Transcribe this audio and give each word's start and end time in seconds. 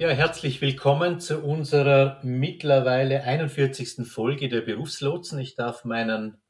Ja, 0.00 0.08
herzlich 0.08 0.62
willkommen 0.62 1.20
zu 1.20 1.44
unserer 1.44 2.20
mittlerweile 2.22 3.22
41. 3.22 4.08
Folge 4.08 4.48
der 4.48 4.62
Berufslotsen. 4.62 5.38
Ich 5.38 5.56
darf 5.56 5.84
meinen 5.84 6.40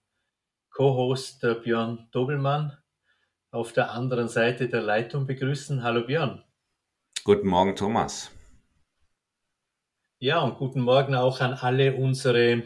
Co-Host 0.71 1.43
äh, 1.43 1.57
Björn 1.57 2.07
Dobelmann 2.13 2.79
auf 3.51 3.73
der 3.73 3.91
anderen 3.91 4.29
Seite 4.29 4.69
der 4.69 4.83
Leitung 4.83 5.27
begrüßen. 5.27 5.83
Hallo 5.83 6.07
Björn. 6.07 6.45
Guten 7.25 7.49
Morgen, 7.49 7.75
Thomas. 7.75 8.31
Ja, 10.21 10.39
und 10.43 10.57
guten 10.57 10.83
Morgen 10.83 11.17
auch 11.17 11.41
an 11.41 11.55
alle 11.55 11.97
unsere 11.97 12.63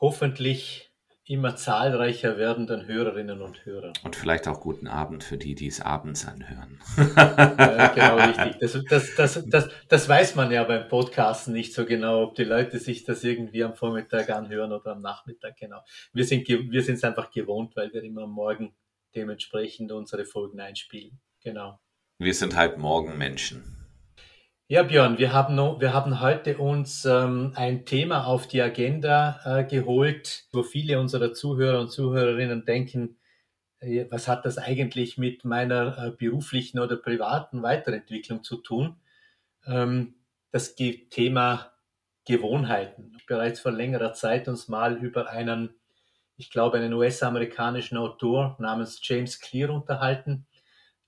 hoffentlich 0.00 0.91
immer 1.24 1.54
zahlreicher 1.54 2.36
werdenden 2.36 2.86
Hörerinnen 2.86 3.40
und 3.42 3.64
Hörer. 3.64 3.92
Und 4.02 4.16
vielleicht 4.16 4.48
auch 4.48 4.60
guten 4.60 4.88
Abend 4.88 5.22
für 5.22 5.38
die, 5.38 5.54
die 5.54 5.68
es 5.68 5.80
abends 5.80 6.26
anhören. 6.26 6.80
ja, 7.16 7.88
genau, 7.88 8.16
richtig. 8.16 8.58
Das, 8.58 8.84
das, 8.88 9.14
das, 9.14 9.48
das, 9.48 9.68
das 9.88 10.08
weiß 10.08 10.34
man 10.34 10.50
ja 10.50 10.64
beim 10.64 10.88
Podcasten 10.88 11.52
nicht 11.52 11.74
so 11.74 11.84
genau, 11.84 12.24
ob 12.24 12.34
die 12.34 12.44
Leute 12.44 12.78
sich 12.78 13.04
das 13.04 13.22
irgendwie 13.22 13.62
am 13.62 13.74
Vormittag 13.74 14.30
anhören 14.30 14.72
oder 14.72 14.92
am 14.92 15.00
Nachmittag, 15.00 15.56
genau. 15.56 15.80
Wir 16.12 16.24
sind 16.24 16.48
wir 16.48 16.82
sind 16.82 16.96
es 16.96 17.04
einfach 17.04 17.30
gewohnt, 17.30 17.76
weil 17.76 17.92
wir 17.92 18.02
immer 18.02 18.22
am 18.22 18.32
Morgen 18.32 18.74
dementsprechend 19.14 19.92
unsere 19.92 20.24
Folgen 20.24 20.60
einspielen. 20.60 21.20
Genau. 21.42 21.78
Wir 22.18 22.34
sind 22.34 22.56
halt 22.56 22.78
Morgenmenschen. 22.78 23.81
Ja, 24.72 24.84
Björn, 24.84 25.18
wir 25.18 25.34
haben, 25.34 25.58
wir 25.58 25.92
haben 25.92 26.20
heute 26.20 26.56
uns 26.56 27.04
ähm, 27.04 27.52
ein 27.56 27.84
Thema 27.84 28.24
auf 28.24 28.48
die 28.48 28.62
Agenda 28.62 29.38
äh, 29.44 29.64
geholt, 29.64 30.46
wo 30.50 30.62
viele 30.62 30.98
unserer 30.98 31.34
Zuhörer 31.34 31.78
und 31.78 31.90
Zuhörerinnen 31.90 32.64
denken, 32.64 33.18
äh, 33.80 34.06
was 34.08 34.28
hat 34.28 34.46
das 34.46 34.56
eigentlich 34.56 35.18
mit 35.18 35.44
meiner 35.44 35.98
äh, 35.98 36.10
beruflichen 36.12 36.78
oder 36.78 36.96
privaten 36.96 37.62
Weiterentwicklung 37.62 38.44
zu 38.44 38.56
tun? 38.56 38.96
Ähm, 39.66 40.14
das 40.52 40.74
Thema 40.74 41.70
Gewohnheiten. 42.24 43.18
Bereits 43.26 43.60
vor 43.60 43.72
längerer 43.72 44.14
Zeit 44.14 44.48
uns 44.48 44.68
mal 44.68 44.96
über 44.96 45.28
einen, 45.28 45.74
ich 46.38 46.50
glaube, 46.50 46.78
einen 46.78 46.94
US-amerikanischen 46.94 47.98
Autor 47.98 48.56
namens 48.58 49.00
James 49.02 49.38
Clear 49.38 49.68
unterhalten, 49.68 50.46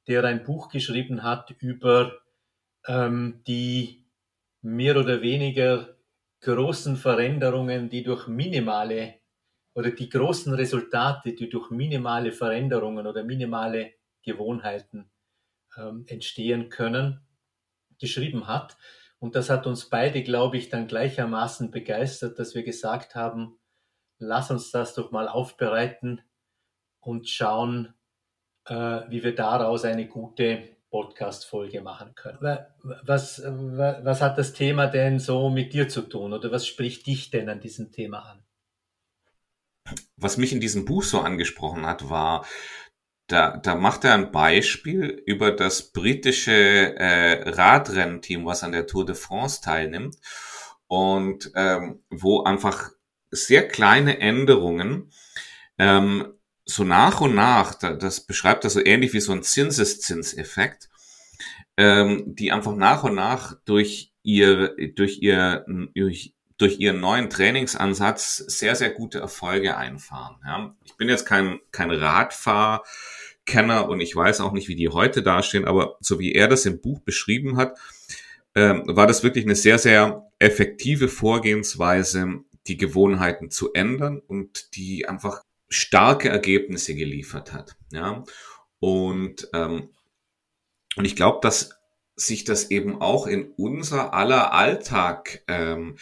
der 0.06 0.22
ein 0.24 0.44
Buch 0.44 0.68
geschrieben 0.68 1.22
hat 1.22 1.50
über 1.60 2.20
ähm, 2.86 3.42
die 3.46 4.04
mehr 4.62 4.96
oder 4.98 5.20
weniger 5.22 5.96
großen 6.40 6.96
Veränderungen, 6.96 7.88
die 7.88 8.02
durch 8.02 8.28
minimale 8.28 9.14
oder 9.74 9.90
die 9.90 10.08
großen 10.08 10.54
Resultate, 10.54 11.34
die 11.34 11.48
durch 11.48 11.70
minimale 11.70 12.32
Veränderungen 12.32 13.06
oder 13.06 13.24
minimale 13.24 13.94
Gewohnheiten 14.22 15.10
ähm, 15.76 16.04
entstehen 16.06 16.68
können, 16.68 17.26
geschrieben 17.98 18.46
hat. 18.46 18.76
Und 19.18 19.34
das 19.34 19.50
hat 19.50 19.66
uns 19.66 19.88
beide, 19.88 20.22
glaube 20.22 20.56
ich, 20.58 20.68
dann 20.68 20.86
gleichermaßen 20.86 21.70
begeistert, 21.70 22.38
dass 22.38 22.54
wir 22.54 22.62
gesagt 22.62 23.14
haben, 23.14 23.58
lass 24.18 24.50
uns 24.50 24.70
das 24.70 24.94
doch 24.94 25.10
mal 25.10 25.28
aufbereiten 25.28 26.20
und 27.00 27.28
schauen, 27.28 27.94
äh, 28.66 29.02
wie 29.08 29.22
wir 29.22 29.34
daraus 29.34 29.84
eine 29.84 30.06
gute 30.06 30.73
Podcast-Folge 30.94 31.80
machen 31.80 32.14
können. 32.14 32.38
Was, 33.02 33.42
was 33.42 34.20
hat 34.20 34.38
das 34.38 34.52
Thema 34.52 34.86
denn 34.86 35.18
so 35.18 35.50
mit 35.50 35.72
dir 35.72 35.88
zu 35.88 36.02
tun 36.02 36.32
oder 36.32 36.52
was 36.52 36.68
spricht 36.68 37.08
dich 37.08 37.30
denn 37.30 37.48
an 37.48 37.58
diesem 37.58 37.90
Thema 37.90 38.20
an? 38.20 38.44
Was 40.16 40.36
mich 40.36 40.52
in 40.52 40.60
diesem 40.60 40.84
Buch 40.84 41.02
so 41.02 41.18
angesprochen 41.18 41.84
hat, 41.84 42.10
war, 42.10 42.46
da, 43.26 43.56
da 43.56 43.74
macht 43.74 44.04
er 44.04 44.14
ein 44.14 44.30
Beispiel 44.30 45.20
über 45.26 45.50
das 45.50 45.90
britische 45.90 46.52
äh, 46.52 47.50
Radrennteam, 47.50 48.46
was 48.46 48.62
an 48.62 48.70
der 48.70 48.86
Tour 48.86 49.04
de 49.04 49.16
France 49.16 49.62
teilnimmt 49.62 50.14
und 50.86 51.50
ähm, 51.56 52.04
wo 52.08 52.44
einfach 52.44 52.90
sehr 53.32 53.66
kleine 53.66 54.20
Änderungen 54.20 55.10
ähm, 55.76 56.33
so 56.64 56.84
nach 56.84 57.20
und 57.20 57.34
nach, 57.34 57.74
das 57.74 58.20
beschreibt 58.20 58.64
das 58.64 58.74
so 58.74 58.84
ähnlich 58.84 59.12
wie 59.12 59.20
so 59.20 59.32
ein 59.32 59.42
Zinseszinseffekt, 59.42 60.88
ähm, 61.76 62.34
die 62.34 62.52
einfach 62.52 62.74
nach 62.74 63.04
und 63.04 63.14
nach 63.14 63.56
durch 63.64 64.12
ihr, 64.22 64.74
durch 64.94 65.18
ihr, 65.20 65.66
durch, 65.94 66.34
durch 66.56 66.80
ihren 66.80 67.00
neuen 67.00 67.28
Trainingsansatz 67.28 68.36
sehr, 68.36 68.74
sehr 68.74 68.90
gute 68.90 69.18
Erfolge 69.18 69.76
einfahren. 69.76 70.36
Ja. 70.44 70.74
Ich 70.84 70.96
bin 70.96 71.08
jetzt 71.08 71.26
kein, 71.26 71.60
kein 71.70 71.90
Radfahrkenner 71.90 73.88
und 73.88 74.00
ich 74.00 74.16
weiß 74.16 74.40
auch 74.40 74.52
nicht, 74.52 74.68
wie 74.68 74.76
die 74.76 74.88
heute 74.88 75.22
dastehen, 75.22 75.66
aber 75.66 75.96
so 76.00 76.18
wie 76.18 76.32
er 76.32 76.48
das 76.48 76.64
im 76.64 76.80
Buch 76.80 77.00
beschrieben 77.00 77.56
hat, 77.56 77.78
ähm, 78.54 78.84
war 78.86 79.06
das 79.06 79.22
wirklich 79.22 79.44
eine 79.44 79.56
sehr, 79.56 79.78
sehr 79.78 80.30
effektive 80.38 81.08
Vorgehensweise, 81.08 82.44
die 82.66 82.76
Gewohnheiten 82.78 83.50
zu 83.50 83.74
ändern 83.74 84.20
und 84.20 84.76
die 84.76 85.06
einfach 85.06 85.42
starke 85.74 86.28
Ergebnisse 86.28 86.94
geliefert 86.94 87.52
hat. 87.52 87.76
Ja? 87.92 88.24
Und, 88.80 89.48
ähm, 89.52 89.90
und 90.96 91.04
ich 91.04 91.16
glaube, 91.16 91.38
dass 91.42 91.70
sich 92.16 92.44
das 92.44 92.70
eben 92.70 93.00
auch 93.00 93.26
in 93.26 93.50
unser 93.56 94.14
aller 94.14 94.52
Alltag 94.52 95.42
ähm, 95.48 95.96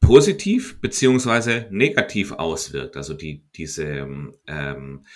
positiv 0.00 0.80
beziehungsweise 0.80 1.66
negativ 1.70 2.32
auswirkt. 2.32 2.96
Also 2.96 3.14
die, 3.14 3.44
diese, 3.54 4.08
ähm, 4.46 5.06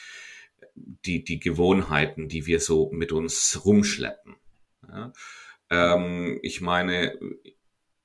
die, 0.75 1.25
die 1.25 1.41
Gewohnheiten, 1.41 2.29
die 2.29 2.47
wir 2.47 2.61
so 2.61 2.91
mit 2.93 3.13
uns 3.13 3.65
rumschleppen. 3.65 4.37
Ja? 4.89 5.13
Ähm, 5.71 6.39
ich 6.43 6.61
meine, 6.61 7.19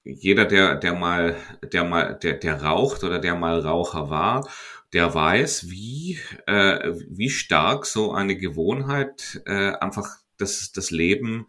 jeder, 0.06 0.46
der, 0.46 0.76
der 0.76 0.94
mal, 0.94 1.36
der 1.74 1.84
mal, 1.84 2.18
der, 2.22 2.34
der 2.34 2.62
raucht 2.62 3.04
oder 3.04 3.20
der 3.20 3.36
mal 3.36 3.60
Raucher 3.60 4.10
war, 4.10 4.48
der 4.94 5.14
weiß, 5.14 5.70
wie, 5.70 6.20
äh, 6.46 6.94
wie 7.10 7.30
stark 7.30 7.86
so 7.86 8.14
eine 8.14 8.38
Gewohnheit 8.38 9.42
äh, 9.46 9.72
einfach 9.72 10.20
das, 10.38 10.72
das 10.72 10.92
Leben, 10.92 11.48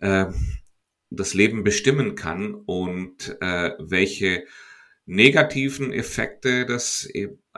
äh, 0.00 0.26
das 1.10 1.34
Leben 1.34 1.62
bestimmen 1.62 2.14
kann 2.14 2.54
und 2.54 3.36
äh, 3.40 3.72
welche 3.78 4.44
negativen 5.04 5.92
Effekte 5.92 6.66
das 6.66 7.08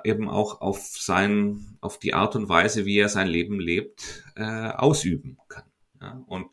eben 0.05 0.29
auch 0.29 0.61
auf 0.61 0.97
sein, 0.99 1.79
auf 1.81 1.99
die 1.99 2.15
Art 2.15 2.37
und 2.37 2.49
Weise, 2.49 2.85
wie 2.85 2.99
er 2.99 3.09
sein 3.09 3.27
Leben 3.29 3.61
lebt, 3.61 4.25
äh, 4.37 4.43
ausüben 4.43 5.39
kann. 5.49 5.65
Ja? 6.01 6.23
Und 6.27 6.49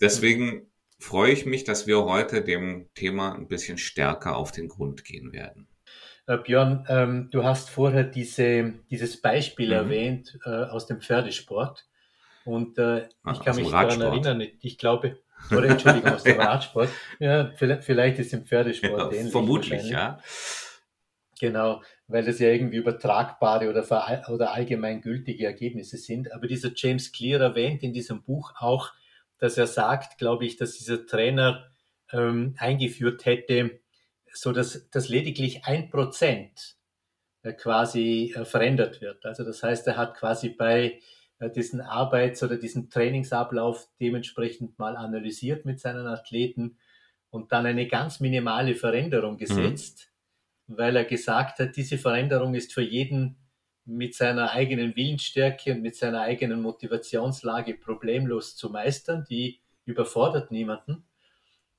deswegen 0.00 0.67
freue 0.98 1.32
ich 1.32 1.46
mich, 1.46 1.64
dass 1.64 1.86
wir 1.86 2.04
heute 2.04 2.42
dem 2.42 2.88
Thema 2.94 3.34
ein 3.34 3.48
bisschen 3.48 3.78
stärker 3.78 4.36
auf 4.36 4.52
den 4.52 4.68
Grund 4.68 5.04
gehen 5.04 5.32
werden. 5.32 5.68
Äh, 6.26 6.38
Björn, 6.38 6.84
ähm, 6.88 7.28
du 7.30 7.44
hast 7.44 7.70
vorher 7.70 8.04
diese, 8.04 8.74
dieses 8.90 9.20
Beispiel 9.20 9.68
mhm. 9.68 9.72
erwähnt 9.72 10.38
äh, 10.44 10.50
aus 10.50 10.86
dem 10.86 11.00
Pferdesport. 11.00 11.86
Und 12.44 12.78
äh, 12.78 13.08
ah, 13.22 13.32
ich 13.32 13.40
kann 13.40 13.56
mich 13.56 13.70
daran 13.70 14.00
erinnern, 14.00 14.42
ich 14.60 14.78
glaube, 14.78 15.18
oder 15.50 15.68
Entschuldigung, 15.68 16.12
aus 16.12 16.22
dem 16.22 16.40
Radsport. 16.40 16.90
Ja, 17.18 17.52
vielleicht, 17.54 17.84
vielleicht 17.84 18.18
ist 18.18 18.32
im 18.32 18.44
Pferdesport 18.44 19.12
ja, 19.12 19.18
ähnlich. 19.18 19.32
Vermutlich, 19.32 19.84
ja. 19.88 20.18
Genau, 21.40 21.82
weil 22.08 22.24
das 22.24 22.40
ja 22.40 22.48
irgendwie 22.48 22.78
übertragbare 22.78 23.70
oder, 23.70 23.84
oder 24.28 24.52
allgemeingültige 24.52 25.46
Ergebnisse 25.46 25.96
sind. 25.96 26.32
Aber 26.32 26.48
dieser 26.48 26.72
James 26.74 27.12
Clear 27.12 27.40
erwähnt 27.40 27.82
in 27.82 27.92
diesem 27.92 28.22
Buch 28.22 28.52
auch, 28.56 28.92
dass 29.38 29.56
er 29.56 29.66
sagt, 29.66 30.18
glaube 30.18 30.46
ich, 30.46 30.56
dass 30.56 30.78
dieser 30.78 31.06
Trainer 31.06 31.70
ähm, 32.12 32.54
eingeführt 32.58 33.24
hätte, 33.24 33.80
so 34.32 34.52
dass, 34.52 34.88
dass 34.90 35.08
lediglich 35.08 35.64
ein 35.64 35.90
Prozent 35.90 36.76
äh, 37.42 37.52
quasi 37.52 38.34
äh, 38.36 38.44
verändert 38.44 39.00
wird. 39.00 39.24
Also 39.24 39.44
das 39.44 39.62
heißt, 39.62 39.86
er 39.86 39.96
hat 39.96 40.16
quasi 40.16 40.50
bei 40.50 41.00
äh, 41.38 41.50
diesen 41.50 41.80
Arbeits- 41.80 42.42
oder 42.42 42.56
diesen 42.56 42.90
Trainingsablauf 42.90 43.88
dementsprechend 44.00 44.78
mal 44.78 44.96
analysiert 44.96 45.64
mit 45.64 45.80
seinen 45.80 46.06
Athleten 46.06 46.78
und 47.30 47.52
dann 47.52 47.66
eine 47.66 47.86
ganz 47.86 48.20
minimale 48.20 48.74
Veränderung 48.74 49.34
mhm. 49.34 49.38
gesetzt, 49.38 50.10
mhm. 50.66 50.78
weil 50.78 50.96
er 50.96 51.04
gesagt 51.04 51.58
hat, 51.60 51.76
diese 51.76 51.98
Veränderung 51.98 52.54
ist 52.54 52.72
für 52.72 52.82
jeden 52.82 53.36
mit 53.88 54.14
seiner 54.14 54.52
eigenen 54.52 54.94
Willensstärke 54.96 55.72
und 55.72 55.80
mit 55.80 55.96
seiner 55.96 56.20
eigenen 56.20 56.60
Motivationslage 56.60 57.74
problemlos 57.74 58.54
zu 58.54 58.68
meistern. 58.68 59.24
Die 59.28 59.60
überfordert 59.86 60.50
niemanden. 60.50 61.04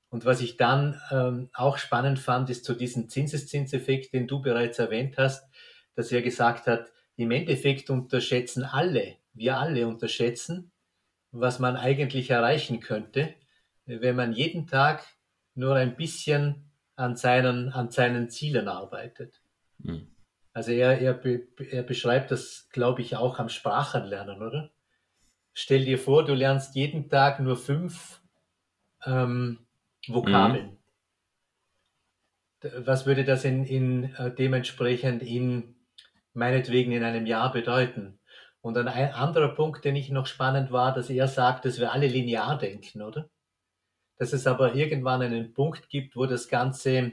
Und 0.08 0.24
was 0.24 0.40
ich 0.40 0.56
dann 0.56 1.00
ähm, 1.12 1.50
auch 1.52 1.78
spannend 1.78 2.18
fand, 2.18 2.50
ist 2.50 2.64
zu 2.64 2.74
diesem 2.74 3.08
Zinseszinseffekt, 3.08 4.12
den 4.12 4.26
du 4.26 4.42
bereits 4.42 4.80
erwähnt 4.80 5.18
hast, 5.18 5.48
dass 5.94 6.10
er 6.10 6.20
gesagt 6.20 6.66
hat, 6.66 6.90
im 7.14 7.30
Endeffekt 7.30 7.90
unterschätzen 7.90 8.64
alle, 8.64 9.16
wir 9.32 9.58
alle 9.58 9.86
unterschätzen, 9.86 10.72
was 11.30 11.60
man 11.60 11.76
eigentlich 11.76 12.30
erreichen 12.30 12.80
könnte, 12.80 13.34
wenn 13.86 14.16
man 14.16 14.32
jeden 14.32 14.66
Tag 14.66 15.06
nur 15.54 15.76
ein 15.76 15.94
bisschen 15.94 16.72
an 16.96 17.14
seinen, 17.14 17.68
an 17.68 17.90
seinen 17.90 18.30
Zielen 18.30 18.66
arbeitet. 18.66 19.40
Mhm. 19.78 20.08
Also 20.52 20.72
er, 20.72 20.98
er, 21.00 21.20
er 21.70 21.82
beschreibt 21.82 22.30
das, 22.30 22.68
glaube 22.70 23.02
ich, 23.02 23.16
auch 23.16 23.38
am 23.38 23.48
Sprachenlernen, 23.48 24.42
oder? 24.42 24.70
Stell 25.52 25.84
dir 25.84 25.98
vor, 25.98 26.24
du 26.24 26.34
lernst 26.34 26.74
jeden 26.74 27.08
Tag 27.08 27.40
nur 27.40 27.56
fünf 27.56 28.20
ähm, 29.04 29.66
Vokabeln. 30.06 30.70
Mhm. 30.70 30.76
Was 32.86 33.06
würde 33.06 33.24
das 33.24 33.44
in, 33.44 33.64
in 33.64 34.14
äh, 34.16 34.34
dementsprechend 34.34 35.22
in 35.22 35.76
meinetwegen 36.34 36.92
in 36.92 37.04
einem 37.04 37.26
Jahr 37.26 37.52
bedeuten? 37.52 38.18
Und 38.60 38.74
dann 38.74 38.88
ein 38.88 39.14
anderer 39.14 39.54
Punkt, 39.54 39.84
den 39.84 39.96
ich 39.96 40.10
noch 40.10 40.26
spannend 40.26 40.70
war, 40.70 40.92
dass 40.92 41.08
er 41.08 41.28
sagt, 41.28 41.64
dass 41.64 41.80
wir 41.80 41.92
alle 41.92 42.06
linear 42.06 42.58
denken, 42.58 43.00
oder? 43.00 43.30
Dass 44.18 44.34
es 44.34 44.46
aber 44.46 44.74
irgendwann 44.74 45.22
einen 45.22 45.54
Punkt 45.54 45.88
gibt, 45.88 46.14
wo 46.16 46.26
das 46.26 46.48
Ganze 46.48 47.12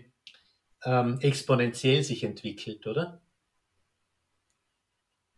ähm, 0.83 1.19
exponentiell 1.21 2.03
sich 2.03 2.25
entwickelt, 2.25 2.85
oder? 2.85 3.21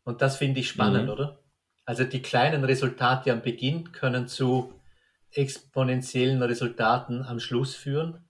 Und 0.09 0.23
das 0.23 0.37
finde 0.37 0.59
ich 0.59 0.69
spannend, 0.69 1.05
mhm. 1.05 1.11
oder? 1.11 1.39
Also 1.85 2.03
die 2.03 2.23
kleinen 2.23 2.63
Resultate 2.63 3.31
am 3.31 3.43
Beginn 3.43 3.91
können 3.91 4.27
zu 4.27 4.73
exponentiellen 5.33 6.41
Resultaten 6.41 7.21
am 7.21 7.39
Schluss 7.39 7.75
führen, 7.75 8.27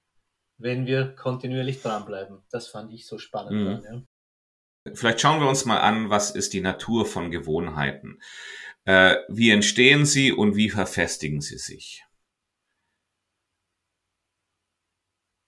wenn 0.58 0.86
wir 0.86 1.16
kontinuierlich 1.16 1.81
dranbleiben. 1.81 2.44
Das 2.52 2.68
fand 2.68 2.92
ich 2.92 3.08
so 3.08 3.18
spannend. 3.18 3.54
Mhm. 3.54 3.81
Dann, 3.81 4.08
ja. 4.88 4.94
Vielleicht 4.94 5.22
schauen 5.22 5.40
wir 5.40 5.48
uns 5.48 5.64
mal 5.64 5.80
an, 5.80 6.10
was 6.10 6.31
ist 6.31 6.52
die 6.52 6.60
Natur 6.60 7.06
von 7.06 7.31
Gewohnheiten? 7.31 8.20
Äh, 8.84 9.16
wie 9.30 9.52
entstehen 9.52 10.06
sie 10.06 10.34
und 10.34 10.58
wie 10.58 10.70
verfestigen 10.70 11.40
sie 11.40 11.60
sich? 11.60 12.04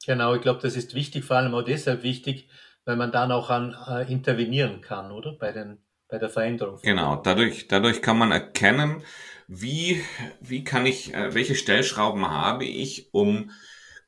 Genau, 0.06 0.34
ich 0.36 0.42
glaube, 0.42 0.62
das 0.62 0.78
ist 0.78 0.96
wichtig, 0.96 1.26
vor 1.26 1.36
allem 1.36 1.54
auch 1.54 1.64
deshalb 1.64 2.04
wichtig, 2.04 2.48
weil 2.86 2.96
man 2.96 3.12
dann 3.12 3.34
auch 3.34 3.50
an 3.50 3.76
äh, 3.86 4.10
intervenieren 4.10 4.80
kann, 4.80 5.12
oder? 5.12 5.34
Bei, 5.34 5.52
den, 5.52 5.84
bei 6.12 6.20
der 6.20 6.30
Veränderung. 6.30 6.80
Genau, 6.84 7.16
dadurch, 7.16 7.68
dadurch 7.68 8.02
kann 8.02 8.18
man 8.18 8.32
erkennen, 8.32 9.02
wie, 9.48 10.04
wie 10.42 10.64
kann 10.64 10.86
ich, 10.86 11.14
äh, 11.14 11.34
welche 11.34 11.56
Stellschrauben 11.56 12.30
habe 12.30 12.66
ich, 12.66 13.14
um 13.14 13.52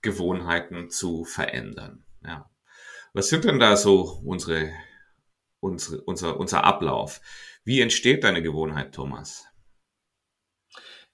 Gewohnheiten 0.01 0.89
zu 0.89 1.23
verändern? 1.23 2.03
Ja. 2.23 2.51
Was 3.13 3.29
sind 3.29 3.45
denn 3.45 3.59
da 3.59 3.77
so 3.77 4.21
unsere, 4.25 4.71
unsere, 5.61 6.01
unser, 6.01 6.37
unser 6.37 6.63
Ablauf? 6.65 7.21
Wie 7.63 7.79
entsteht 7.79 8.23
deine 8.25 8.43
Gewohnheit, 8.43 8.93
Thomas? 8.93 9.47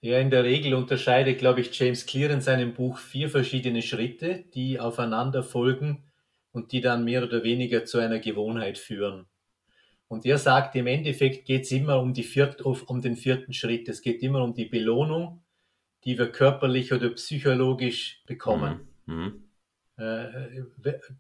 Ja, 0.02 0.18
in 0.18 0.32
der 0.32 0.44
Regel 0.44 0.74
unterscheidet, 0.74 1.38
glaube 1.38 1.62
ich, 1.62 1.78
James 1.78 2.06
Clear 2.06 2.32
in 2.32 2.42
seinem 2.42 2.74
Buch 2.74 2.98
vier 2.98 3.30
verschiedene 3.30 3.82
Schritte, 3.84 4.46
die 4.56 4.80
aufeinander 4.80 5.44
folgen 5.44 6.10
und 6.52 6.72
die 6.72 6.82
dann 6.82 7.04
mehr 7.04 7.22
oder 7.22 7.44
weniger 7.44 7.86
zu 7.86 8.00
einer 8.00 8.20
Gewohnheit 8.20 8.78
führen. 8.78 9.29
Und 10.10 10.26
er 10.26 10.40
sagt, 10.40 10.76
im 10.76 10.88
Endeffekt 10.88 11.46
geht 11.46 11.64
es 11.64 11.72
immer 11.72 12.00
um, 12.00 12.14
die 12.14 12.24
viert, 12.24 12.62
um 12.62 13.02
den 13.02 13.16
vierten 13.16 13.54
Schritt. 13.54 13.88
Es 13.88 14.02
geht 14.02 14.22
immer 14.24 14.44
um 14.44 14.56
die 14.56 14.66
Belohnung, 14.66 15.44
die 16.04 16.18
wir 16.18 16.32
körperlich 16.32 16.92
oder 16.92 17.10
psychologisch 17.12 18.24
bekommen. 18.26 18.88
Mhm. 19.06 19.44
Äh, 19.98 20.64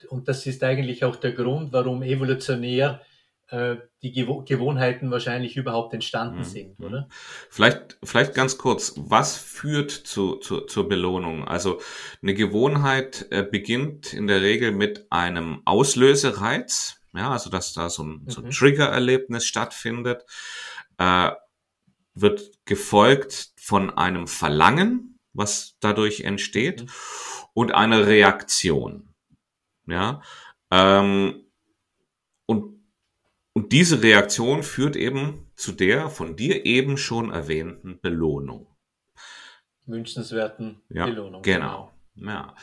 und 0.09 0.27
das 0.27 0.45
ist 0.47 0.63
eigentlich 0.63 1.05
auch 1.05 1.17
der 1.17 1.33
Grund, 1.33 1.71
warum 1.71 2.01
evolutionär 2.01 3.01
äh, 3.49 3.75
die 4.01 4.11
Gewohnheiten 4.11 5.11
wahrscheinlich 5.11 5.57
überhaupt 5.57 5.93
entstanden 5.93 6.39
mhm. 6.39 6.43
sind, 6.43 6.79
oder? 6.79 7.07
Vielleicht, 7.49 7.97
vielleicht 8.03 8.33
ganz 8.33 8.57
kurz, 8.57 8.93
was 8.95 9.37
führt 9.37 9.91
zu, 9.91 10.37
zu, 10.37 10.61
zur 10.61 10.87
Belohnung? 10.87 11.47
Also 11.47 11.79
eine 12.21 12.33
Gewohnheit 12.33 13.27
äh, 13.29 13.43
beginnt 13.43 14.13
in 14.13 14.27
der 14.27 14.41
Regel 14.41 14.71
mit 14.71 15.11
einem 15.11 15.61
Auslösereiz, 15.65 16.98
ja, 17.13 17.31
also 17.31 17.49
dass 17.49 17.73
da 17.73 17.89
so 17.89 18.03
ein, 18.03 18.23
so 18.27 18.41
ein 18.41 18.47
mhm. 18.47 18.51
Trigger-Erlebnis 18.51 19.45
stattfindet, 19.45 20.25
äh, 20.97 21.31
wird 22.13 22.51
gefolgt 22.65 23.53
von 23.59 23.89
einem 23.91 24.27
Verlangen, 24.27 25.19
was 25.33 25.77
dadurch 25.79 26.21
entsteht, 26.21 26.83
mhm. 26.83 26.89
und 27.53 27.71
einer 27.73 28.07
Reaktion. 28.07 29.09
Ja, 29.87 30.21
ähm, 30.71 31.45
und, 32.45 32.83
und 33.53 33.71
diese 33.71 34.03
Reaktion 34.03 34.63
führt 34.63 34.95
eben 34.95 35.51
zu 35.55 35.71
der 35.71 36.09
von 36.09 36.35
dir 36.35 36.65
eben 36.65 36.97
schon 36.97 37.31
erwähnten 37.31 37.99
Belohnung. 37.99 38.67
Wünschenswerten 39.85 40.81
ja, 40.89 41.05
Belohnung. 41.05 41.41
Genau. 41.41 41.91
genau. 42.15 42.31
Ja. 42.31 42.55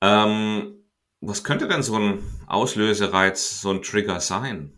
Ähm, 0.00 0.75
was 1.20 1.44
könnte 1.44 1.68
denn 1.68 1.82
so 1.82 1.98
ein 1.98 2.22
Auslösereiz, 2.46 3.60
so 3.60 3.70
ein 3.70 3.82
Trigger 3.82 4.20
sein? 4.20 4.72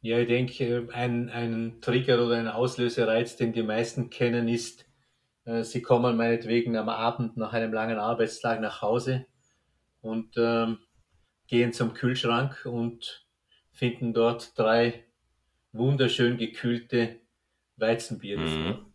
Ja, 0.00 0.18
ich 0.18 0.26
denke, 0.26 0.88
ein, 0.92 1.30
ein 1.30 1.80
Trigger 1.80 2.24
oder 2.24 2.36
ein 2.36 2.48
Auslösereiz, 2.48 3.36
den 3.36 3.52
die 3.52 3.62
meisten 3.62 4.10
kennen, 4.10 4.48
ist, 4.48 4.84
äh, 5.44 5.62
sie 5.62 5.80
kommen 5.80 6.16
meinetwegen 6.16 6.76
am 6.76 6.88
Abend 6.88 7.36
nach 7.36 7.52
einem 7.52 7.72
langen 7.72 7.98
Arbeitstag 7.98 8.60
nach 8.60 8.82
Hause 8.82 9.26
und 10.00 10.34
ähm, 10.36 10.78
gehen 11.46 11.72
zum 11.72 11.94
Kühlschrank 11.94 12.66
und 12.66 13.26
finden 13.70 14.12
dort 14.12 14.58
drei 14.58 15.04
wunderschön 15.72 16.36
gekühlte 16.36 17.20
Weizenbiere. 17.76 18.40
Mhm. 18.40 18.92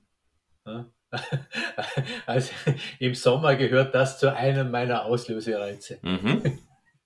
Ja? 0.66 0.92
Also 2.26 2.52
im 3.00 3.16
Sommer 3.16 3.56
gehört 3.56 3.96
das 3.96 4.20
zu 4.20 4.34
einem 4.36 4.72
meiner 4.72 5.06
Auslösereize. 5.06 6.00
Mhm. 6.02 6.60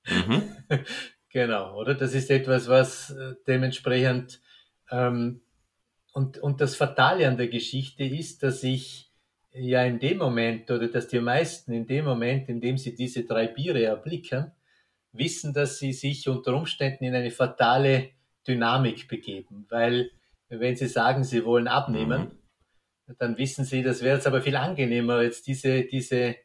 Mhm. 0.08 0.44
genau, 1.30 1.78
oder? 1.78 1.94
Das 1.96 2.14
ist 2.14 2.32
etwas, 2.32 2.68
was 2.68 3.12
äh, 3.12 3.36
dementsprechend 3.48 4.42
ähm, 4.90 5.42
und, 6.14 6.40
und 6.40 6.60
das 6.60 6.76
Fatale 6.76 7.28
an 7.28 7.38
der 7.38 7.48
Geschichte 7.48 8.04
ist, 8.04 8.44
dass 8.44 8.64
ich 8.64 9.12
ja 9.54 9.84
in 9.84 10.00
dem 10.00 10.18
Moment 10.18 10.70
oder 10.72 10.88
dass 10.88 11.08
die 11.08 11.20
meisten 11.20 11.72
in 11.72 11.88
dem 11.88 12.06
Moment, 12.06 12.50
in 12.50 12.60
dem 12.60 12.78
sie 12.78 12.96
diese 12.96 13.24
drei 13.24 13.48
Biere 13.48 13.84
erblicken, 13.84 14.52
wissen, 15.14 15.54
dass 15.54 15.78
sie 15.78 15.94
sich 15.94 16.28
unter 16.28 16.56
Umständen 16.56 17.06
in 17.06 17.16
eine 17.16 17.32
fatale 17.32 18.10
Dynamik 18.48 19.08
begeben. 19.08 19.66
Weil 19.70 20.12
wenn 20.50 20.76
sie 20.76 20.88
sagen, 20.88 21.24
sie 21.24 21.46
wollen 21.46 21.68
abnehmen, 21.68 22.22
mhm 22.22 22.41
dann 23.20 23.38
wissen 23.38 23.66
sie, 23.66 23.84
das 23.84 24.02
wäre 24.02 24.16
jetzt 24.16 24.28
aber 24.28 24.42
viel 24.42 24.56
angenehmer, 24.56 25.22
jetzt 25.22 25.48
diese, 25.48 25.84
diese 25.84 26.36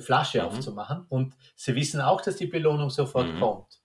Flasche 0.00 0.40
mhm. 0.40 0.46
aufzumachen. 0.46 1.06
Und 1.08 1.34
sie 1.56 1.74
wissen 1.74 2.00
auch, 2.00 2.20
dass 2.20 2.36
die 2.36 2.46
Belohnung 2.46 2.90
sofort 2.90 3.32
mhm. 3.32 3.40
kommt. 3.40 3.80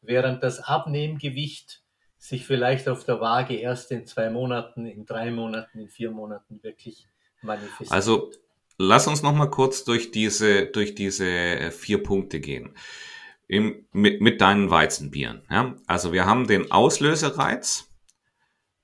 Während 0.00 0.42
das 0.42 0.60
Abnehmgewicht 0.60 1.82
sich 2.18 2.46
vielleicht 2.46 2.88
auf 2.88 3.04
der 3.04 3.20
Waage 3.20 3.56
erst 3.56 3.90
in 3.90 4.06
zwei 4.06 4.30
Monaten, 4.30 4.86
in 4.86 5.06
drei 5.06 5.30
Monaten, 5.30 5.80
in 5.80 5.88
vier 5.88 6.10
Monaten 6.10 6.62
wirklich 6.62 7.08
manifestiert. 7.42 7.90
Also 7.92 8.30
lass 8.78 9.06
uns 9.06 9.22
noch 9.22 9.34
mal 9.34 9.50
kurz 9.50 9.84
durch 9.84 10.10
diese, 10.12 10.66
durch 10.66 10.94
diese 10.94 11.26
äh, 11.26 11.70
vier 11.70 12.02
Punkte 12.02 12.40
gehen. 12.40 12.76
Im, 13.48 13.86
mit, 13.92 14.20
mit 14.20 14.40
deinen 14.40 14.70
Weizenbieren. 14.70 15.42
Ja? 15.50 15.76
Also 15.86 16.12
wir 16.12 16.24
haben 16.24 16.46
den 16.46 16.70
Auslösereiz. 16.70 17.90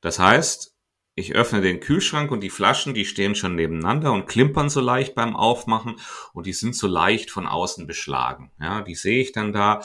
Das 0.00 0.18
heißt, 0.18 0.76
ich 1.18 1.34
öffne 1.34 1.60
den 1.60 1.80
Kühlschrank 1.80 2.30
und 2.30 2.40
die 2.40 2.50
Flaschen, 2.50 2.94
die 2.94 3.04
stehen 3.04 3.34
schon 3.34 3.56
nebeneinander 3.56 4.12
und 4.12 4.26
klimpern 4.26 4.70
so 4.70 4.80
leicht 4.80 5.14
beim 5.14 5.36
Aufmachen 5.36 5.96
und 6.32 6.46
die 6.46 6.52
sind 6.52 6.76
so 6.76 6.86
leicht 6.86 7.30
von 7.30 7.46
außen 7.46 7.86
beschlagen. 7.86 8.52
Ja, 8.60 8.82
die 8.82 8.94
sehe 8.94 9.20
ich 9.20 9.32
dann 9.32 9.52
da 9.52 9.82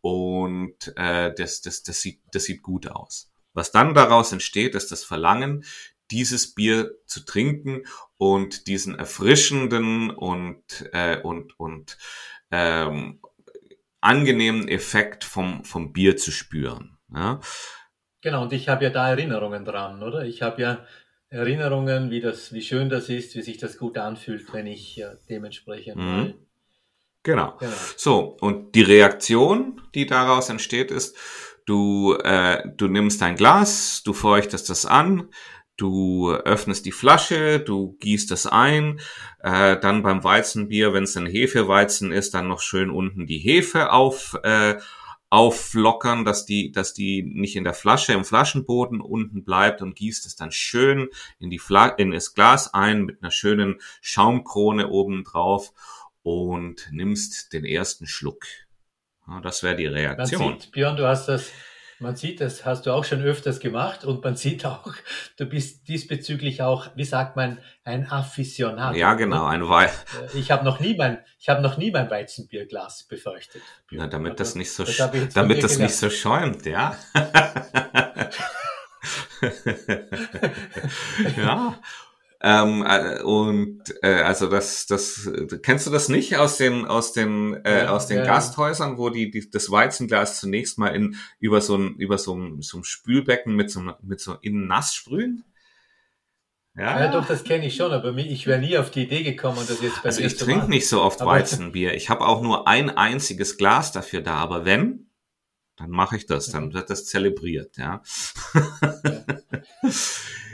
und 0.00 0.92
äh, 0.96 1.34
das, 1.34 1.60
das, 1.60 1.82
das, 1.82 2.00
sieht, 2.00 2.20
das 2.32 2.44
sieht 2.44 2.62
gut 2.62 2.88
aus. 2.88 3.32
Was 3.52 3.72
dann 3.72 3.94
daraus 3.94 4.32
entsteht, 4.32 4.74
ist 4.74 4.92
das 4.92 5.02
Verlangen, 5.02 5.64
dieses 6.10 6.54
Bier 6.54 6.92
zu 7.06 7.24
trinken 7.24 7.82
und 8.16 8.68
diesen 8.68 8.94
erfrischenden 8.94 10.10
und, 10.10 10.62
äh, 10.92 11.20
und, 11.20 11.58
und 11.58 11.98
ähm, 12.50 13.20
angenehmen 14.00 14.68
Effekt 14.68 15.24
vom, 15.24 15.64
vom 15.64 15.92
Bier 15.92 16.16
zu 16.16 16.30
spüren. 16.30 16.98
Ja? 17.12 17.40
Genau, 18.26 18.42
und 18.42 18.52
ich 18.52 18.68
habe 18.68 18.82
ja 18.82 18.90
da 18.90 19.08
Erinnerungen 19.08 19.64
dran, 19.64 20.02
oder? 20.02 20.24
Ich 20.24 20.42
habe 20.42 20.60
ja 20.60 20.84
Erinnerungen, 21.28 22.10
wie 22.10 22.20
das, 22.20 22.52
wie 22.52 22.60
schön 22.60 22.88
das 22.88 23.08
ist, 23.08 23.36
wie 23.36 23.42
sich 23.42 23.56
das 23.56 23.78
gut 23.78 23.96
anfühlt, 23.98 24.52
wenn 24.52 24.66
ich 24.66 24.96
ja, 24.96 25.12
dementsprechend. 25.30 25.98
Mhm. 25.98 26.34
Genau. 27.22 27.56
genau. 27.56 27.72
So, 27.96 28.36
und 28.40 28.74
die 28.74 28.82
Reaktion, 28.82 29.80
die 29.94 30.06
daraus 30.06 30.48
entsteht, 30.48 30.90
ist, 30.90 31.16
du, 31.66 32.14
äh, 32.14 32.68
du 32.76 32.88
nimmst 32.88 33.22
dein 33.22 33.36
Glas, 33.36 34.02
du 34.04 34.12
feuchtest 34.12 34.70
das 34.70 34.86
an, 34.86 35.28
Du 35.76 36.32
öffnest 36.32 36.86
die 36.86 36.92
Flasche, 36.92 37.60
du 37.60 37.98
gießt 38.00 38.30
es 38.30 38.46
ein, 38.46 38.98
äh, 39.42 39.76
dann 39.78 40.02
beim 40.02 40.24
Weizenbier, 40.24 40.94
wenn 40.94 41.04
es 41.04 41.18
ein 41.18 41.26
Hefeweizen 41.26 42.12
ist, 42.12 42.32
dann 42.32 42.48
noch 42.48 42.62
schön 42.62 42.88
unten 42.88 43.26
die 43.26 43.38
Hefe 43.38 43.92
auf, 43.92 44.38
äh, 44.42 44.76
auflockern, 45.30 46.24
dass 46.24 46.46
die, 46.46 46.70
dass 46.70 46.94
die 46.94 47.22
nicht 47.22 47.56
in 47.56 47.64
der 47.64 47.74
Flasche, 47.74 48.12
im 48.12 48.24
Flaschenboden 48.24 49.00
unten 49.00 49.44
bleibt 49.44 49.82
und 49.82 49.96
gießt 49.96 50.26
es 50.26 50.36
dann 50.36 50.52
schön 50.52 51.08
in 51.38 51.50
die 51.50 51.58
Fla 51.58 51.88
in 51.88 52.12
das 52.12 52.34
Glas 52.34 52.72
ein 52.72 53.04
mit 53.04 53.22
einer 53.22 53.32
schönen 53.32 53.80
Schaumkrone 54.00 54.88
oben 54.88 55.24
drauf 55.24 55.72
und 56.22 56.88
nimmst 56.92 57.52
den 57.52 57.64
ersten 57.64 58.06
Schluck. 58.06 58.46
Ja, 59.26 59.40
das 59.40 59.62
wäre 59.62 59.76
die 59.76 59.86
Reaktion. 59.86 60.60
Sieht, 60.60 60.72
Björn, 60.72 60.96
du 60.96 61.06
hast 61.06 61.26
das 61.26 61.50
man 61.98 62.16
sieht, 62.16 62.40
das 62.40 62.64
hast 62.64 62.86
du 62.86 62.92
auch 62.92 63.04
schon 63.04 63.22
öfters 63.22 63.60
gemacht 63.60 64.04
und 64.04 64.22
man 64.22 64.36
sieht 64.36 64.66
auch, 64.66 64.92
du 65.36 65.46
bist 65.46 65.88
diesbezüglich 65.88 66.62
auch, 66.62 66.88
wie 66.94 67.04
sagt 67.04 67.36
man, 67.36 67.58
ein 67.84 68.10
Afficionado. 68.10 68.96
Ja, 68.96 69.14
genau, 69.14 69.46
ein 69.46 69.68
Wein. 69.68 69.88
Äh, 69.88 70.38
ich 70.38 70.50
habe 70.50 70.64
noch 70.64 70.80
nie 70.80 70.94
mein, 70.96 71.18
ich 71.38 71.48
habe 71.48 71.62
noch 71.62 71.76
nie 71.78 71.90
mein 71.90 72.10
Weizenbierglas 72.10 73.04
befeuchtet. 73.04 73.62
Na, 73.90 74.06
damit 74.06 74.40
das 74.40 74.54
nicht 74.54 74.72
so, 74.72 74.84
das 74.84 74.96
damit 75.32 75.62
das 75.62 75.78
nicht 75.78 75.96
so 75.96 76.10
schäumt, 76.10 76.66
ja. 76.66 76.96
ja. 81.36 81.78
Ähm, 82.48 82.84
äh, 82.86 83.22
und 83.22 83.82
äh, 84.04 84.22
also 84.22 84.46
das, 84.46 84.86
das 84.86 85.28
kennst 85.64 85.84
du 85.84 85.90
das 85.90 86.08
nicht 86.08 86.36
aus 86.36 86.58
den 86.58 86.86
aus 86.86 87.12
den 87.12 87.54
äh, 87.64 87.82
ja, 87.82 87.88
aus 87.90 88.06
den 88.06 88.18
ja, 88.18 88.24
Gasthäusern, 88.24 88.98
wo 88.98 89.10
die, 89.10 89.32
die 89.32 89.50
das 89.50 89.68
Weizenglas 89.68 90.38
zunächst 90.38 90.78
mal 90.78 90.94
in 90.94 91.16
über 91.40 91.60
so 91.60 91.76
ein 91.76 91.96
über 91.96 92.18
so 92.18 92.36
ein, 92.36 92.62
so 92.62 92.78
ein 92.78 92.84
Spülbecken 92.84 93.56
mit 93.56 93.72
so 93.72 93.80
mit 94.00 94.20
so 94.20 94.36
innen 94.42 94.68
nass 94.68 94.94
sprühen? 94.94 95.42
Ja, 96.76 97.00
ja 97.00 97.10
doch, 97.10 97.26
das 97.26 97.42
kenne 97.42 97.66
ich 97.66 97.74
schon, 97.74 97.90
aber 97.90 98.16
ich 98.16 98.46
wäre 98.46 98.60
nie 98.60 98.78
auf 98.78 98.92
die 98.92 99.02
Idee 99.02 99.24
gekommen, 99.24 99.58
das 99.66 99.82
jetzt 99.82 100.04
bei 100.04 100.10
Also 100.10 100.20
ich 100.20 100.36
trinke 100.36 100.68
nicht 100.68 100.86
so 100.88 101.02
oft 101.02 101.18
Weizenbier. 101.24 101.94
Ich 101.94 102.10
habe 102.10 102.24
auch 102.24 102.42
nur 102.42 102.68
ein 102.68 102.90
einziges 102.90 103.56
Glas 103.56 103.90
dafür 103.90 104.20
da, 104.20 104.34
aber 104.34 104.64
wenn, 104.64 105.10
dann 105.74 105.90
mache 105.90 106.16
ich 106.16 106.26
das, 106.26 106.52
dann 106.52 106.74
wird 106.74 106.90
das 106.90 107.06
zelebriert, 107.06 107.76
ja. 107.76 108.02
ja, 108.54 109.24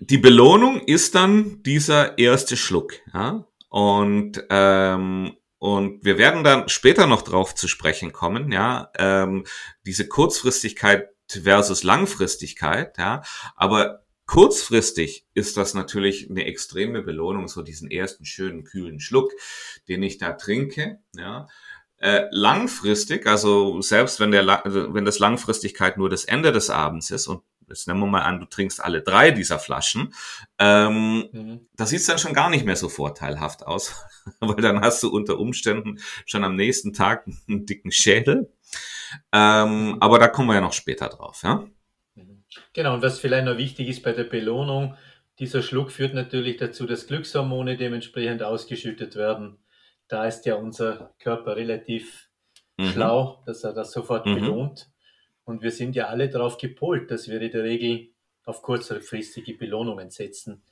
die 0.00 0.18
Belohnung 0.18 0.80
ist 0.80 1.14
dann 1.14 1.62
dieser 1.62 2.18
erste 2.18 2.56
Schluck. 2.56 2.94
Ja? 3.12 3.46
Und, 3.68 4.44
ähm, 4.50 5.36
und 5.58 6.04
wir 6.04 6.18
werden 6.18 6.44
dann 6.44 6.68
später 6.68 7.06
noch 7.06 7.22
drauf 7.22 7.54
zu 7.54 7.68
sprechen 7.68 8.12
kommen, 8.12 8.52
ja, 8.52 8.90
ähm, 8.96 9.44
diese 9.84 10.06
Kurzfristigkeit 10.06 11.08
versus 11.28 11.82
Langfristigkeit, 11.82 12.96
ja, 12.96 13.22
aber 13.56 14.04
kurzfristig 14.26 15.26
ist 15.34 15.56
das 15.56 15.74
natürlich 15.74 16.30
eine 16.30 16.44
extreme 16.44 17.02
Belohnung, 17.02 17.48
so 17.48 17.62
diesen 17.62 17.90
ersten 17.90 18.24
schönen 18.24 18.64
kühlen 18.64 19.00
Schluck, 19.00 19.32
den 19.88 20.02
ich 20.02 20.18
da 20.18 20.32
trinke, 20.32 21.00
ja. 21.16 21.48
Äh, 22.00 22.26
langfristig, 22.30 23.26
also 23.26 23.80
selbst 23.80 24.20
wenn 24.20 24.30
der, 24.30 24.64
also 24.64 24.94
wenn 24.94 25.04
das 25.04 25.18
Langfristigkeit 25.18 25.98
nur 25.98 26.08
das 26.08 26.24
Ende 26.24 26.52
des 26.52 26.70
Abends 26.70 27.10
ist 27.10 27.26
und 27.26 27.42
jetzt 27.68 27.88
nehmen 27.88 28.00
wir 28.00 28.06
mal 28.06 28.22
an, 28.22 28.40
du 28.40 28.46
trinkst 28.46 28.82
alle 28.82 29.02
drei 29.02 29.30
dieser 29.30 29.58
Flaschen, 29.58 30.14
ähm, 30.58 31.28
mhm. 31.32 31.68
da 31.76 31.86
sieht's 31.86 32.06
dann 32.06 32.18
schon 32.18 32.34
gar 32.34 32.50
nicht 32.50 32.64
mehr 32.64 32.76
so 32.76 32.88
vorteilhaft 32.88 33.66
aus, 33.66 34.04
weil 34.40 34.56
dann 34.56 34.80
hast 34.80 35.02
du 35.02 35.10
unter 35.10 35.38
Umständen 35.38 35.98
schon 36.26 36.44
am 36.44 36.56
nächsten 36.56 36.92
Tag 36.92 37.26
einen 37.48 37.66
dicken 37.66 37.92
Schädel. 37.92 38.52
Ähm, 39.32 39.96
aber 40.00 40.18
da 40.18 40.28
kommen 40.28 40.48
wir 40.48 40.54
ja 40.54 40.60
noch 40.60 40.72
später 40.72 41.08
drauf, 41.08 41.42
ja. 41.42 41.66
Mhm. 42.14 42.44
Genau, 42.72 42.94
und 42.94 43.02
was 43.02 43.18
vielleicht 43.18 43.46
noch 43.46 43.56
wichtig 43.56 43.88
ist 43.88 44.02
bei 44.02 44.12
der 44.12 44.24
Belohnung, 44.24 44.96
dieser 45.38 45.62
Schluck 45.62 45.92
führt 45.92 46.14
natürlich 46.14 46.56
dazu, 46.56 46.84
dass 46.86 47.06
Glückshormone 47.06 47.76
dementsprechend 47.76 48.42
ausgeschüttet 48.42 49.14
werden. 49.14 49.58
Da 50.08 50.26
ist 50.26 50.46
ja 50.46 50.56
unser 50.56 51.14
Körper 51.18 51.56
relativ 51.56 52.28
mhm. 52.76 52.86
schlau, 52.86 53.42
dass 53.46 53.62
er 53.62 53.72
das 53.72 53.92
sofort 53.92 54.26
mhm. 54.26 54.34
belohnt. 54.34 54.90
Und 55.48 55.62
wir 55.62 55.70
sind 55.70 55.96
ja 55.96 56.08
alle 56.08 56.28
darauf 56.28 56.58
gepolt, 56.58 57.10
dass 57.10 57.26
wir 57.26 57.40
in 57.40 57.50
der 57.50 57.64
Regel 57.64 58.10
auf 58.44 58.60
kurzfristige 58.60 59.54
Belohnungen 59.54 60.10
setzen. 60.10 60.62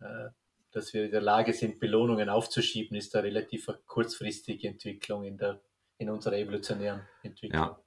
Äh, 0.00 0.28
dass 0.70 0.94
wir 0.94 1.06
in 1.06 1.10
der 1.10 1.20
Lage 1.20 1.52
sind, 1.52 1.80
Belohnungen 1.80 2.28
aufzuschieben, 2.28 2.96
ist 2.96 3.16
eine 3.16 3.24
relativ 3.24 3.68
kurzfristige 3.86 4.68
Entwicklung 4.68 5.24
in, 5.24 5.36
der, 5.36 5.60
in 5.98 6.10
unserer 6.10 6.36
evolutionären 6.36 7.02
Entwicklung. 7.24 7.62
Ja. 7.62 7.83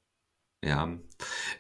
Ja. 0.64 0.98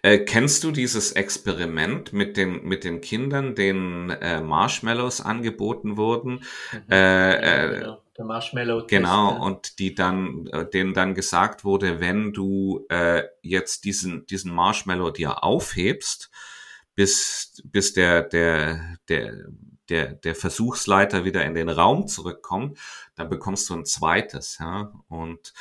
Äh, 0.01 0.19
kennst 0.19 0.63
du 0.63 0.71
dieses 0.71 1.11
Experiment 1.11 2.13
mit 2.13 2.35
den, 2.35 2.63
mit 2.63 2.83
den 2.83 3.01
Kindern, 3.01 3.55
denen 3.55 4.09
äh, 4.09 4.41
Marshmallows 4.41 5.21
angeboten 5.21 5.97
wurden? 5.97 6.43
Mhm. 6.73 6.91
Äh, 6.91 7.35
äh 7.35 7.79
genau 7.79 8.01
der 8.17 8.25
Marshmallow. 8.25 8.87
genau, 8.87 9.31
ja. 9.31 9.37
und 9.37 9.79
die 9.79 9.93
dann, 9.93 10.47
äh, 10.47 10.67
denen 10.67 10.93
dann 10.93 11.13
gesagt 11.13 11.63
wurde, 11.63 11.99
wenn 11.99 12.33
du 12.33 12.85
äh, 12.89 13.23
jetzt 13.41 13.85
diesen, 13.85 14.25
diesen 14.25 14.53
Marshmallow 14.53 15.11
dir 15.11 15.43
aufhebst, 15.43 16.31
bis, 16.95 17.61
bis 17.63 17.93
der, 17.93 18.23
der, 18.23 18.97
der, 19.07 19.45
der, 19.89 20.13
der 20.13 20.35
Versuchsleiter 20.35 21.25
wieder 21.25 21.45
in 21.45 21.53
den 21.53 21.69
Raum 21.69 22.07
zurückkommt, 22.07 22.79
dann 23.15 23.29
bekommst 23.29 23.69
du 23.69 23.75
ein 23.75 23.85
zweites, 23.85 24.57
ja. 24.59 24.91
Und 25.07 25.53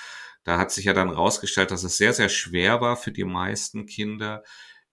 da 0.47 0.59
hat 0.59 0.71
sich 0.71 0.85
ja 0.85 0.93
dann 0.93 1.11
rausgestellt, 1.11 1.73
dass 1.73 1.83
es 1.83 1.97
sehr, 1.97 2.13
sehr 2.13 2.29
schwer 2.29 2.81
war 2.81 2.97
für 2.97 3.11
die 3.11 3.25
meisten 3.25 3.85
Kinder, 3.85 4.45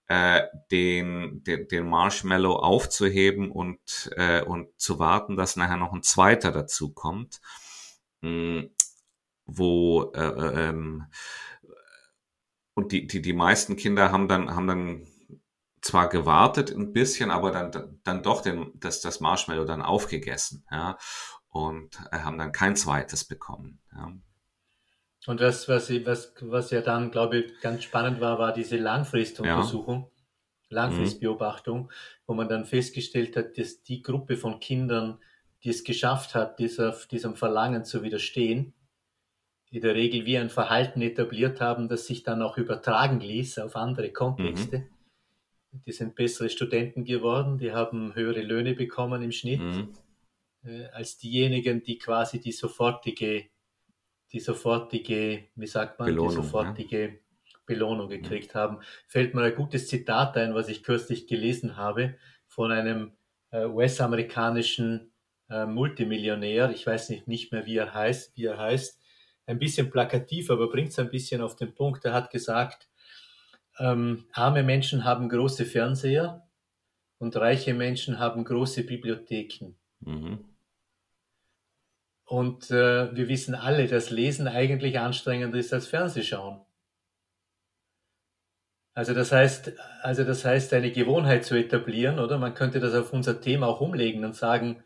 äh, 0.08 0.42
den, 0.72 1.44
den, 1.44 1.68
den 1.68 1.88
Marshmallow 1.88 2.56
aufzuheben 2.56 3.52
und, 3.52 4.12
äh, 4.18 4.42
und 4.42 4.70
zu 4.82 4.98
warten, 4.98 5.38
dass 5.38 5.56
nachher 5.56 5.78
noch 5.78 5.94
ein 5.94 6.02
zweiter 6.02 6.52
dazu 6.52 6.92
kommt, 6.92 7.40
mh, 8.22 8.30
hm, 8.62 8.70
wo 9.46 10.12
äh, 10.16 10.22
äh, 10.22 10.70
ähm, 10.70 11.06
und 12.74 12.92
die, 12.92 13.06
die, 13.06 13.22
die 13.22 13.34
meisten 13.34 13.76
Kinder 13.76 14.12
haben 14.12 14.28
dann, 14.28 14.56
haben 14.56 14.66
dann 14.66 15.08
zwar 15.82 16.10
gewartet 16.10 16.72
ein 16.72 16.94
bisschen, 16.94 17.30
aber 17.30 17.52
dann, 17.52 18.00
dann 18.04 18.24
doch 18.24 18.42
den, 18.42 18.72
das, 18.80 19.02
das 19.02 19.20
Marshmallow 19.20 19.66
dann 19.66 19.84
aufgegessen, 19.84 20.66
ja, 20.72 20.98
und 21.50 22.00
haben 22.12 22.40
dann 22.40 22.52
kein 22.52 22.76
zweites 22.76 23.26
bekommen, 23.26 23.80
ja. 23.96 24.14
Und 25.26 25.40
was, 25.40 25.70
was, 25.70 25.90
was, 26.06 26.34
was 26.42 26.72
ja 26.72 26.82
dann, 26.82 27.12
glaube 27.12 27.38
ich, 27.38 27.60
ganz 27.62 27.84
spannend 27.84 28.20
war, 28.20 28.40
war 28.40 28.54
diese 28.54 28.78
Langfristuntersuchung, 28.78 30.02
ja. 30.02 30.10
Langfristbeobachtung, 30.70 31.84
mhm. 31.84 31.90
wo 32.28 32.34
man 32.34 32.50
dann 32.50 32.66
festgestellt 32.66 33.38
hat, 33.38 33.58
dass 33.58 33.84
die 33.84 34.02
Gruppe 34.02 34.36
von 34.36 34.60
Kindern, 34.60 35.20
die 35.64 35.70
es 35.70 35.84
geschafft 35.84 36.36
hat, 36.36 36.60
dieser, 36.60 36.98
diesem 37.10 37.36
Verlangen 37.36 37.86
zu 37.86 38.04
widerstehen, 38.04 38.74
in 39.72 39.82
der 39.82 39.96
Regel 39.96 40.26
wie 40.26 40.38
ein 40.38 40.50
Verhalten 40.50 41.02
etabliert 41.02 41.62
haben, 41.62 41.88
das 41.88 42.06
sich 42.06 42.24
dann 42.24 42.42
auch 42.42 42.58
übertragen 42.58 43.20
ließ 43.20 43.60
auf 43.60 43.76
andere 43.76 44.12
Kontexte. 44.12 44.80
Mhm. 44.80 45.84
Die 45.88 45.92
sind 45.92 46.16
bessere 46.16 46.50
Studenten 46.50 47.06
geworden, 47.06 47.58
die 47.58 47.72
haben 47.72 48.14
höhere 48.14 48.42
Löhne 48.42 48.76
bekommen 48.76 49.24
im 49.24 49.32
Schnitt, 49.32 49.62
mhm. 49.62 49.94
äh, 50.64 50.86
als 50.88 51.18
diejenigen, 51.18 51.82
die 51.82 51.98
quasi 51.98 52.40
die 52.40 52.52
sofortige 52.52 53.46
die 54.34 54.40
sofortige, 54.40 55.46
wie 55.56 55.68
sagt 55.68 56.00
man, 56.00 56.08
Belohnung, 56.08 56.30
die 56.30 56.36
sofortige 56.36 57.08
ja. 57.08 57.14
Belohnung 57.66 58.10
gekriegt 58.10 58.54
ja. 58.54 58.62
haben. 58.62 58.80
Fällt 59.08 59.34
mir 59.34 59.44
ein 59.44 59.56
gutes 59.56 59.88
Zitat 59.88 60.36
ein, 60.38 60.56
was 60.56 60.70
ich 60.70 60.84
kürzlich 60.84 61.28
gelesen 61.28 61.78
habe 61.78 62.16
von 62.48 62.72
einem 62.72 63.14
äh, 63.52 63.66
US-amerikanischen 63.66 65.14
äh, 65.50 65.66
Multimillionär. 65.66 66.72
Ich 66.72 66.86
weiß 66.86 67.10
nicht, 67.10 67.28
nicht 67.28 67.52
mehr, 67.52 67.66
wie 67.66 67.78
er 67.78 67.94
heißt, 67.94 68.36
wie 68.36 68.46
er 68.46 68.58
heißt. 68.58 69.00
Ein 69.46 69.60
bisschen 69.60 69.92
plakativ, 69.92 70.50
aber 70.50 70.70
bringt 70.70 70.90
es 70.90 71.00
ein 71.00 71.10
bisschen 71.10 71.42
auf 71.42 71.56
den 71.56 71.76
Punkt. 71.76 72.06
Er 72.06 72.14
hat 72.14 72.32
gesagt, 72.32 72.90
ähm, 73.80 74.26
arme 74.34 74.64
Menschen 74.64 75.04
haben 75.04 75.30
große 75.30 75.66
Fernseher 75.66 76.48
und 77.18 77.36
reiche 77.36 77.74
Menschen 77.74 78.20
haben 78.20 78.44
große 78.44 78.84
Bibliotheken. 78.84 79.76
Mhm. 80.00 80.53
Und 82.26 82.72
äh, 82.72 83.16
wir 83.16 83.28
wissen 83.28 83.56
alle, 83.56 83.88
dass 83.88 84.10
Lesen 84.10 84.48
eigentlich 84.48 85.00
anstrengender 85.00 85.58
ist 85.58 85.74
als 85.74 85.88
Fernsehschauen. 85.88 86.62
Also 88.96 89.14
das 89.14 89.32
heißt, 89.32 89.74
also 90.02 90.24
das 90.24 90.46
heißt, 90.46 90.74
eine 90.74 90.92
Gewohnheit 90.92 91.46
zu 91.46 91.56
etablieren, 91.56 92.20
oder? 92.20 92.38
Man 92.38 92.54
könnte 92.54 92.80
das 92.80 92.94
auf 92.94 93.12
unser 93.12 93.42
Thema 93.42 93.68
auch 93.68 93.82
umlegen 93.82 94.24
und 94.24 94.36
sagen, 94.36 94.84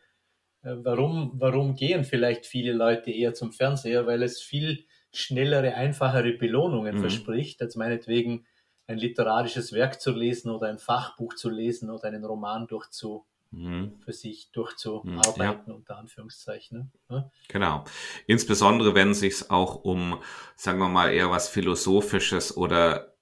äh, 0.64 0.76
warum, 0.78 1.34
warum 1.36 1.76
gehen 1.76 2.04
vielleicht 2.04 2.46
viele 2.46 2.74
Leute 2.74 3.12
eher 3.12 3.34
zum 3.34 3.52
Fernseher? 3.52 4.08
Weil 4.08 4.24
es 4.24 4.42
viel 4.42 4.86
schnellere, 5.14 5.76
einfachere 5.76 6.34
Belohnungen 6.34 6.96
mhm. 6.96 7.02
verspricht, 7.02 7.62
als 7.62 7.76
meinetwegen 7.76 8.46
ein 8.88 8.98
literarisches 8.98 9.74
Werk 9.74 10.00
zu 10.00 10.12
lesen 10.12 10.50
oder 10.52 10.68
ein 10.68 10.80
Fachbuch 10.80 11.36
zu 11.36 11.50
lesen 11.50 11.90
oder 11.90 12.06
einen 12.06 12.24
Roman 12.24 12.68
durchzu. 12.68 13.26
Für 13.52 14.14
sich 14.14 14.52
durchzuarbeiten, 14.52 15.64
ja. 15.68 15.74
unter 15.74 15.98
Anführungszeichen. 15.98 16.92
Ne? 17.10 17.32
Genau. 17.48 17.86
Insbesondere 18.26 18.94
wenn 18.94 19.12
es 19.12 19.22
sich 19.22 19.50
auch 19.50 19.76
um, 19.84 20.22
sagen 20.56 20.80
wir 20.80 20.90
mal, 20.90 21.14
eher 21.14 21.32
was 21.32 21.48
Philosophisches 21.50 22.56
oder 22.56 23.14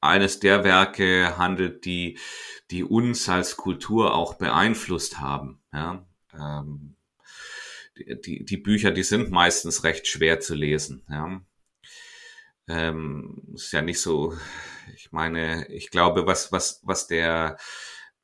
eines 0.00 0.40
der 0.40 0.64
Werke 0.64 1.38
handelt, 1.38 1.84
die, 1.84 2.18
die 2.70 2.84
uns 2.84 3.28
als 3.28 3.56
Kultur 3.56 4.14
auch 4.14 4.34
beeinflusst 4.34 5.20
haben. 5.20 5.60
Ja, 5.72 6.06
ähm, 6.34 6.96
die, 7.96 8.44
die 8.44 8.56
Bücher, 8.56 8.90
die 8.90 9.02
sind 9.02 9.30
meistens 9.30 9.84
recht 9.84 10.06
schwer 10.06 10.40
zu 10.40 10.54
lesen. 10.54 11.04
Ja. 11.08 11.40
Ähm, 12.68 13.42
ist 13.54 13.72
ja 13.72 13.80
nicht 13.80 14.00
so, 14.00 14.36
ich 14.94 15.10
meine, 15.10 15.66
ich 15.68 15.90
glaube, 15.90 16.26
was, 16.26 16.52
was, 16.52 16.80
was 16.84 17.06
der, 17.06 17.56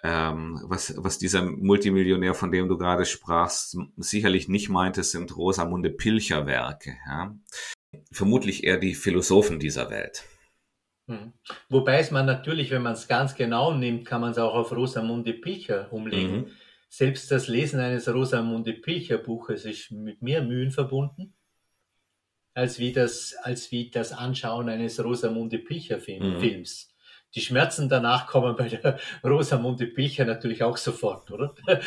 ähm, 0.05 0.61
was, 0.65 0.95
was 0.99 1.17
dieser 1.17 1.43
Multimillionär, 1.43 2.35
von 2.35 2.53
dem 2.53 2.69
du 2.69 2.77
gerade 2.77 3.07
sprachst, 3.07 3.79
sicherlich 3.97 4.49
nicht 4.49 4.69
meinte, 4.69 5.03
sind 5.03 5.35
Rosamunde 5.35 5.89
Pilcher 5.89 6.47
Werke. 6.47 6.95
Ja. 7.07 7.35
Vermutlich 8.13 8.65
eher 8.65 8.77
die 8.77 8.95
Philosophen 8.95 9.59
dieser 9.59 9.89
Welt. 9.91 10.25
Hm. 11.09 11.33
Wobei 11.71 12.01
es 12.01 12.11
man 12.11 12.27
natürlich, 12.27 12.71
wenn 12.71 12.83
man 12.83 12.93
es 12.93 13.09
ganz 13.09 13.35
genau 13.35 13.73
nimmt, 13.73 14.05
kann 14.05 14.21
man 14.21 14.33
es 14.33 14.39
auch 14.39 14.55
auf 14.55 14.73
Rosamunde 14.73 15.33
Pilcher 15.33 15.91
umlegen. 15.91 16.37
Mhm. 16.37 16.47
Selbst 16.91 17.31
das 17.31 17.49
Lesen 17.49 17.81
eines 17.81 18.07
Rosamunde 18.07 18.75
Pilcher 18.75 19.17
Buches 19.17 19.65
ist 19.65 19.91
mit 19.91 20.21
mehr 20.21 20.43
Mühen 20.43 20.71
verbunden, 20.71 21.35
als 22.53 22.79
wie 22.79 22.93
das, 22.93 23.35
als 23.43 23.73
wie 23.73 23.91
das 23.91 24.13
Anschauen 24.13 24.69
eines 24.69 25.03
Rosamunde 25.03 25.59
Pilcher 25.59 25.99
Film, 25.99 26.35
mhm. 26.35 26.41
Die 27.35 27.41
Schmerzen 27.41 27.89
danach 27.89 28.27
kommen 28.27 28.55
bei 28.57 28.69
der 28.69 28.99
Rosamunde 29.25 29.87
Pilcher 29.87 30.25
natürlich 30.25 30.63
auch 30.63 30.77
sofort, 30.77 31.31
oder? 31.31 31.55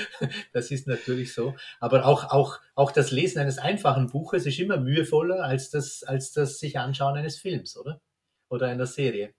Das 0.54 0.72
ist 0.72 0.88
natürlich 0.88 1.34
so. 1.34 1.56
Aber 1.80 2.06
auch, 2.06 2.32
auch, 2.32 2.60
auch 2.76 2.92
das 2.92 3.12
Lesen 3.12 3.40
eines 3.40 3.58
einfachen 3.58 4.10
Buches 4.10 4.46
ist 4.46 4.60
immer 4.60 4.78
mühevoller 4.78 5.44
als 5.44 5.70
das, 5.70 6.04
als 6.04 6.32
das 6.32 6.60
sich 6.60 6.80
anschauen 6.80 7.18
eines 7.18 7.38
Films, 7.38 7.78
oder? 7.78 8.02
Oder 8.50 8.68
einer 8.68 8.86
Serie. 8.86 9.34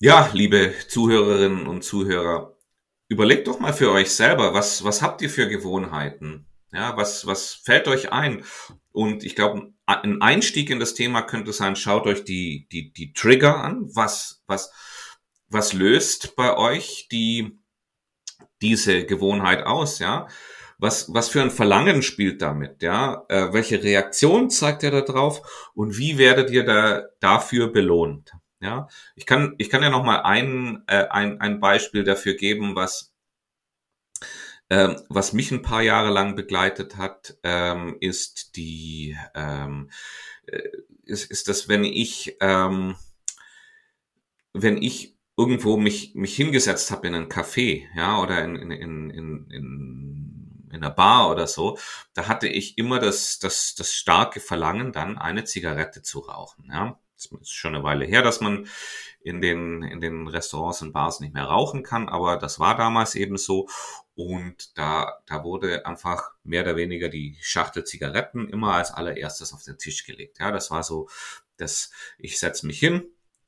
Ja, 0.00 0.30
liebe 0.32 0.72
Zuhörerinnen 0.88 1.66
und 1.66 1.82
Zuhörer, 1.82 2.56
überlegt 3.08 3.48
doch 3.48 3.60
mal 3.60 3.72
für 3.72 3.90
euch 3.90 4.10
selber, 4.10 4.54
was, 4.54 4.84
was 4.84 5.02
habt 5.02 5.22
ihr 5.22 5.30
für 5.30 5.48
Gewohnheiten? 5.48 6.46
Ja, 6.74 6.96
was, 6.96 7.24
was 7.24 7.54
fällt 7.54 7.86
euch 7.86 8.10
ein? 8.12 8.44
Und 8.90 9.22
ich 9.22 9.36
glaube, 9.36 9.72
ein 9.86 10.20
Einstieg 10.20 10.70
in 10.70 10.80
das 10.80 10.94
Thema 10.94 11.22
könnte 11.22 11.52
sein, 11.52 11.76
schaut 11.76 12.06
euch 12.06 12.24
die, 12.24 12.66
die, 12.72 12.92
die 12.92 13.12
Trigger 13.12 13.58
an. 13.62 13.88
Was, 13.94 14.42
was, 14.48 14.72
was 15.48 15.72
löst 15.72 16.34
bei 16.34 16.56
euch 16.56 17.06
die, 17.12 17.60
diese 18.60 19.06
Gewohnheit 19.06 19.64
aus, 19.64 20.00
ja? 20.00 20.26
Was, 20.78 21.14
was 21.14 21.28
für 21.28 21.40
ein 21.42 21.52
Verlangen 21.52 22.02
spielt 22.02 22.42
damit, 22.42 22.82
ja? 22.82 23.24
Äh, 23.28 23.52
welche 23.52 23.80
Reaktion 23.82 24.50
zeigt 24.50 24.82
ihr 24.82 24.90
da 24.90 25.02
drauf? 25.02 25.70
Und 25.74 25.96
wie 25.96 26.18
werdet 26.18 26.50
ihr 26.50 26.64
da 26.64 27.04
dafür 27.20 27.72
belohnt? 27.72 28.32
Ja, 28.58 28.88
ich 29.14 29.26
kann, 29.26 29.54
ich 29.58 29.70
kann 29.70 29.82
ja 29.82 29.90
noch 29.90 30.02
mal 30.02 30.22
ein, 30.22 30.82
äh, 30.88 31.06
ein, 31.08 31.40
ein 31.40 31.60
Beispiel 31.60 32.02
dafür 32.02 32.34
geben, 32.34 32.74
was, 32.74 33.13
ähm, 34.70 34.96
was 35.08 35.32
mich 35.32 35.50
ein 35.50 35.62
paar 35.62 35.82
Jahre 35.82 36.10
lang 36.10 36.36
begleitet 36.36 36.96
hat, 36.96 37.36
ähm, 37.42 37.96
ist 38.00 38.56
die, 38.56 39.16
ähm, 39.34 39.90
äh, 40.46 40.62
ist, 41.04 41.30
ist 41.30 41.48
das, 41.48 41.68
wenn 41.68 41.84
ich, 41.84 42.36
ähm, 42.40 42.96
wenn 44.52 44.80
ich 44.80 45.16
irgendwo 45.36 45.76
mich, 45.76 46.14
mich 46.14 46.36
hingesetzt 46.36 46.90
habe 46.90 47.08
in 47.08 47.14
ein 47.14 47.28
Café, 47.28 47.84
ja, 47.96 48.20
oder 48.22 48.42
in, 48.44 48.56
in, 48.56 48.70
in, 48.70 49.10
in, 49.10 49.50
in, 49.50 50.70
in 50.72 50.76
einer 50.76 50.90
Bar 50.90 51.30
oder 51.30 51.46
so, 51.46 51.78
da 52.14 52.28
hatte 52.28 52.48
ich 52.48 52.78
immer 52.78 53.00
das, 53.00 53.38
das, 53.38 53.74
das 53.74 53.92
starke 53.92 54.40
Verlangen, 54.40 54.92
dann 54.92 55.18
eine 55.18 55.44
Zigarette 55.44 56.02
zu 56.02 56.20
rauchen, 56.20 56.70
ja 56.72 56.98
ist 57.32 57.52
schon 57.52 57.74
eine 57.74 57.84
Weile 57.84 58.04
her, 58.04 58.22
dass 58.22 58.40
man 58.40 58.66
in 59.20 59.40
den, 59.40 59.82
in 59.82 60.00
den 60.00 60.28
Restaurants 60.28 60.82
und 60.82 60.92
Bars 60.92 61.20
nicht 61.20 61.34
mehr 61.34 61.44
rauchen 61.44 61.82
kann, 61.82 62.08
aber 62.08 62.36
das 62.36 62.58
war 62.58 62.76
damals 62.76 63.14
eben 63.14 63.36
so. 63.36 63.68
Und 64.16 64.78
da, 64.78 65.20
da 65.26 65.42
wurde 65.42 65.86
einfach 65.86 66.30
mehr 66.44 66.62
oder 66.62 66.76
weniger 66.76 67.08
die 67.08 67.36
Schachtel 67.40 67.84
Zigaretten 67.84 68.48
immer 68.48 68.74
als 68.74 68.92
allererstes 68.92 69.52
auf 69.52 69.64
den 69.64 69.78
Tisch 69.78 70.04
gelegt. 70.04 70.38
Ja, 70.38 70.52
das 70.52 70.70
war 70.70 70.82
so, 70.82 71.08
das, 71.56 71.90
ich 72.18 72.38
setze 72.38 72.66
mich 72.66 72.78
hin, 72.78 73.04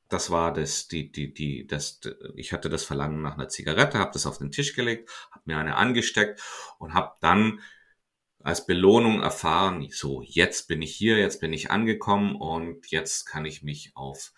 das 0.08 0.30
war 0.30 0.52
das, 0.52 0.88
die, 0.88 1.10
die, 1.10 1.32
die, 1.32 1.66
das, 1.66 2.00
ich 2.34 2.52
hatte 2.52 2.68
das 2.68 2.84
Verlangen 2.84 3.22
nach 3.22 3.34
einer 3.34 3.48
Zigarette, 3.48 3.98
habe 3.98 4.12
das 4.12 4.26
auf 4.26 4.38
den 4.38 4.50
Tisch 4.50 4.74
gelegt, 4.74 5.10
habe 5.30 5.42
mir 5.46 5.58
eine 5.58 5.76
angesteckt 5.76 6.40
und 6.78 6.94
habe 6.94 7.16
dann 7.20 7.60
als 8.42 8.66
Belohnung 8.66 9.22
erfahren, 9.22 9.88
so 9.90 10.22
jetzt 10.22 10.68
bin 10.68 10.80
ich 10.80 10.94
hier, 10.94 11.18
jetzt 11.18 11.40
bin 11.40 11.52
ich 11.52 11.70
angekommen 11.70 12.36
und 12.36 12.90
jetzt 12.90 13.26
kann 13.26 13.44
ich 13.44 13.62
mich 13.62 13.92
auf 13.96 14.32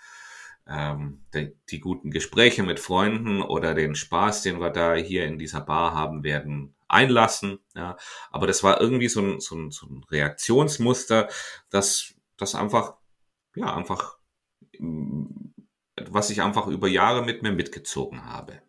ähm, 0.68 1.24
die, 1.34 1.56
die 1.70 1.80
guten 1.80 2.10
Gespräche 2.10 2.62
mit 2.62 2.78
Freunden 2.78 3.42
oder 3.42 3.74
den 3.74 3.94
Spaß, 3.94 4.42
den 4.42 4.60
wir 4.60 4.70
da 4.70 4.94
hier 4.94 5.24
in 5.24 5.38
dieser 5.38 5.62
Bar 5.62 5.94
haben 5.94 6.22
werden, 6.22 6.74
einlassen. 6.88 7.58
Ja. 7.74 7.96
Aber 8.30 8.46
das 8.46 8.62
war 8.62 8.80
irgendwie 8.80 9.08
so 9.08 9.20
ein, 9.20 9.40
so 9.40 9.56
ein, 9.56 9.70
so 9.70 9.86
ein 9.86 10.04
Reaktionsmuster, 10.10 11.28
das, 11.70 12.14
das 12.36 12.54
einfach, 12.54 12.94
ja, 13.54 13.74
einfach, 13.74 14.18
was 16.10 16.30
ich 16.30 16.42
einfach 16.42 16.66
über 16.66 16.88
Jahre 16.88 17.24
mit 17.24 17.42
mir 17.42 17.52
mitgezogen 17.52 18.24
habe. 18.26 18.60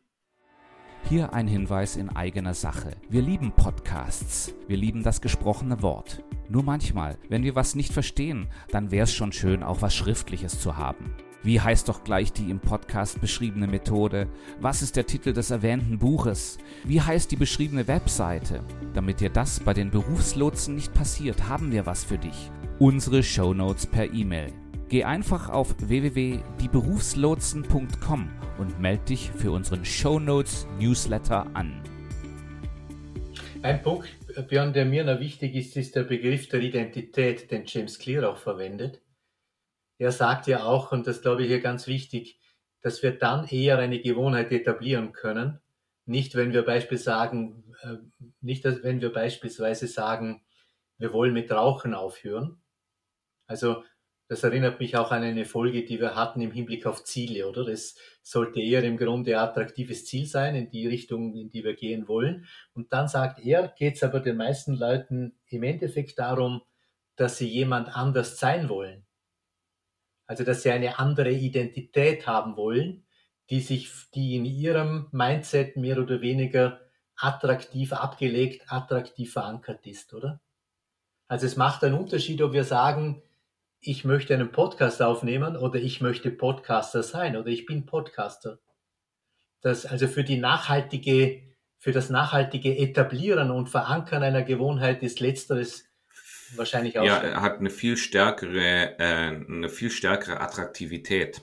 Hier 1.07 1.33
ein 1.33 1.47
Hinweis 1.47 1.95
in 1.95 2.09
eigener 2.09 2.53
Sache. 2.53 2.91
Wir 3.07 3.21
lieben 3.21 3.51
Podcasts. 3.51 4.53
Wir 4.67 4.77
lieben 4.77 5.01
das 5.01 5.21
gesprochene 5.21 5.81
Wort. 5.81 6.23
Nur 6.49 6.63
manchmal, 6.63 7.17
wenn 7.29 7.43
wir 7.43 7.55
was 7.55 7.73
nicht 7.73 7.93
verstehen, 7.93 8.49
dann 8.69 8.91
wäre 8.91 9.05
es 9.05 9.13
schon 9.13 9.31
schön, 9.31 9.63
auch 9.63 9.81
was 9.81 9.95
Schriftliches 9.95 10.59
zu 10.59 10.77
haben. 10.77 11.15
Wie 11.41 11.61
heißt 11.61 11.87
doch 11.87 12.03
gleich 12.03 12.33
die 12.33 12.49
im 12.49 12.59
Podcast 12.59 13.21
beschriebene 13.21 13.65
Methode? 13.65 14.27
Was 14.59 14.81
ist 14.81 14.97
der 14.97 15.05
Titel 15.05 15.31
des 15.31 15.51
erwähnten 15.51 15.97
Buches? 15.97 16.57
Wie 16.83 17.01
heißt 17.01 17.31
die 17.31 17.37
beschriebene 17.37 17.87
Webseite? 17.87 18.59
Damit 18.93 19.21
dir 19.21 19.29
das 19.29 19.61
bei 19.61 19.73
den 19.73 19.89
Berufslotsen 19.89 20.75
nicht 20.75 20.93
passiert, 20.93 21.47
haben 21.47 21.71
wir 21.71 21.85
was 21.85 22.03
für 22.03 22.17
dich. 22.17 22.51
Unsere 22.77 23.23
Shownotes 23.23 23.87
per 23.87 24.13
E-Mail. 24.13 24.51
Geh 24.89 25.05
einfach 25.05 25.47
auf 25.49 25.73
www.dieberufslotsen.com 25.79 28.29
und 28.57 28.77
melde 28.81 29.05
dich 29.05 29.31
für 29.31 29.51
unseren 29.51 29.85
Shownotes 29.85 30.67
Newsletter 30.77 31.47
an. 31.53 31.81
Ein 33.61 33.81
Punkt, 33.81 34.09
Björn, 34.49 34.73
der 34.73 34.83
mir 34.83 35.05
noch 35.05 35.21
wichtig 35.21 35.55
ist, 35.55 35.77
ist 35.77 35.95
der 35.95 36.03
Begriff 36.03 36.49
der 36.49 36.59
Identität, 36.59 37.49
den 37.49 37.63
James 37.65 37.97
Clear 37.97 38.29
auch 38.29 38.37
verwendet. 38.37 38.99
Er 39.99 40.11
sagt 40.11 40.47
ja 40.47 40.63
auch, 40.63 40.91
und 40.91 41.05
das 41.05 41.21
glaube 41.21 41.43
ich 41.43 41.49
hier 41.49 41.61
ganz 41.61 41.85
wichtig, 41.85 42.39
dass 42.81 43.03
wir 43.03 43.11
dann 43.11 43.47
eher 43.47 43.77
eine 43.77 43.99
Gewohnheit 43.99 44.51
etablieren 44.51 45.11
können. 45.11 45.59
Nicht, 46.05 46.35
wenn 46.35 46.53
wir 46.53 46.63
beispielsweise 46.63 47.03
sagen, 47.03 47.75
äh, 47.83 47.97
nicht, 48.41 48.63
wenn 48.63 49.01
wir 49.01 49.13
beispielsweise 49.13 49.87
sagen, 49.87 50.41
wir 50.97 51.13
wollen 51.13 51.33
mit 51.33 51.51
Rauchen 51.51 51.93
aufhören. 51.93 52.61
Also 53.45 53.83
das 54.29 54.43
erinnert 54.43 54.79
mich 54.79 54.95
auch 54.95 55.11
an 55.11 55.23
eine 55.23 55.43
Folge, 55.43 55.83
die 55.83 55.99
wir 55.99 56.15
hatten 56.15 56.39
im 56.39 56.51
Hinblick 56.51 56.85
auf 56.85 57.03
Ziele, 57.03 57.49
oder? 57.49 57.65
Das 57.65 57.95
sollte 58.21 58.61
eher 58.61 58.83
im 58.83 58.95
Grunde 58.95 59.31
ein 59.31 59.43
attraktives 59.43 60.05
Ziel 60.05 60.27
sein, 60.27 60.55
in 60.55 60.69
die 60.69 60.87
Richtung, 60.87 61.35
in 61.35 61.49
die 61.49 61.63
wir 61.63 61.73
gehen 61.73 62.07
wollen. 62.07 62.45
Und 62.73 62.93
dann 62.93 63.07
sagt 63.07 63.39
er, 63.39 63.69
geht 63.69 63.95
es 63.95 64.03
aber 64.03 64.19
den 64.19 64.37
meisten 64.37 64.75
Leuten 64.75 65.35
im 65.47 65.63
Endeffekt 65.63 66.19
darum, 66.19 66.61
dass 67.15 67.37
sie 67.37 67.47
jemand 67.47 67.89
anders 67.95 68.39
sein 68.39 68.69
wollen. 68.69 69.05
Also, 70.29 70.43
dass 70.43 70.61
sie 70.61 70.69
eine 70.69 70.99
andere 70.99 71.31
Identität 71.31 72.27
haben 72.27 72.55
wollen, 72.55 73.03
die 73.49 73.61
sich, 73.61 73.89
die 74.13 74.35
in 74.35 74.45
ihrem 74.45 75.07
Mindset 75.11 75.75
mehr 75.75 75.97
oder 75.97 76.21
weniger 76.21 76.81
attraktiv 77.15 77.93
abgelegt, 77.93 78.71
attraktiv 78.71 79.33
verankert 79.33 79.87
ist, 79.87 80.13
oder? 80.13 80.39
Also 81.27 81.47
es 81.47 81.57
macht 81.57 81.83
einen 81.83 81.97
Unterschied, 81.97 82.43
ob 82.43 82.53
wir 82.53 82.63
sagen, 82.63 83.23
ich 83.79 84.05
möchte 84.05 84.35
einen 84.35 84.51
Podcast 84.51 85.01
aufnehmen 85.01 85.57
oder 85.57 85.79
ich 85.79 85.99
möchte 85.99 86.29
Podcaster 86.29 87.01
sein 87.01 87.35
oder 87.35 87.47
ich 87.47 87.65
bin 87.65 87.87
Podcaster. 87.87 88.59
Das 89.61 89.87
also 89.87 90.07
für 90.07 90.23
die 90.23 90.37
nachhaltige, 90.37 91.41
für 91.79 91.91
das 91.91 92.11
nachhaltige 92.11 92.77
Etablieren 92.77 93.49
und 93.49 93.67
Verankern 93.67 94.21
einer 94.21 94.43
Gewohnheit 94.43 95.01
ist 95.01 95.21
letzteres 95.21 95.88
wahrscheinlich 96.55 96.99
auch. 96.99 97.05
Ja, 97.05 97.17
er 97.17 97.41
hat 97.41 97.59
eine 97.59 97.69
viel 97.69 97.97
stärkere, 97.97 98.99
äh, 98.99 99.45
eine 99.47 99.69
viel 99.69 99.91
stärkere 99.91 100.39
Attraktivität. 100.39 101.41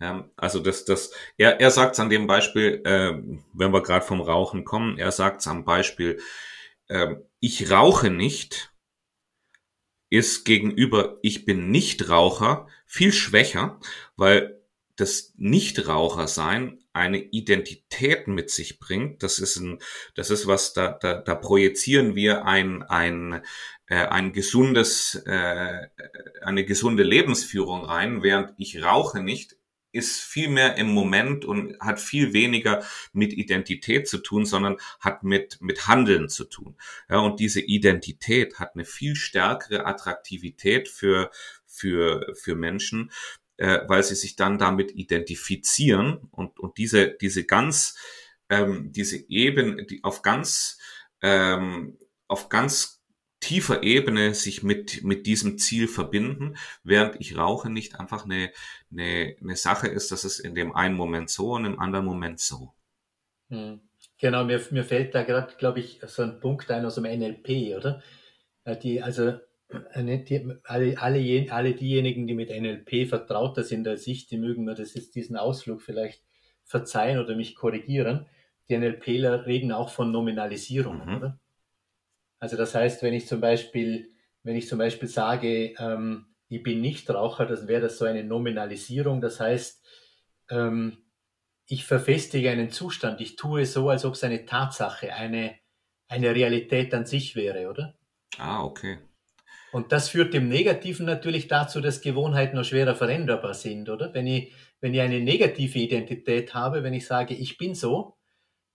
Ja, 0.00 0.30
also 0.36 0.60
das, 0.60 0.84
das, 0.84 1.12
er, 1.36 1.60
er 1.60 1.70
sagt 1.70 1.94
es 1.94 2.00
an 2.00 2.10
dem 2.10 2.26
Beispiel, 2.26 2.82
äh, 2.84 3.14
wenn 3.52 3.72
wir 3.72 3.82
gerade 3.82 4.04
vom 4.04 4.20
Rauchen 4.20 4.64
kommen, 4.64 4.96
er 4.96 5.10
sagt 5.10 5.40
es 5.40 5.48
am 5.48 5.64
Beispiel, 5.64 6.20
äh, 6.86 7.16
ich 7.40 7.70
rauche 7.70 8.10
nicht, 8.10 8.72
ist 10.10 10.44
gegenüber 10.44 11.18
ich 11.22 11.44
bin 11.44 11.70
Nichtraucher 11.70 12.68
viel 12.86 13.12
schwächer, 13.12 13.78
weil 14.16 14.58
das 14.96 15.32
Nichtrauchersein 15.36 16.78
eine 16.92 17.18
Identität 17.18 18.26
mit 18.26 18.50
sich 18.50 18.80
bringt. 18.80 19.22
Das 19.22 19.38
ist 19.38 19.56
ein, 19.56 19.78
das 20.14 20.30
ist 20.30 20.46
was, 20.46 20.72
da, 20.72 20.90
da, 20.92 21.14
da 21.14 21.34
projizieren 21.34 22.16
wir 22.16 22.44
ein, 22.44 22.82
ein, 22.82 23.42
ein 23.94 24.32
gesundes, 24.32 25.14
äh, 25.26 25.88
eine 26.42 26.64
gesunde 26.64 27.02
Lebensführung 27.02 27.84
rein, 27.84 28.22
während 28.22 28.54
ich 28.58 28.82
rauche 28.82 29.20
nicht, 29.20 29.56
ist 29.92 30.20
viel 30.20 30.48
mehr 30.48 30.76
im 30.76 30.88
Moment 30.88 31.44
und 31.44 31.78
hat 31.80 31.98
viel 31.98 32.32
weniger 32.32 32.84
mit 33.12 33.32
Identität 33.32 34.06
zu 34.06 34.18
tun, 34.18 34.44
sondern 34.44 34.76
hat 35.00 35.22
mit, 35.22 35.60
mit 35.60 35.86
Handeln 35.88 36.28
zu 36.28 36.44
tun. 36.44 36.76
Ja, 37.08 37.20
und 37.20 37.40
diese 37.40 37.60
Identität 37.60 38.58
hat 38.58 38.74
eine 38.74 38.84
viel 38.84 39.16
stärkere 39.16 39.86
Attraktivität 39.86 40.88
für, 40.88 41.30
für, 41.66 42.34
für 42.34 42.54
Menschen, 42.54 43.10
äh, 43.56 43.80
weil 43.88 44.02
sie 44.02 44.14
sich 44.14 44.36
dann 44.36 44.58
damit 44.58 44.92
identifizieren 44.92 46.28
und, 46.30 46.60
und 46.60 46.76
diese, 46.76 47.16
diese 47.20 47.44
ganz, 47.44 47.96
ähm, 48.50 48.92
diese 48.92 49.16
Ebene, 49.30 49.84
die 49.84 50.04
auf 50.04 50.22
ganz, 50.22 50.78
ähm, 51.22 51.98
auf 52.28 52.50
ganz 52.50 52.97
tiefer 53.40 53.82
Ebene 53.82 54.34
sich 54.34 54.62
mit, 54.62 55.04
mit 55.04 55.26
diesem 55.26 55.58
Ziel 55.58 55.88
verbinden, 55.88 56.56
während 56.82 57.20
ich 57.20 57.36
rauche 57.36 57.70
nicht 57.70 57.98
einfach 57.98 58.24
eine, 58.24 58.50
eine, 58.90 59.36
eine 59.40 59.56
Sache 59.56 59.88
ist, 59.88 60.10
dass 60.10 60.24
es 60.24 60.38
in 60.40 60.54
dem 60.54 60.74
einen 60.74 60.94
Moment 60.94 61.30
so 61.30 61.52
und 61.52 61.64
im 61.64 61.78
anderen 61.78 62.04
Moment 62.04 62.40
so. 62.40 62.72
Hm. 63.48 63.80
Genau, 64.20 64.44
mir, 64.44 64.60
mir 64.70 64.84
fällt 64.84 65.14
da 65.14 65.22
gerade, 65.22 65.54
glaube 65.58 65.80
ich, 65.80 66.00
so 66.06 66.22
ein 66.22 66.40
Punkt 66.40 66.70
ein 66.70 66.84
aus 66.84 66.96
dem 66.96 67.04
NLP, 67.04 67.76
oder? 67.76 68.02
Äh, 68.64 68.76
die, 68.76 69.02
also 69.02 69.38
die, 69.96 70.58
alle, 70.64 70.98
alle, 70.98 71.46
alle 71.50 71.74
diejenigen, 71.74 72.26
die 72.26 72.34
mit 72.34 72.50
NLP 72.50 73.08
vertrauter 73.08 73.64
sind 73.64 73.86
als 73.86 74.06
ich, 74.06 74.26
die 74.26 74.38
mögen 74.38 74.64
mir 74.64 74.74
das 74.74 74.94
jetzt 74.94 75.14
diesen 75.14 75.36
Ausflug 75.36 75.82
vielleicht 75.82 76.22
verzeihen 76.64 77.18
oder 77.18 77.36
mich 77.36 77.54
korrigieren. 77.54 78.26
Die 78.68 78.76
NLPler 78.76 79.46
reden 79.46 79.72
auch 79.72 79.90
von 79.90 80.10
Nominalisierung, 80.10 81.06
mhm. 81.06 81.16
oder? 81.16 81.40
Also 82.40 82.56
das 82.56 82.74
heißt, 82.74 83.02
wenn 83.02 83.14
ich 83.14 83.26
zum 83.26 83.40
Beispiel, 83.40 84.10
wenn 84.42 84.56
ich 84.56 84.68
zum 84.68 84.78
Beispiel 84.78 85.08
sage, 85.08 85.74
ähm, 85.78 86.26
ich 86.48 86.62
bin 86.62 86.80
nicht 86.80 87.10
Raucher, 87.10 87.46
dann 87.46 87.68
wäre 87.68 87.82
das 87.82 87.98
so 87.98 88.04
eine 88.04 88.24
Nominalisierung. 88.24 89.20
Das 89.20 89.40
heißt, 89.40 89.84
ähm, 90.50 90.98
ich 91.66 91.84
verfestige 91.84 92.50
einen 92.50 92.70
Zustand. 92.70 93.20
Ich 93.20 93.36
tue 93.36 93.66
so, 93.66 93.90
als 93.90 94.04
ob 94.04 94.14
es 94.14 94.24
eine 94.24 94.46
Tatsache, 94.46 95.12
eine, 95.12 95.54
eine 96.08 96.34
Realität 96.34 96.94
an 96.94 97.04
sich 97.04 97.36
wäre, 97.36 97.68
oder? 97.68 97.94
Ah, 98.38 98.64
okay. 98.64 98.98
Und 99.70 99.92
das 99.92 100.08
führt 100.08 100.34
im 100.34 100.48
Negativen 100.48 101.04
natürlich 101.04 101.46
dazu, 101.46 101.82
dass 101.82 102.00
Gewohnheiten 102.00 102.56
noch 102.56 102.64
schwerer 102.64 102.94
veränderbar 102.94 103.52
sind, 103.52 103.90
oder? 103.90 104.14
Wenn 104.14 104.26
ich, 104.26 104.52
wenn 104.80 104.94
ich 104.94 105.00
eine 105.00 105.20
negative 105.20 105.78
Identität 105.78 106.54
habe, 106.54 106.82
wenn 106.82 106.94
ich 106.94 107.06
sage, 107.06 107.34
ich 107.34 107.58
bin 107.58 107.74
so, 107.74 108.17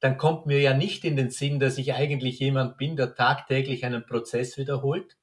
dann 0.04 0.18
kommt 0.18 0.46
mir 0.46 0.60
ja 0.60 0.74
nicht 0.74 1.06
in 1.06 1.16
den 1.16 1.30
Sinn, 1.30 1.62
dass 1.62 1.78
ich 1.78 1.94
eigentlich 1.94 2.38
jemand 2.40 2.78
bin, 2.78 2.98
der 2.98 3.16
tagtäglich 3.16 3.86
einen 3.86 4.06
Prozess 4.06 4.58
wiederholt, 4.58 5.18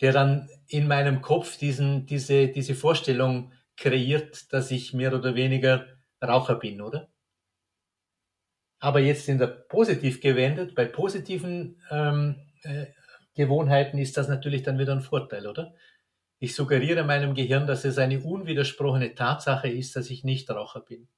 der 0.00 0.12
dann 0.12 0.48
in 0.68 0.86
meinem 0.86 1.20
Kopf 1.20 1.58
diesen, 1.58 2.06
diese, 2.06 2.46
diese 2.46 2.76
Vorstellung 2.76 3.52
kreiert, 3.76 4.52
dass 4.52 4.70
ich 4.70 4.94
mehr 4.94 5.12
oder 5.12 5.34
weniger 5.34 5.86
Raucher 6.22 6.54
bin, 6.60 6.80
oder? 6.80 7.08
Aber 8.78 9.00
jetzt 9.00 9.28
in 9.28 9.38
der 9.38 9.48
positiv 9.48 10.20
gewendet, 10.20 10.76
bei 10.76 10.84
positiven 10.84 11.82
ähm, 11.90 12.36
äh, 12.62 12.86
Gewohnheiten 13.34 13.98
ist 13.98 14.16
das 14.16 14.28
natürlich 14.28 14.62
dann 14.62 14.78
wieder 14.78 14.92
ein 14.92 15.00
Vorteil, 15.00 15.48
oder? 15.48 15.74
Ich 16.38 16.54
suggeriere 16.54 17.02
meinem 17.02 17.34
Gehirn, 17.34 17.66
dass 17.66 17.84
es 17.84 17.98
eine 17.98 18.20
unwidersprochene 18.20 19.16
Tatsache 19.16 19.68
ist, 19.68 19.96
dass 19.96 20.08
ich 20.08 20.22
nicht 20.22 20.48
Raucher 20.48 20.82
bin. 20.82 21.08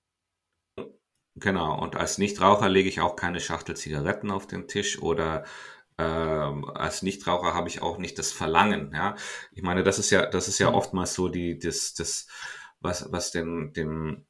Genau, 1.36 1.80
und 1.80 1.96
als 1.96 2.18
Nichtraucher 2.18 2.68
lege 2.68 2.88
ich 2.88 3.00
auch 3.00 3.16
keine 3.16 3.40
Schachtel 3.40 3.76
Zigaretten 3.76 4.30
auf 4.30 4.46
den 4.46 4.66
Tisch 4.66 5.00
oder 5.00 5.44
ähm, 6.00 6.64
als 6.64 7.02
Nichtraucher 7.02 7.54
habe 7.54 7.68
ich 7.68 7.82
auch 7.82 7.98
nicht 7.98 8.18
das 8.18 8.32
Verlangen. 8.32 8.92
Ja, 8.94 9.16
ich 9.52 9.62
meine, 9.62 9.82
das 9.82 9.98
ist 9.98 10.10
ja, 10.10 10.26
das 10.26 10.48
ist 10.48 10.58
ja 10.58 10.70
mhm. 10.70 10.76
oftmals 10.76 11.14
so 11.14 11.28
die, 11.28 11.58
das, 11.58 11.94
das, 11.94 12.26
was, 12.80 13.12
was 13.12 13.30
den, 13.30 13.72
den, 13.74 14.26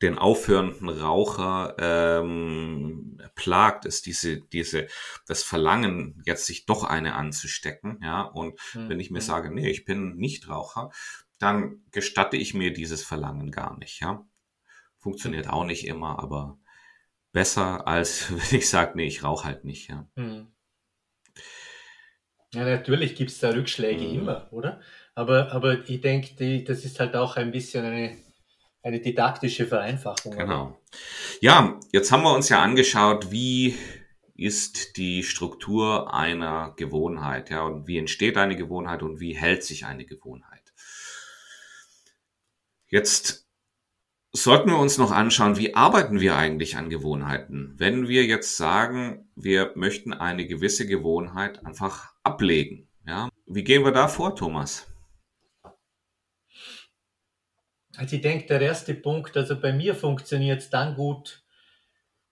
den 0.00 0.18
aufhörenden 0.18 0.88
Raucher 0.88 1.76
ähm, 1.78 3.20
plagt, 3.34 3.84
ist 3.84 4.06
diese, 4.06 4.40
diese, 4.40 4.88
das 5.26 5.42
Verlangen, 5.42 6.22
jetzt 6.26 6.46
sich 6.46 6.66
doch 6.66 6.84
eine 6.84 7.14
anzustecken. 7.14 8.00
Ja, 8.02 8.22
und 8.22 8.58
mhm. 8.74 8.88
wenn 8.88 9.00
ich 9.00 9.10
mir 9.10 9.20
mhm. 9.20 9.26
sage, 9.26 9.54
nee, 9.54 9.70
ich 9.70 9.84
bin 9.84 10.16
Nichtraucher, 10.16 10.90
dann 11.38 11.84
gestatte 11.90 12.36
ich 12.36 12.54
mir 12.54 12.72
dieses 12.72 13.04
Verlangen 13.04 13.50
gar 13.50 13.76
nicht. 13.78 14.00
Ja. 14.00 14.26
Funktioniert 15.02 15.48
auch 15.48 15.64
nicht 15.64 15.84
immer, 15.84 16.20
aber 16.20 16.60
besser 17.32 17.88
als 17.88 18.30
wenn 18.30 18.60
ich 18.60 18.68
sage, 18.68 18.92
nee, 18.94 19.06
ich 19.06 19.24
rauche 19.24 19.44
halt 19.44 19.64
nicht. 19.64 19.90
Ja, 19.90 20.06
hm. 20.14 20.46
ja 22.54 22.64
natürlich 22.64 23.16
gibt 23.16 23.32
es 23.32 23.40
da 23.40 23.50
Rückschläge 23.50 24.04
mhm. 24.04 24.20
immer, 24.20 24.48
oder? 24.52 24.80
Aber, 25.16 25.52
aber 25.52 25.88
ich 25.88 26.00
denke, 26.00 26.62
das 26.64 26.84
ist 26.84 27.00
halt 27.00 27.16
auch 27.16 27.36
ein 27.36 27.50
bisschen 27.50 27.84
eine, 27.84 28.16
eine 28.82 29.00
didaktische 29.00 29.66
Vereinfachung. 29.66 30.36
Genau. 30.36 30.66
Oder? 30.66 30.78
Ja, 31.40 31.80
jetzt 31.92 32.12
haben 32.12 32.22
wir 32.22 32.32
uns 32.32 32.48
ja 32.48 32.62
angeschaut, 32.62 33.30
wie 33.32 33.76
ist 34.34 34.96
die 34.96 35.24
Struktur 35.24 36.14
einer 36.14 36.74
Gewohnheit, 36.76 37.50
ja, 37.50 37.62
und 37.62 37.88
wie 37.88 37.98
entsteht 37.98 38.36
eine 38.36 38.56
Gewohnheit 38.56 39.02
und 39.02 39.20
wie 39.20 39.36
hält 39.36 39.64
sich 39.64 39.84
eine 39.84 40.06
Gewohnheit. 40.06 40.72
Jetzt 42.88 43.41
sollten 44.32 44.70
wir 44.70 44.78
uns 44.78 44.98
noch 44.98 45.10
anschauen, 45.10 45.58
wie 45.58 45.74
arbeiten 45.74 46.20
wir 46.20 46.36
eigentlich 46.36 46.76
an 46.76 46.88
Gewohnheiten? 46.88 47.74
Wenn 47.76 48.08
wir 48.08 48.24
jetzt 48.24 48.56
sagen, 48.56 49.30
wir 49.36 49.72
möchten 49.74 50.12
eine 50.12 50.46
gewisse 50.46 50.86
Gewohnheit 50.86 51.64
einfach 51.66 52.14
ablegen, 52.22 52.88
ja, 53.06 53.28
wie 53.46 53.64
gehen 53.64 53.84
wir 53.84 53.92
da 53.92 54.08
vor, 54.08 54.34
Thomas? 54.34 54.88
Also 57.96 58.16
ich 58.16 58.22
denke, 58.22 58.46
der 58.46 58.62
erste 58.62 58.94
Punkt, 58.94 59.36
also 59.36 59.60
bei 59.60 59.72
mir 59.72 59.94
funktioniert 59.94 60.60
es 60.60 60.70
dann 60.70 60.94
gut, 60.94 61.44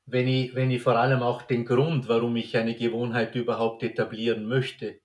wenn 0.07 0.27
ich, 0.27 0.55
wenn 0.55 0.71
ich 0.71 0.83
vor 0.83 0.97
allem 0.97 1.23
auch 1.23 1.43
den 1.43 1.67
Grund, 1.67 2.09
warum 2.09 2.35
ich 2.37 2.57
eine 2.57 2.75
Gewohnheit 2.75 3.35
überhaupt 3.35 3.83
etablieren 3.83 4.47
möchte, 4.47 5.01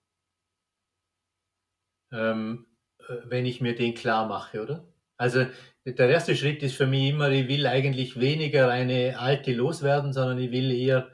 ähm, 2.11 2.67
äh, 2.99 3.17
wenn 3.25 3.45
ich 3.45 3.59
mir 3.59 3.75
den 3.75 3.93
klar 3.93 4.27
mache, 4.27 4.63
oder? 4.63 4.94
Also 5.17 5.45
der 5.85 6.09
erste 6.09 6.35
Schritt 6.37 6.63
ist 6.63 6.75
für 6.75 6.87
mich 6.87 7.09
immer, 7.09 7.29
ich 7.29 7.47
will 7.49 7.67
eigentlich 7.67 8.19
weniger 8.19 8.69
eine 8.69 9.19
alte 9.19 9.53
loswerden, 9.53 10.13
sondern 10.13 10.39
ich 10.39 10.51
will 10.51 10.71
eher 10.71 11.09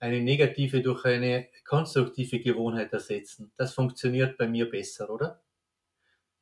eine 0.00 0.20
negative 0.22 0.80
durch 0.82 1.04
eine 1.04 1.48
konstruktive 1.66 2.40
Gewohnheit 2.40 2.92
ersetzen. 2.92 3.52
Das 3.56 3.74
funktioniert 3.74 4.38
bei 4.38 4.48
mir 4.48 4.70
besser, 4.70 5.10
oder? 5.10 5.42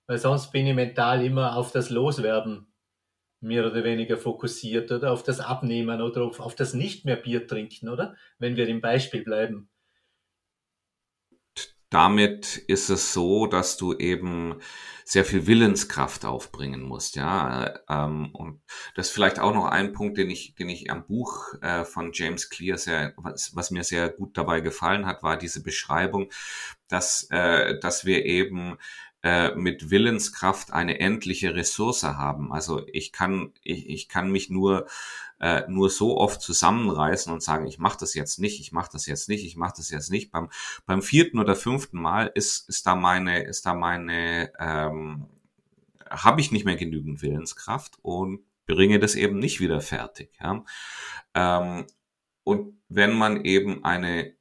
Weil 0.08 0.18
sonst 0.18 0.50
bin 0.50 0.66
ich 0.66 0.74
mental 0.74 1.24
immer 1.24 1.56
auf 1.56 1.70
das 1.70 1.90
Loswerden 1.90 2.72
mehr 3.40 3.66
oder 3.66 3.84
weniger 3.84 4.16
fokussiert 4.18 4.92
oder 4.92 5.12
auf 5.12 5.22
das 5.24 5.40
Abnehmen 5.40 6.02
oder 6.02 6.22
auf, 6.24 6.40
auf 6.40 6.54
das 6.56 6.74
nicht 6.74 7.04
mehr 7.04 7.16
Bier 7.16 7.46
trinken, 7.46 7.88
oder? 7.88 8.16
Wenn 8.38 8.56
wir 8.56 8.68
im 8.68 8.80
Beispiel 8.80 9.24
bleiben. 9.24 9.70
Damit 11.90 12.56
ist 12.56 12.90
es 12.90 13.12
so, 13.12 13.46
dass 13.46 13.76
du 13.76 13.94
eben 13.94 14.56
sehr 15.04 15.24
viel 15.24 15.46
Willenskraft 15.46 16.24
aufbringen 16.24 16.82
musst, 16.82 17.14
ja. 17.14 17.78
Ähm, 17.88 18.30
und 18.32 18.60
das 18.96 19.06
ist 19.08 19.12
vielleicht 19.12 19.38
auch 19.38 19.54
noch 19.54 19.66
ein 19.66 19.92
Punkt, 19.92 20.18
den 20.18 20.28
ich, 20.28 20.56
den 20.56 20.68
ich 20.68 20.90
am 20.90 21.06
Buch 21.06 21.54
äh, 21.62 21.84
von 21.84 22.10
James 22.12 22.50
Clear 22.50 22.76
sehr, 22.76 23.14
was, 23.16 23.54
was 23.54 23.70
mir 23.70 23.84
sehr 23.84 24.08
gut 24.08 24.36
dabei 24.36 24.60
gefallen 24.60 25.06
hat, 25.06 25.22
war 25.22 25.36
diese 25.36 25.62
Beschreibung, 25.62 26.32
dass, 26.88 27.28
äh, 27.30 27.78
dass 27.78 28.04
wir 28.04 28.24
eben 28.24 28.78
äh, 29.22 29.54
mit 29.54 29.90
Willenskraft 29.90 30.72
eine 30.72 31.00
endliche 31.00 31.54
Ressource 31.54 32.02
haben. 32.02 32.52
Also 32.52 32.86
ich 32.92 33.12
kann, 33.12 33.52
ich, 33.62 33.88
ich 33.88 34.08
kann 34.08 34.30
mich 34.32 34.50
nur 34.50 34.86
äh, 35.40 35.62
nur 35.68 35.90
so 35.90 36.16
oft 36.16 36.40
zusammenreißen 36.40 37.32
und 37.32 37.42
sagen, 37.42 37.66
ich 37.66 37.78
mache 37.78 37.98
das 38.00 38.14
jetzt 38.14 38.38
nicht, 38.38 38.60
ich 38.60 38.72
mache 38.72 38.90
das 38.92 39.06
jetzt 39.06 39.28
nicht, 39.28 39.44
ich 39.44 39.56
mache 39.56 39.74
das 39.76 39.90
jetzt 39.90 40.10
nicht. 40.10 40.30
Beim, 40.30 40.48
beim 40.86 41.02
vierten 41.02 41.38
oder 41.38 41.54
fünften 41.54 42.00
Mal 42.00 42.30
ist, 42.34 42.68
ist 42.68 42.86
da 42.86 42.94
meine, 42.94 43.42
ist 43.42 43.66
da 43.66 43.74
meine, 43.74 44.52
ähm, 44.58 45.26
habe 46.08 46.40
ich 46.40 46.52
nicht 46.52 46.64
mehr 46.64 46.76
genügend 46.76 47.22
Willenskraft 47.22 47.98
und 48.02 48.40
bringe 48.66 48.98
das 48.98 49.14
eben 49.14 49.38
nicht 49.38 49.60
wieder 49.60 49.80
fertig. 49.80 50.32
Ja? 50.40 50.64
Ähm, 51.34 51.86
und 52.44 52.80
wenn 52.88 53.16
man 53.16 53.44
eben 53.44 53.84
eine, 53.84 54.34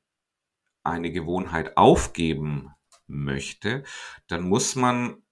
eine 0.84 1.12
Gewohnheit 1.12 1.78
aufgeben 1.78 2.72
möchte, 3.08 3.84
dann 4.28 4.44
muss 4.48 4.76
man 4.76 5.24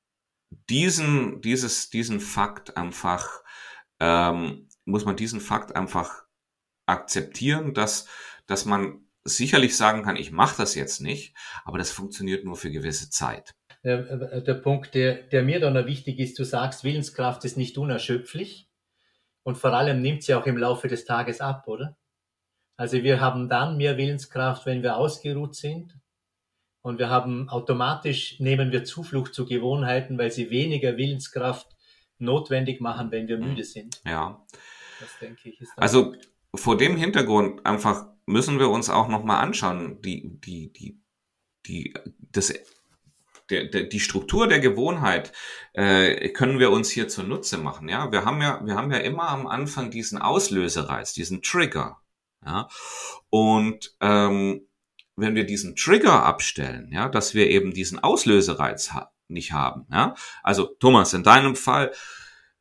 diesen, 0.69 1.41
dieses, 1.41 1.89
diesen 1.89 2.19
Fakt 2.19 2.78
einfach 2.78 3.43
ähm, 3.99 4.67
muss 4.86 5.06
man 5.06 5.15
diesen 5.15 5.39
Fakt 5.39 5.76
einfach 5.76 6.24
akzeptieren, 6.86 7.74
dass, 7.74 8.08
dass 8.46 8.65
man 8.65 9.06
sicherlich 9.24 9.78
sagen 9.78 10.04
kann, 10.04 10.17
ich 10.17 10.32
mache 10.32 10.58
das 10.58 10.76
jetzt 10.76 11.00
nicht, 11.02 11.34
aber 11.63 11.78
das 11.78 11.91
funktioniert 11.91 12.43
nur 12.43 12.56
für 12.58 12.72
gewisse 12.72 13.10
Zeit. 13.10 13.56
Der, 13.84 14.10
äh, 14.10 14.43
der 14.43 14.54
Punkt, 14.56 14.93
der, 14.96 15.24
der 15.24 15.43
mir 15.43 15.60
dann 15.60 15.74
noch 15.74 15.86
wichtig 15.86 16.19
ist, 16.19 16.38
du 16.39 16.43
sagst, 16.43 16.84
Willenskraft 16.84 17.46
ist 17.46 17.58
nicht 17.58 17.78
unerschöpflich 17.78 18.69
und 19.43 19.58
vor 19.58 19.74
allem 19.74 20.02
nimmt 20.02 20.24
sie 20.24 20.36
auch 20.36 20.46
im 20.46 20.58
Laufe 20.58 20.88
des 20.88 21.06
Tages 21.06 21.39
ab, 21.41 21.67
oder? 21.67 21.98
Also 22.76 23.02
wir 23.04 23.22
haben 23.22 23.50
dann 23.50 23.78
mehr 23.78 23.98
Willenskraft, 23.98 24.65
wenn 24.65 24.84
wir 24.84 24.98
ausgeruht 24.98 25.56
sind 25.56 25.98
und 26.82 27.00
wir 27.00 27.10
haben 27.10 27.48
automatisch, 27.50 28.39
nehmen 28.39 28.72
wir 28.72 28.84
Zuflucht 28.84 29.34
zu 29.34 29.46
Gewohnheiten, 29.46 30.17
weil 30.17 30.32
sie 30.32 30.50
weniger 30.50 30.98
Willenskraft 30.98 31.67
notwendig 32.17 32.82
machen, 32.82 33.12
wenn 33.12 33.28
wir 33.28 33.38
Mhm. 33.38 33.50
müde 33.50 33.63
sind. 33.63 34.02
Ja. 34.06 34.46
Das 35.04 35.20
denke 35.20 35.50
ich 35.50 35.60
Also 35.76 36.16
vor 36.56 36.78
dem 36.78 36.96
Hintergrund 36.96 37.66
einfach 37.66 38.08
müssen 38.26 38.58
wir 38.58 38.70
uns 38.70 38.89
auch 38.89 39.10
noch 39.10 39.24
mal 39.24 39.39
anschauen, 39.39 40.02
die 40.02 40.39
die 40.39 40.72
die 40.72 41.02
die 41.66 41.94
das 42.32 42.54
der, 43.50 43.66
der, 43.66 43.84
die 43.84 44.00
Struktur 44.00 44.48
der 44.48 44.62
Gewohnheit 44.62 45.34
äh, 45.74 46.30
können 46.30 46.60
wir 46.60 46.72
uns 46.72 46.89
hier 46.89 47.10
zunutze 47.10 47.58
machen. 47.58 47.89
Ja, 47.89 48.12
wir 48.13 48.24
haben 48.24 48.42
ja 48.42 48.62
wir 48.63 48.76
haben 48.76 48.92
ja 48.92 49.00
immer 49.00 49.28
am 49.28 49.46
Anfang 49.48 49.92
diesen 49.92 50.18
Auslösereiz, 50.18 51.13
diesen 51.13 51.42
Trigger. 51.42 52.00
Ja, 52.46 52.70
und 53.30 53.96
ähm, 54.00 54.68
wenn 55.16 55.36
wir 55.36 55.46
diesen 55.46 55.76
Trigger 55.76 56.24
abstellen, 56.24 56.89
ja, 56.92 57.10
dass 57.10 57.34
wir 57.34 57.50
eben 57.50 57.74
diesen 57.74 58.00
Auslösereiz 58.00 58.94
ha 58.94 59.12
nicht 59.28 59.52
haben. 59.52 59.86
Ja, 59.92 60.16
also 60.44 60.66
Thomas, 60.80 61.13
in 61.13 61.24
deinem 61.24 61.56
Fall, 61.56 61.92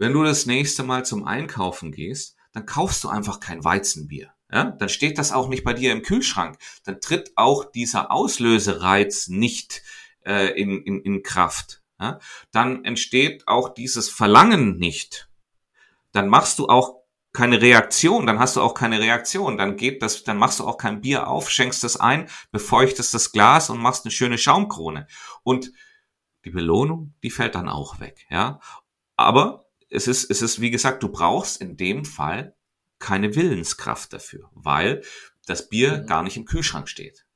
wenn 0.03 0.15
du 0.15 0.25
das 0.25 0.47
nächste 0.47 0.83
Mal 0.83 1.05
zum 1.05 1.29
Einkaufen 1.29 1.93
gehst, 1.93 2.37
dann 2.53 2.67
kaufst 2.67 3.05
du 3.05 3.09
einfach 3.09 3.39
kein 3.39 3.63
Weizenbier. 3.63 4.33
Ja, 4.51 4.65
dann 4.65 4.89
steht 4.89 5.17
das 5.17 5.31
auch 5.31 5.49
nicht 5.49 5.63
bei 5.63 5.75
dir 5.75 5.93
im 5.93 6.03
Kühlschrank. 6.03 6.59
Dann 6.83 7.01
tritt 7.01 7.31
auch 7.37 7.65
dieser 7.65 8.11
Auslösereiz 8.11 9.29
nicht 9.29 9.81
äh, 10.27 10.61
in, 10.61 10.83
in, 10.83 11.03
in 11.03 11.23
Kraft. 11.23 11.85
Ja, 12.01 12.19
dann 12.51 12.85
entsteht 12.85 13.47
auch 13.47 13.69
dieses 13.69 14.09
Verlangen 14.09 14.77
nicht. 14.77 15.31
Dann 16.11 16.27
machst 16.27 16.59
du 16.59 16.67
auch 16.67 16.97
keine 17.33 17.63
Reaktion, 17.63 18.27
dann 18.27 18.41
hast 18.41 18.57
du 18.57 18.61
auch 18.61 18.75
keine 18.75 18.99
Reaktion, 18.99 19.57
dann 19.57 19.77
geht 19.77 20.03
das, 20.03 20.25
dann 20.25 20.37
machst 20.37 20.59
du 20.59 20.67
auch 20.67 20.79
kein 20.79 21.01
Bier 21.01 21.29
auf, 21.29 21.49
schenkst 21.49 21.85
es 21.85 21.97
ein, 21.97 22.29
befeuchtest 22.51 23.15
das 23.15 23.31
Glas 23.31 23.71
und 23.71 23.79
machst 23.79 24.05
eine 24.05 24.11
schöne 24.11 24.37
Schaumkrone. 24.37 25.07
Und 25.45 25.71
die 26.45 26.51
Belohnung, 26.51 27.15
die 27.23 27.31
fällt 27.31 27.55
dann 27.55 27.69
auch 27.69 28.01
weg, 28.01 28.27
ja. 28.31 28.59
Aber 29.17 29.63
es 29.93 30.09
ist, 30.09 30.31
es 30.31 30.43
ist, 30.43 30.61
wie 30.61 30.71
gesagt, 30.71 31.03
du 31.03 31.09
brauchst 31.11 31.61
in 31.61 31.77
dem 31.77 32.05
Fall 32.05 32.55
keine 32.99 33.35
Willenskraft 33.35 34.13
dafür, 34.13 34.51
weil 34.55 35.03
das 35.47 35.69
Bier 35.69 35.99
Mhm. 35.99 36.07
gar 36.07 36.23
nicht 36.23 36.37
im 36.37 36.45
Kühlschrank 36.45 36.89
steht. 36.89 37.27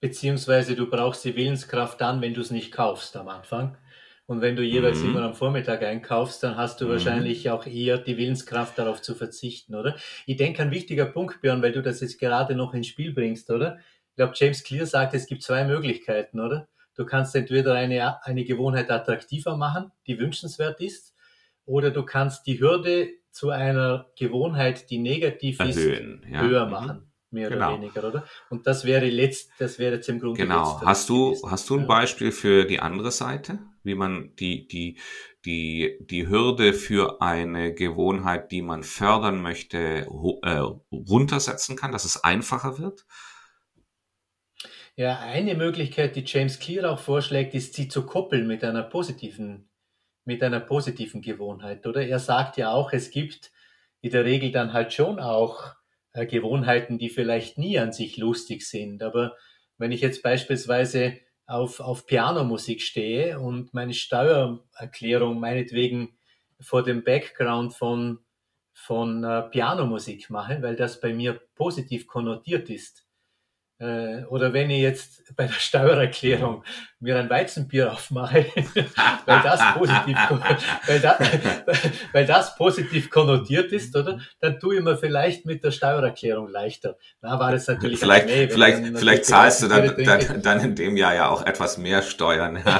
Beziehungsweise 0.00 0.74
du 0.74 0.90
brauchst 0.90 1.24
die 1.24 1.36
Willenskraft 1.36 2.00
dann, 2.00 2.20
wenn 2.20 2.34
du 2.34 2.40
es 2.40 2.50
nicht 2.50 2.72
kaufst 2.72 3.16
am 3.16 3.28
Anfang. 3.28 3.78
Und 4.26 4.40
wenn 4.40 4.56
du 4.56 4.62
jeweils 4.62 5.02
Mhm. 5.02 5.08
immer 5.10 5.22
am 5.22 5.34
Vormittag 5.34 5.82
einkaufst, 5.82 6.42
dann 6.42 6.56
hast 6.56 6.80
du 6.80 6.86
Mhm. 6.86 6.90
wahrscheinlich 6.90 7.50
auch 7.50 7.66
eher 7.66 7.98
die 7.98 8.16
Willenskraft 8.16 8.78
darauf 8.78 9.00
zu 9.02 9.14
verzichten, 9.14 9.74
oder? 9.74 9.96
Ich 10.26 10.36
denke, 10.36 10.62
ein 10.62 10.70
wichtiger 10.70 11.06
Punkt, 11.06 11.40
Björn, 11.40 11.62
weil 11.62 11.72
du 11.72 11.82
das 11.82 12.00
jetzt 12.00 12.18
gerade 12.18 12.54
noch 12.54 12.74
ins 12.74 12.88
Spiel 12.88 13.12
bringst, 13.12 13.50
oder? 13.50 13.78
Ich 14.10 14.16
glaube, 14.16 14.34
James 14.36 14.62
Clear 14.64 14.86
sagt, 14.86 15.14
es 15.14 15.26
gibt 15.26 15.42
zwei 15.42 15.64
Möglichkeiten, 15.64 16.40
oder? 16.40 16.68
Du 16.94 17.06
kannst 17.06 17.34
entweder 17.34 17.74
eine, 17.74 18.24
eine 18.24 18.44
Gewohnheit 18.44 18.90
attraktiver 18.90 19.56
machen, 19.56 19.92
die 20.06 20.18
wünschenswert 20.18 20.80
ist, 20.80 21.11
oder 21.72 21.90
du 21.90 22.04
kannst 22.04 22.46
die 22.46 22.60
Hürde 22.60 23.08
zu 23.30 23.48
einer 23.50 24.10
Gewohnheit, 24.18 24.90
die 24.90 24.98
negativ 24.98 25.58
ist, 25.60 25.76
Erhöhen, 25.78 26.22
ja. 26.30 26.42
höher 26.42 26.64
Mhm. 26.66 26.70
machen, 26.70 27.12
mehr 27.30 27.48
Genau. 27.48 27.68
oder 27.72 27.80
weniger, 27.82 28.04
oder? 28.06 28.24
Und 28.50 28.66
das 28.66 28.84
wäre 28.84 29.08
letzt, 29.08 29.52
das 29.58 29.78
wäre 29.78 29.94
jetzt 29.96 30.08
im 30.10 30.20
Grunde 30.20 30.42
Genau. 30.42 30.60
letzteres 30.64 30.86
Hast 30.86 31.08
du, 31.08 31.30
gewesen. 31.30 31.50
hast 31.50 31.70
du 31.70 31.78
ein. 31.78 31.86
Beispiel 31.86 32.30
für 32.32 32.64
die 32.66 32.80
andere 32.80 33.10
Seite, 33.10 33.58
wie 33.84 33.94
man 33.94 34.34
die, 34.36 34.68
die, 34.68 34.98
die, 35.46 35.96
die 36.00 36.28
Hürde 36.28 36.74
für 36.74 37.22
eine 37.22 37.72
Gewohnheit, 37.72 38.52
die 38.52 38.60
man 38.62 38.82
fördern 38.82 39.40
möchte, 39.40 40.06
äh, 40.42 40.62
runtersetzen 40.92 41.74
kann, 41.76 41.90
dass 41.90 42.04
es 42.04 42.22
einfacher 42.22 42.78
wird? 42.78 43.06
Ja, 44.94 45.18
eine 45.20 45.54
Möglichkeit, 45.54 46.16
die 46.16 46.24
James 46.26 46.58
Clear 46.58 46.90
auch 46.90 46.98
vorschlägt, 46.98 47.54
ist, 47.54 47.74
sie 47.74 47.88
zu 47.88 48.04
koppeln 48.04 48.46
mit 48.46 48.62
einer 48.62 48.82
positiven, 48.82 49.70
mit 50.24 50.42
einer 50.42 50.60
positiven 50.60 51.20
Gewohnheit, 51.20 51.86
oder? 51.86 52.06
Er 52.06 52.18
sagt 52.18 52.56
ja 52.56 52.72
auch, 52.72 52.92
es 52.92 53.10
gibt 53.10 53.50
in 54.00 54.10
der 54.10 54.24
Regel 54.24 54.50
dann 54.50 54.72
halt 54.72 54.92
schon 54.92 55.18
auch 55.18 55.74
äh, 56.12 56.26
Gewohnheiten, 56.26 56.98
die 56.98 57.08
vielleicht 57.08 57.58
nie 57.58 57.78
an 57.78 57.92
sich 57.92 58.16
lustig 58.16 58.66
sind. 58.66 59.02
Aber 59.02 59.36
wenn 59.78 59.92
ich 59.92 60.00
jetzt 60.00 60.22
beispielsweise 60.22 61.18
auf, 61.46 61.80
auf 61.80 62.06
Pianomusik 62.06 62.82
stehe 62.82 63.38
und 63.38 63.74
meine 63.74 63.94
Steuererklärung 63.94 65.40
meinetwegen 65.40 66.16
vor 66.60 66.82
dem 66.82 67.02
Background 67.02 67.74
von, 67.74 68.20
von 68.72 69.24
äh, 69.24 69.42
Pianomusik 69.42 70.30
mache, 70.30 70.62
weil 70.62 70.76
das 70.76 71.00
bei 71.00 71.12
mir 71.12 71.40
positiv 71.54 72.06
konnotiert 72.06 72.70
ist, 72.70 73.06
oder 74.28 74.52
wenn 74.52 74.70
ich 74.70 74.80
jetzt 74.80 75.34
bei 75.36 75.46
der 75.46 75.54
Steuererklärung 75.54 76.62
mir 77.00 77.18
ein 77.18 77.28
Weizenbier 77.28 77.92
aufmache, 77.92 78.46
weil 79.26 79.40
das 79.42 79.60
positiv, 79.74 80.16
weil, 80.86 81.00
da, 81.00 81.18
weil 82.12 82.26
das 82.26 82.54
positiv 82.56 83.10
konnotiert 83.10 83.72
ist, 83.72 83.96
oder? 83.96 84.20
Dann 84.40 84.60
tue 84.60 84.76
ich 84.76 84.82
mir 84.82 84.96
vielleicht 84.96 85.46
mit 85.46 85.64
der 85.64 85.72
Steuererklärung 85.72 86.48
leichter. 86.48 86.96
Na, 87.20 87.38
war 87.40 87.50
das 87.50 87.66
natürlich 87.66 87.98
Vielleicht, 87.98 88.26
nee, 88.26 88.48
vielleicht, 88.48 88.84
dann 88.84 88.96
vielleicht 88.96 89.24
zahlst 89.24 89.62
du 89.62 89.68
dann, 89.68 89.96
dann, 90.04 90.42
dann 90.42 90.60
in 90.60 90.74
dem 90.76 90.96
Jahr 90.96 91.14
ja 91.14 91.28
auch 91.28 91.44
etwas 91.44 91.78
mehr 91.78 92.02
Steuern. 92.02 92.62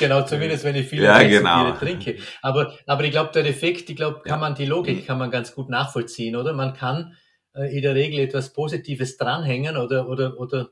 Genau, 0.00 0.22
zumindest 0.22 0.64
wenn 0.64 0.74
ich 0.74 0.88
viele 0.88 1.04
Ja, 1.04 1.22
genau. 1.22 1.70
trinke. 1.72 2.16
Aber, 2.42 2.74
aber 2.84 3.04
ich 3.04 3.12
glaube, 3.12 3.30
der 3.32 3.46
Effekt, 3.46 3.88
ich 3.88 3.96
glaube, 3.96 4.22
kann 4.24 4.40
man 4.40 4.54
die 4.54 4.66
Logik 4.66 5.06
kann 5.06 5.18
man 5.18 5.30
ganz 5.30 5.54
gut 5.54 5.70
nachvollziehen, 5.70 6.34
oder? 6.36 6.52
Man 6.52 6.74
kann 6.74 7.12
äh, 7.12 7.23
in 7.54 7.82
der 7.82 7.94
Regel 7.94 8.20
etwas 8.20 8.52
Positives 8.52 9.16
dranhängen 9.16 9.76
oder, 9.76 10.08
oder, 10.08 10.38
oder 10.38 10.70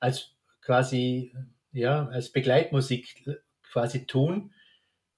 als 0.00 0.34
quasi, 0.62 1.34
ja, 1.72 2.06
als 2.08 2.30
Begleitmusik 2.30 3.24
quasi 3.70 4.06
tun, 4.06 4.52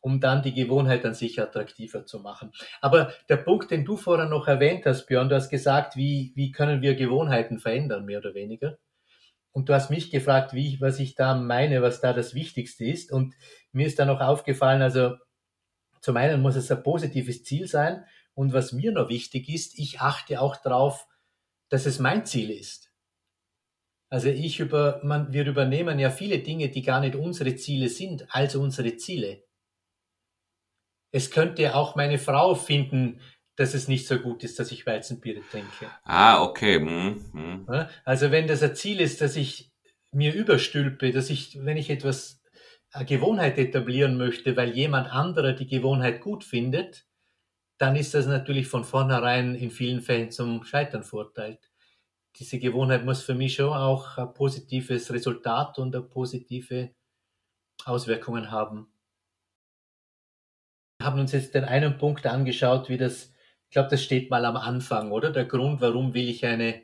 um 0.00 0.20
dann 0.20 0.42
die 0.42 0.52
Gewohnheit 0.52 1.04
an 1.06 1.14
sich 1.14 1.40
attraktiver 1.40 2.04
zu 2.04 2.20
machen. 2.20 2.52
Aber 2.80 3.12
der 3.28 3.38
Punkt, 3.38 3.70
den 3.70 3.84
du 3.84 3.96
vorher 3.96 4.28
noch 4.28 4.48
erwähnt 4.48 4.84
hast, 4.86 5.06
Björn, 5.06 5.28
du 5.28 5.34
hast 5.34 5.48
gesagt, 5.48 5.96
wie, 5.96 6.32
wie 6.34 6.52
können 6.52 6.82
wir 6.82 6.94
Gewohnheiten 6.94 7.58
verändern, 7.58 8.04
mehr 8.04 8.18
oder 8.18 8.34
weniger. 8.34 8.78
Und 9.52 9.68
du 9.68 9.74
hast 9.74 9.88
mich 9.88 10.10
gefragt, 10.10 10.52
wie 10.52 10.80
was 10.80 10.98
ich 10.98 11.14
da 11.14 11.34
meine, 11.34 11.80
was 11.80 12.00
da 12.00 12.12
das 12.12 12.34
Wichtigste 12.34 12.84
ist. 12.84 13.12
Und 13.12 13.34
mir 13.72 13.86
ist 13.86 13.98
da 13.98 14.04
noch 14.04 14.20
aufgefallen, 14.20 14.82
also 14.82 15.14
zum 16.00 16.16
einen 16.16 16.42
muss 16.42 16.56
es 16.56 16.70
ein 16.70 16.82
positives 16.82 17.44
Ziel 17.44 17.66
sein. 17.66 18.04
Und 18.34 18.52
was 18.52 18.72
mir 18.72 18.92
noch 18.92 19.08
wichtig 19.08 19.48
ist, 19.48 19.78
ich 19.78 20.00
achte 20.00 20.40
auch 20.40 20.56
darauf, 20.56 21.06
dass 21.68 21.86
es 21.86 21.98
mein 21.98 22.26
Ziel 22.26 22.50
ist. 22.50 22.92
Also 24.10 24.28
ich 24.28 24.60
über, 24.60 25.00
man, 25.02 25.32
wir 25.32 25.46
übernehmen 25.46 25.98
ja 25.98 26.10
viele 26.10 26.38
Dinge, 26.38 26.68
die 26.68 26.82
gar 26.82 27.00
nicht 27.00 27.16
unsere 27.16 27.56
Ziele 27.56 27.88
sind, 27.88 28.26
als 28.34 28.54
unsere 28.54 28.96
Ziele. 28.96 29.44
Es 31.10 31.30
könnte 31.30 31.74
auch 31.74 31.96
meine 31.96 32.18
Frau 32.18 32.54
finden, 32.54 33.20
dass 33.56 33.74
es 33.74 33.88
nicht 33.88 34.06
so 34.06 34.18
gut 34.18 34.42
ist, 34.42 34.58
dass 34.58 34.72
ich 34.72 34.86
Weizenbier 34.86 35.40
trinke. 35.50 35.90
Ah, 36.02 36.42
okay. 36.42 36.76
Hm, 36.76 37.24
hm. 37.32 37.86
Also 38.04 38.30
wenn 38.30 38.48
das 38.48 38.62
ein 38.62 38.74
Ziel 38.74 39.00
ist, 39.00 39.20
dass 39.20 39.36
ich 39.36 39.72
mir 40.10 40.34
überstülpe, 40.34 41.12
dass 41.12 41.30
ich, 41.30 41.64
wenn 41.64 41.76
ich 41.76 41.90
etwas, 41.90 42.40
eine 42.90 43.04
Gewohnheit 43.06 43.58
etablieren 43.58 44.16
möchte, 44.16 44.56
weil 44.56 44.70
jemand 44.70 45.10
anderer 45.10 45.52
die 45.52 45.66
Gewohnheit 45.66 46.20
gut 46.20 46.44
findet, 46.44 47.06
dann 47.78 47.96
ist 47.96 48.14
das 48.14 48.26
natürlich 48.26 48.66
von 48.68 48.84
vornherein 48.84 49.54
in 49.54 49.70
vielen 49.70 50.00
Fällen 50.00 50.30
zum 50.30 50.64
Scheitern 50.64 51.04
verurteilt. 51.04 51.70
Diese 52.36 52.58
Gewohnheit 52.58 53.04
muss 53.04 53.22
für 53.22 53.34
mich 53.34 53.54
schon 53.54 53.72
auch 53.72 54.18
ein 54.18 54.34
positives 54.34 55.12
Resultat 55.12 55.78
und 55.78 55.94
eine 55.94 56.04
positive 56.04 56.90
Auswirkungen 57.84 58.50
haben. 58.50 58.88
Wir 60.98 61.06
haben 61.06 61.20
uns 61.20 61.32
jetzt 61.32 61.54
den 61.54 61.64
einen 61.64 61.98
Punkt 61.98 62.26
angeschaut, 62.26 62.88
wie 62.88 62.96
das, 62.96 63.32
ich 63.66 63.70
glaube, 63.70 63.90
das 63.90 64.02
steht 64.02 64.30
mal 64.30 64.44
am 64.44 64.56
Anfang, 64.56 65.12
oder? 65.12 65.30
Der 65.30 65.44
Grund, 65.44 65.80
warum 65.80 66.14
will 66.14 66.28
ich 66.28 66.44
eine 66.44 66.82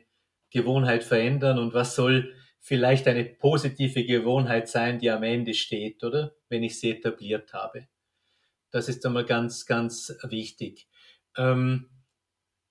Gewohnheit 0.49 1.03
verändern 1.03 1.59
und 1.59 1.73
was 1.73 1.95
soll 1.95 2.33
vielleicht 2.59 3.07
eine 3.07 3.25
positive 3.25 4.05
Gewohnheit 4.05 4.69
sein, 4.69 4.99
die 4.99 5.09
am 5.09 5.23
Ende 5.23 5.53
steht, 5.53 6.03
oder? 6.03 6.35
Wenn 6.49 6.63
ich 6.63 6.79
sie 6.79 6.91
etabliert 6.91 7.53
habe. 7.53 7.87
Das 8.71 8.89
ist 8.89 9.05
einmal 9.05 9.25
ganz, 9.25 9.65
ganz 9.65 10.15
wichtig. 10.23 10.87
Ähm, 11.37 11.89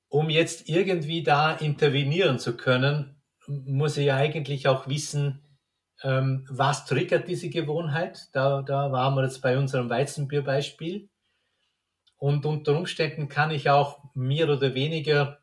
um 0.08 0.28
jetzt 0.28 0.68
irgendwie 0.68 1.22
da 1.22 1.52
intervenieren 1.52 2.38
zu 2.38 2.56
können, 2.56 3.22
muss 3.46 3.96
ich 3.96 4.06
ja 4.06 4.16
eigentlich 4.16 4.66
auch 4.66 4.88
wissen, 4.88 5.42
ähm, 6.02 6.46
was 6.50 6.86
triggert 6.86 7.28
diese 7.28 7.50
Gewohnheit. 7.50 8.28
Da, 8.32 8.62
da 8.62 8.90
waren 8.92 9.14
wir 9.14 9.24
jetzt 9.24 9.42
bei 9.42 9.56
unserem 9.58 9.90
Weizenbierbeispiel. 9.90 11.08
Und 12.16 12.44
unter 12.44 12.76
Umständen 12.76 13.28
kann 13.28 13.50
ich 13.50 13.70
auch 13.70 14.04
mehr 14.14 14.48
oder 14.48 14.74
weniger 14.74 15.38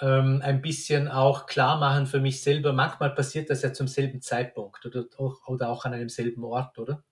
ähm, 0.00 0.40
ein 0.42 0.62
bisschen 0.62 1.08
auch 1.08 1.46
klar 1.46 1.78
machen 1.78 2.06
für 2.06 2.20
mich 2.20 2.42
selber. 2.42 2.72
Manchmal 2.72 3.14
passiert 3.14 3.50
das 3.50 3.62
ja 3.62 3.72
zum 3.72 3.88
selben 3.88 4.20
Zeitpunkt 4.22 4.84
oder 4.86 5.06
oder 5.46 5.68
auch 5.68 5.84
an 5.84 5.94
einem 5.94 6.08
selben 6.08 6.44
Ort, 6.44 6.78
oder? 6.78 7.04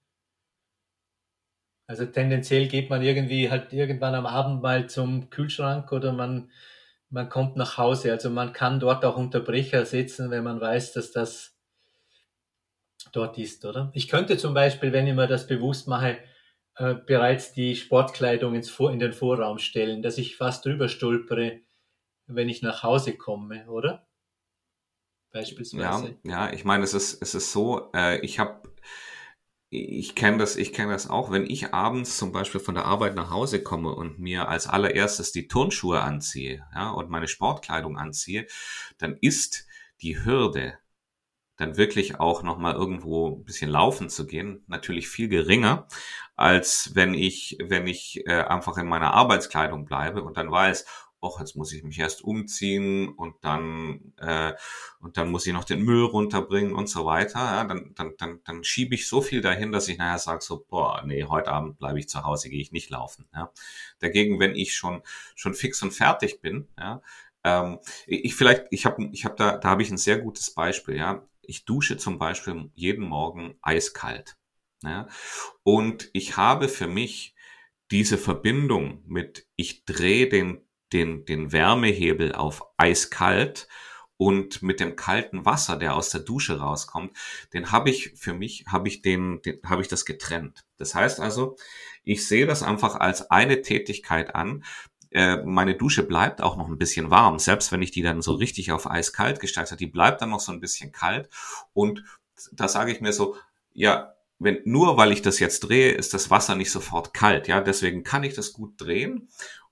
Also 1.89 2.05
tendenziell 2.05 2.69
geht 2.69 2.91
man 2.91 3.03
irgendwie 3.03 3.51
halt 3.51 3.73
irgendwann 3.73 4.15
am 4.15 4.27
Abend 4.27 4.63
mal 4.63 4.89
zum 4.91 5.31
Kühlschrank 5.31 5.91
oder 5.91 6.13
man, 6.13 6.51
man 7.09 7.31
kommt 7.31 7.57
nach 7.57 7.79
Hause. 7.79 8.13
Also 8.13 8.29
man 8.29 8.53
kann 8.53 8.79
dort 8.79 9.07
auch 9.07 9.17
Unterbrecher 9.17 9.87
setzen, 9.87 10.31
wenn 10.31 10.45
man 10.45 10.61
weiß, 10.61 10.93
dass 10.93 11.13
das 11.13 11.57
dort 13.13 13.39
ist, 13.39 13.65
oder? 13.65 13.91
Ich 13.95 14.07
könnte 14.07 14.37
zum 14.37 14.53
Beispiel, 14.53 14.93
wenn 14.93 15.07
ich 15.07 15.15
mir 15.15 15.27
das 15.29 15.47
bewusst 15.47 15.89
mache, 15.89 16.19
äh, 16.77 16.95
bereits 16.95 17.55
die 17.55 17.75
Sportkleidung 17.75 18.55
ins 18.55 18.69
Vor 18.69 18.93
in 18.93 18.99
den 18.99 19.15
Vorraum 19.15 19.59
stellen, 19.59 20.03
dass 20.03 20.19
ich 20.19 20.37
fast 20.37 20.67
drüber 20.67 20.91
stolpere, 20.91 21.61
wenn 22.27 22.51
ich 22.51 22.61
nach 22.61 22.83
Hause 22.83 23.17
komme, 23.17 23.67
oder? 23.67 24.07
Beispielsweise. 25.31 26.19
Ja, 26.23 26.49
ja 26.49 26.53
ich 26.53 26.67
meine, 26.67 26.85
es 26.85 26.93
ist, 26.93 27.23
es 27.23 27.35
ist 27.35 27.51
so, 27.51 27.91
äh, 27.95 28.21
ich 28.21 28.39
habe 28.39 28.68
ich 29.71 30.15
kenne 30.15 30.39
das, 30.39 30.57
ich 30.57 30.73
kenne 30.73 30.93
das 30.93 31.11
auch, 31.11 31.31
wenn 31.31 31.45
ich 31.45 31.75
abends 31.75 32.17
zum 32.17 32.33
Beispiel 32.33 32.61
von 32.61 32.75
der 32.75 32.87
Arbeit 32.87 33.15
nach 33.15 33.31
Hause 33.31 33.63
komme 33.63 33.95
und 33.95 34.19
mir 34.19 34.49
als 34.49 34.67
allererstes 34.67 35.33
die 35.33 35.47
Turnschuhe 35.47 36.01
anziehe, 36.01 36.67
ja, 36.75 36.91
und 36.91 37.11
meine 37.11 37.29
Sportkleidung 37.29 37.99
anziehe, 37.99 38.47
dann 38.97 39.17
ist 39.21 39.67
die 40.01 40.25
Hürde, 40.25 40.79
dann 41.57 41.77
wirklich 41.77 42.21
auch 42.21 42.43
nochmal 42.43 42.75
irgendwo 42.75 43.37
ein 43.37 43.45
bisschen 43.45 43.71
laufen 43.71 44.09
zu 44.09 44.27
gehen, 44.27 44.65
natürlich 44.69 45.09
viel 45.09 45.29
geringer, 45.29 45.87
als 46.37 46.93
wenn 46.95 47.15
ich, 47.15 47.59
wenn 47.61 47.87
ich 47.87 48.27
äh, 48.27 48.43
einfach 48.45 48.79
in 48.79 48.87
meiner 48.87 49.13
Arbeitskleidung 49.13 49.85
bleibe 49.85 50.23
und 50.23 50.37
dann 50.37 50.51
weiß, 50.51 50.87
och, 51.21 51.41
jetzt 51.41 51.57
muss 51.57 51.73
ich 51.73 51.83
mich 51.83 51.99
erst 51.99 52.23
umziehen 52.23 53.09
und 53.09 53.37
dann 53.43 54.13
äh, 54.19 54.55
und 55.01 55.17
dann 55.17 55.31
muss 55.31 55.47
ich 55.47 55.53
noch 55.53 55.65
den 55.65 55.83
Müll 55.83 56.05
runterbringen 56.05 56.75
und 56.75 56.89
so 56.89 57.05
weiter. 57.05 57.39
Ja, 57.41 57.65
dann, 57.65 57.93
dann, 57.95 58.15
dann, 58.19 58.41
dann 58.45 58.65
schiebe 58.65 58.95
ich 58.95 59.09
so 59.09 59.21
viel 59.21 59.41
dahin, 59.41 59.73
dass 59.73 59.89
ich 59.89 59.99
nachher 59.99 60.19
sage 60.19 60.43
so, 60.43 60.65
boah, 60.69 61.03
nee, 61.05 61.25
heute 61.25 61.51
Abend 61.53 61.79
bleibe 61.79 61.99
ich 61.99 62.09
zu 62.09 62.25
Hause, 62.25 62.51
gehe 62.51 62.61
ich 62.61 62.73
nicht 62.73 62.91
laufen. 62.91 63.27
Ja. 63.35 63.53
Dagegen, 64.01 64.41
wenn 64.41 64.55
ich 64.55 64.75
schon 64.77 65.03
schon 65.35 65.55
fix 65.55 65.83
und 65.83 65.93
fertig 65.93 66.41
bin, 66.41 66.69
ja, 66.79 67.03
ähm, 67.45 67.79
ich 68.07 68.35
vielleicht, 68.35 68.67
ich 68.71 68.87
habe, 68.87 69.09
ich 69.13 69.25
habe 69.25 69.37
da, 69.37 69.57
da 69.57 69.69
habe 69.71 69.83
ich 69.83 69.91
ein 69.91 69.99
sehr 69.99 70.19
gutes 70.19 70.53
Beispiel. 70.53 70.97
Ja, 70.97 71.27
ich 71.43 71.65
dusche 71.65 71.97
zum 71.97 72.19
Beispiel 72.19 72.71
jeden 72.75 73.05
Morgen 73.05 73.57
eiskalt. 73.63 74.37
Ja, 74.83 75.09
und 75.65 76.09
ich 76.13 76.37
habe 76.37 76.69
für 76.69 76.87
mich 76.87 77.35
diese 77.91 78.19
Verbindung 78.19 79.03
mit, 79.07 79.47
ich 79.57 79.85
drehe 79.85 80.29
den 80.29 80.68
den, 80.93 81.25
den 81.25 81.53
Wärmehebel 81.53 82.35
auf 82.35 82.65
eiskalt 82.77 83.69
und 84.19 84.63
mit 84.63 84.81
dem 84.81 84.97
kalten 84.97 85.47
Wasser, 85.47 85.77
der 85.77 85.95
aus 85.95 86.11
der 86.11 86.21
Dusche 86.21 86.59
rauskommt, 86.59 87.17
den 87.55 87.71
habe 87.71 87.89
ich 87.89 88.13
für 88.17 88.35
mich, 88.35 88.65
habe 88.67 88.89
ich 88.89 89.01
den, 89.01 89.41
den 89.43 89.61
habe 89.65 89.81
ich 89.81 89.89
das 89.89 90.05
getrennt. 90.05 90.65
Das 90.77 90.95
heißt 90.95 91.21
also, 91.21 91.57
ich 92.03 92.27
sehe 92.27 92.47
das 92.47 92.63
einfach 92.63 92.97
als 92.97 93.31
eine 93.31 93.63
Tätigkeit 93.63 94.35
an. 94.35 94.65
Äh, 95.11 95.39
meine 95.45 95.77
Dusche 95.77 96.03
bleibt 96.03 96.43
auch 96.43 96.57
noch 96.57 96.69
ein 96.69 96.79
bisschen 96.79 97.11
warm, 97.11 97.39
selbst 97.39 97.71
wenn 97.71 97.81
ich 97.81 97.93
die 97.93 98.03
dann 98.03 98.21
so 98.21 98.33
richtig 98.33 98.73
auf 98.73 98.91
eiskalt 98.91 99.41
gestaltet 99.41 99.73
habe, 99.73 99.79
die 99.79 99.87
bleibt 99.87 100.21
dann 100.21 100.31
noch 100.31 100.41
so 100.41 100.53
ein 100.53 100.61
bisschen 100.61 100.91
kalt. 100.91 101.29
Und 101.73 102.03
da 102.53 102.67
sage 102.67 102.93
ich 102.93 103.01
mir 103.01 103.13
so, 103.13 103.37
ja, 103.73 104.15
wenn 104.41 104.61
nur 104.65 104.97
weil 104.97 105.13
ich 105.13 105.23
das 105.23 105.39
jetzt 105.39 105.61
drehe, 105.61 105.93
ist 105.93 106.13
das 106.13 106.31
Wasser 106.31 106.57
nicht 106.57 106.71
sofort 106.71 107.15
kalt. 107.15 107.49
Ja, 107.49 107.61
deswegen 107.61 108.03
kann 108.03 108.25
ich 108.25 108.35
das 108.35 108.53
gut 108.53 108.81
drehen 108.81 109.29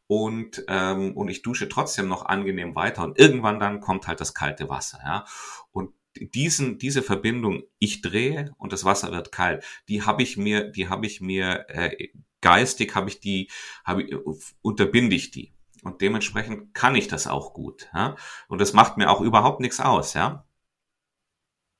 und, 0.06 0.64
ähm, 0.68 1.16
und 1.16 1.28
ich 1.28 1.42
dusche 1.42 1.68
trotzdem 1.68 2.08
noch 2.08 2.24
angenehm 2.24 2.74
weiter 2.74 3.02
und 3.02 3.18
irgendwann 3.18 3.60
dann 3.60 3.80
kommt 3.80 4.06
halt 4.06 4.20
das 4.20 4.34
kalte 4.34 4.68
Wasser, 4.68 5.00
ja. 5.04 5.24
Und 5.72 5.92
diesen, 6.18 6.78
diese 6.78 7.02
Verbindung, 7.02 7.64
ich 7.78 8.00
drehe 8.00 8.54
und 8.58 8.72
das 8.72 8.84
Wasser 8.84 9.12
wird 9.12 9.32
kalt, 9.32 9.64
die 9.88 10.02
habe 10.02 10.22
ich 10.22 10.36
mir, 10.36 10.70
die 10.70 10.88
habe 10.88 11.06
ich 11.06 11.20
mir 11.20 11.66
äh, 11.68 12.08
geistig, 12.40 12.94
habe 12.94 13.08
ich 13.08 13.20
die, 13.20 13.50
habe 13.84 14.02
ich, 14.02 14.14
unterbinde 14.62 15.16
ich 15.16 15.30
die. 15.30 15.52
Und 15.82 16.00
dementsprechend 16.00 16.74
kann 16.74 16.96
ich 16.96 17.06
das 17.08 17.26
auch 17.26 17.52
gut. 17.52 17.88
Ja? 17.94 18.16
Und 18.48 18.60
das 18.60 18.72
macht 18.72 18.96
mir 18.96 19.10
auch 19.10 19.20
überhaupt 19.20 19.60
nichts 19.60 19.78
aus, 19.78 20.14
ja. 20.14 20.46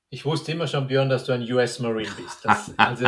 Ich 0.09 0.23
wusste 0.23 0.53
immer 0.53 0.67
schon, 0.67 0.87
Björn, 0.87 1.09
dass 1.09 1.25
du 1.25 1.33
ein 1.33 1.41
US 1.51 1.79
Marine 1.79 2.11
bist. 2.15 2.45
Das, 2.45 2.71
also 2.77 3.07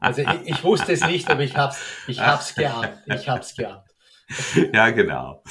also 0.00 0.22
ich, 0.22 0.46
ich, 0.46 0.64
wusste 0.64 0.92
es 0.92 1.04
nicht, 1.06 1.28
aber 1.28 1.42
ich 1.42 1.56
hab's, 1.56 1.78
ich 2.06 2.20
hab's 2.20 2.54
geahnt. 2.54 2.92
Ich 3.06 3.28
hab's 3.28 3.54
geahnt. 3.54 3.87
ja, 4.74 4.90
genau. 4.90 5.42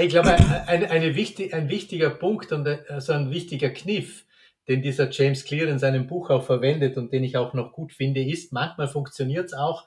ich 0.00 0.08
glaube, 0.08 0.36
ein, 0.66 0.84
eine 0.84 1.16
wichtig, 1.16 1.54
ein 1.54 1.68
wichtiger 1.68 2.10
Punkt 2.10 2.52
und 2.52 2.66
also 2.88 3.12
ein 3.12 3.30
wichtiger 3.30 3.70
Kniff, 3.70 4.24
den 4.68 4.82
dieser 4.82 5.10
James 5.10 5.44
Clear 5.44 5.68
in 5.68 5.78
seinem 5.78 6.06
Buch 6.06 6.30
auch 6.30 6.44
verwendet 6.44 6.96
und 6.96 7.12
den 7.12 7.24
ich 7.24 7.36
auch 7.36 7.52
noch 7.52 7.72
gut 7.72 7.92
finde, 7.92 8.22
ist, 8.22 8.52
manchmal 8.52 8.88
funktioniert 8.88 9.46
es 9.46 9.54
auch, 9.54 9.86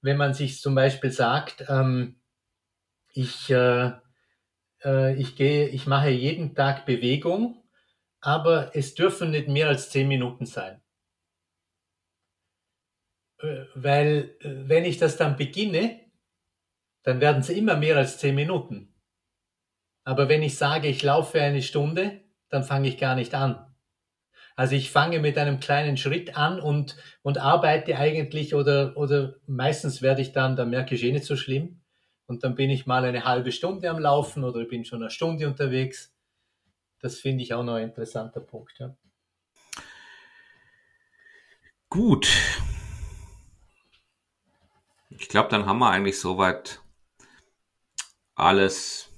wenn 0.00 0.16
man 0.16 0.34
sich 0.34 0.60
zum 0.60 0.74
Beispiel 0.74 1.10
sagt, 1.10 1.64
ähm, 1.68 2.16
ich, 3.12 3.50
äh, 3.50 3.92
äh, 4.84 5.14
ich 5.16 5.36
gehe, 5.36 5.68
ich 5.68 5.86
mache 5.86 6.10
jeden 6.10 6.54
Tag 6.54 6.84
Bewegung, 6.84 7.62
aber 8.20 8.74
es 8.74 8.94
dürfen 8.94 9.30
nicht 9.30 9.48
mehr 9.48 9.68
als 9.68 9.90
zehn 9.90 10.08
Minuten 10.08 10.46
sein. 10.46 10.80
Äh, 13.38 13.64
weil 13.74 14.36
äh, 14.40 14.68
wenn 14.68 14.84
ich 14.84 14.98
das 14.98 15.16
dann 15.16 15.36
beginne, 15.36 16.00
dann 17.06 17.20
werden 17.20 17.38
es 17.38 17.50
immer 17.50 17.76
mehr 17.76 17.96
als 17.96 18.18
zehn 18.18 18.34
Minuten. 18.34 18.92
Aber 20.02 20.28
wenn 20.28 20.42
ich 20.42 20.58
sage, 20.58 20.88
ich 20.88 21.04
laufe 21.04 21.40
eine 21.40 21.62
Stunde, 21.62 22.20
dann 22.48 22.64
fange 22.64 22.88
ich 22.88 22.98
gar 22.98 23.14
nicht 23.14 23.32
an. 23.32 23.64
Also 24.56 24.74
ich 24.74 24.90
fange 24.90 25.20
mit 25.20 25.38
einem 25.38 25.60
kleinen 25.60 25.96
Schritt 25.96 26.36
an 26.36 26.58
und, 26.58 26.96
und 27.22 27.38
arbeite 27.38 27.96
eigentlich 27.96 28.56
oder, 28.56 28.96
oder 28.96 29.36
meistens 29.46 30.02
werde 30.02 30.20
ich 30.20 30.32
dann, 30.32 30.56
dann 30.56 30.70
merke 30.70 30.96
ich 30.96 31.04
eh 31.04 31.12
nicht 31.12 31.26
so 31.26 31.36
schlimm. 31.36 31.80
Und 32.26 32.42
dann 32.42 32.56
bin 32.56 32.70
ich 32.70 32.86
mal 32.86 33.04
eine 33.04 33.24
halbe 33.24 33.52
Stunde 33.52 33.88
am 33.88 34.00
Laufen 34.00 34.42
oder 34.42 34.64
bin 34.64 34.84
schon 34.84 35.00
eine 35.00 35.10
Stunde 35.10 35.46
unterwegs. 35.46 36.12
Das 36.98 37.20
finde 37.20 37.44
ich 37.44 37.54
auch 37.54 37.62
noch 37.62 37.74
ein 37.74 37.84
interessanter 37.84 38.40
Punkt. 38.40 38.80
Ja. 38.80 38.96
Gut. 41.88 42.28
Ich 45.10 45.28
glaube, 45.28 45.50
dann 45.50 45.66
haben 45.66 45.78
wir 45.78 45.90
eigentlich 45.90 46.18
soweit 46.18 46.80
alles 48.36 49.10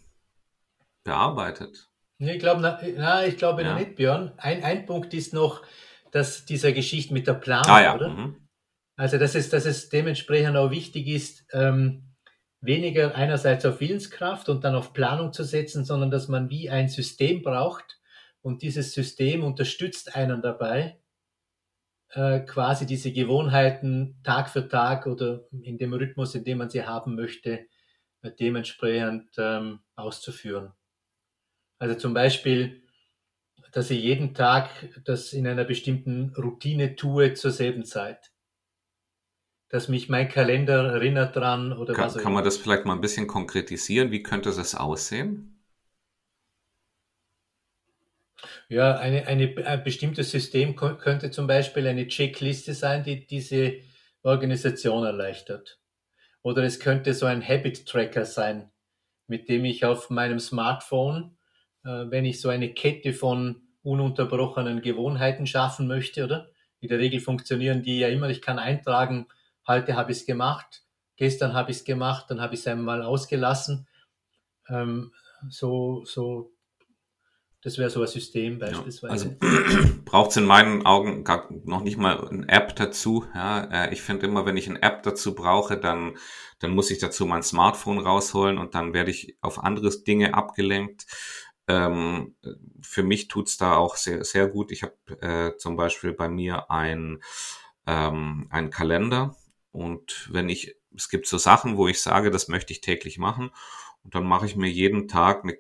bearbeitet. 1.05 1.91
Ich 2.19 2.39
glaube, 2.39 2.63
na, 2.63 3.27
ich 3.27 3.37
glaube 3.37 3.63
ja. 3.63 3.79
nicht, 3.79 3.97
Björn. 3.97 4.33
Ein, 4.39 4.65
ein 4.65 4.87
Punkt 4.87 5.13
ist 5.15 5.35
noch, 5.35 5.63
dass 6.11 6.47
dieser 6.47 6.73
Geschichte 6.73 7.13
mit 7.13 7.27
der 7.27 7.35
Planung, 7.35 7.71
ah, 7.71 7.83
ja. 7.83 7.95
oder? 7.95 8.09
Mhm. 8.09 8.49
Also, 8.97 9.19
dass 9.19 9.35
es, 9.35 9.51
dass 9.51 9.67
es 9.67 9.91
dementsprechend 9.91 10.57
auch 10.57 10.71
wichtig 10.71 11.07
ist, 11.07 11.47
ähm, 11.53 12.17
weniger 12.61 13.15
einerseits 13.15 13.65
auf 13.65 13.81
Willenskraft 13.81 14.49
und 14.49 14.65
dann 14.65 14.75
auf 14.75 14.93
Planung 14.93 15.33
zu 15.33 15.45
setzen, 15.45 15.85
sondern 15.85 16.11
dass 16.11 16.27
man 16.27 16.51
wie 16.51 16.71
ein 16.71 16.89
System 16.89 17.43
braucht 17.43 18.01
und 18.41 18.63
dieses 18.63 18.93
System 18.93 19.45
unterstützt 19.45 20.17
einen 20.17 20.43
dabei, 20.43 20.99
äh, 22.11 22.41
quasi 22.41 22.87
diese 22.87 23.13
Gewohnheiten 23.13 24.21
Tag 24.25 24.51
für 24.51 24.69
Tag 24.69 25.07
oder 25.07 25.45
in 25.63 25.79
dem 25.79 25.93
Rhythmus, 25.93 26.35
in 26.35 26.43
dem 26.43 26.59
man 26.59 26.71
sie 26.71 26.85
haben 26.85 27.15
möchte, 27.15 27.67
dementsprechend 28.23 29.31
ähm, 29.39 29.81
auszuführen. 29.97 30.73
Also 31.79 31.95
zum 31.95 32.15
Beispiel, 32.15 32.83
dass 33.73 33.91
ich 33.91 34.03
jeden 34.03 34.35
Tag 34.35 34.71
das 35.05 35.33
in 35.33 35.47
einer 35.47 35.65
bestimmten 35.65 36.35
Routine 36.37 36.97
tue 36.97 37.35
zur 37.35 37.51
selben 37.51 37.85
Zeit. 37.85 38.33
Dass 39.69 39.89
mich 39.89 40.09
mein 40.09 40.29
Kalender 40.29 40.93
erinnert 40.93 41.37
dran 41.37 41.73
oder 41.73 41.93
kann, 41.95 42.07
was 42.07 42.17
auch 42.17 42.23
Kann 42.23 42.33
man 42.33 42.45
das 42.45 42.57
vielleicht 42.57 42.87
mal 42.87 42.95
ein 42.95 43.01
bisschen 43.01 43.27
konkretisieren? 43.27 44.11
Wie 44.11 44.23
könnte 44.23 44.51
das 44.51 44.75
aussehen? 44.75 45.59
Ja, 48.69 48.97
eine, 48.97 49.27
eine, 49.27 49.67
ein 49.67 49.85
bestimmtes 49.85 50.31
System 50.31 50.77
könnte 50.77 51.31
zum 51.31 51.47
Beispiel 51.47 51.87
eine 51.87 52.07
Checkliste 52.07 52.75
sein, 52.75 53.03
die 53.03 53.27
diese 53.27 53.79
Organisation 54.23 55.05
erleichtert. 55.05 55.78
Oder 56.43 56.63
es 56.65 56.81
könnte 56.81 57.15
so 57.15 57.27
ein 57.27 57.47
Habit 57.47 57.87
Tracker 57.87 58.25
sein, 58.25 58.71
mit 59.27 59.49
dem 59.49 59.65
ich 59.65 59.85
auf 59.85 60.11
meinem 60.11 60.39
Smartphone, 60.39 61.37
äh, 61.85 62.07
wenn 62.09 62.25
ich 62.25 62.41
so 62.41 62.49
eine 62.49 62.73
Kette 62.73 63.13
von 63.13 63.63
ununterbrochenen 63.83 64.83
Gewohnheiten 64.83 65.47
schaffen 65.47 65.87
möchte, 65.87 66.25
oder? 66.25 66.51
In 66.81 66.89
der 66.89 66.99
Regel 66.99 67.21
funktionieren 67.21 67.83
die 67.83 67.99
ja 67.99 68.09
immer. 68.09 68.29
Ich 68.29 68.41
kann 68.41 68.59
eintragen, 68.59 69.27
heute 69.67 69.97
habe 69.97 70.13
ich 70.13 70.19
es 70.19 70.27
gemacht, 70.27 70.85
gestern 71.17 71.53
habe 71.53 71.71
ich 71.71 71.79
es 71.79 71.85
gemacht, 71.85 72.27
dann 72.29 72.41
habe 72.41 72.55
ich 72.55 72.61
es 72.61 72.67
einmal 72.67 73.03
ausgelassen. 73.03 73.89
Ähm, 74.69 75.13
so, 75.49 76.05
so 76.05 76.53
das 77.63 77.77
wäre 77.77 77.91
so 77.91 78.01
ein 78.01 78.07
System 78.07 78.59
beispielsweise. 78.59 79.37
Ja, 79.43 79.49
also 79.49 79.95
braucht 80.05 80.31
es 80.31 80.37
in 80.37 80.47
meinen 80.47 80.87
Augen 80.87 81.25
gar 81.25 81.49
noch 81.65 81.83
nicht 81.83 81.99
mal 81.99 82.29
eine 82.29 82.49
App 82.49 82.77
dazu. 82.77 83.25
Ja, 83.35 83.65
äh, 83.65 83.93
ich 83.93 84.01
finde 84.01 84.27
immer, 84.27 84.47
wenn 84.47 84.57
ich 84.57 84.69
eine 84.69 84.83
App 84.83 85.03
dazu 85.03 85.35
brauche, 85.35 85.77
dann, 85.77 86.17
dann 86.61 86.71
muss 86.71 86.91
ich 86.91 86.99
dazu 86.99 87.27
mein 87.27 87.43
Smartphone 87.43 87.99
rausholen 87.99 88.59
und 88.59 88.75
dann 88.75 88.95
werde 88.95 89.11
ich 89.11 89.37
auf 89.41 89.63
andere 89.63 89.91
Dinge 89.91 90.35
abgelenkt. 90.35 91.07
Ähm, 91.67 92.37
für 92.81 93.03
mich 93.03 93.27
tut's 93.27 93.57
da 93.57 93.75
auch 93.77 93.97
sehr, 93.97 94.25
sehr 94.25 94.47
gut. 94.47 94.71
Ich 94.71 94.85
habe 94.85 94.95
äh, 95.21 95.57
zum 95.57 95.77
Beispiel 95.77 96.13
bei 96.13 96.29
mir 96.29 96.71
ein, 96.71 97.21
ähm, 97.87 98.47
einen 98.51 98.71
Kalender 98.71 99.37
und 99.73 100.29
wenn 100.31 100.49
ich, 100.49 100.77
es 100.97 101.09
gibt 101.09 101.27
so 101.27 101.39
Sachen, 101.39 101.77
wo 101.77 101.89
ich 101.89 102.01
sage, 102.01 102.31
das 102.31 102.49
möchte 102.49 102.73
ich 102.73 102.81
täglich 102.81 103.19
machen 103.19 103.51
und 104.09 104.15
dann 104.15 104.25
mache 104.25 104.47
ich 104.47 104.57
mir 104.57 104.71
jeden 104.71 105.07
Tag, 105.07 105.45
eine, 105.45 105.59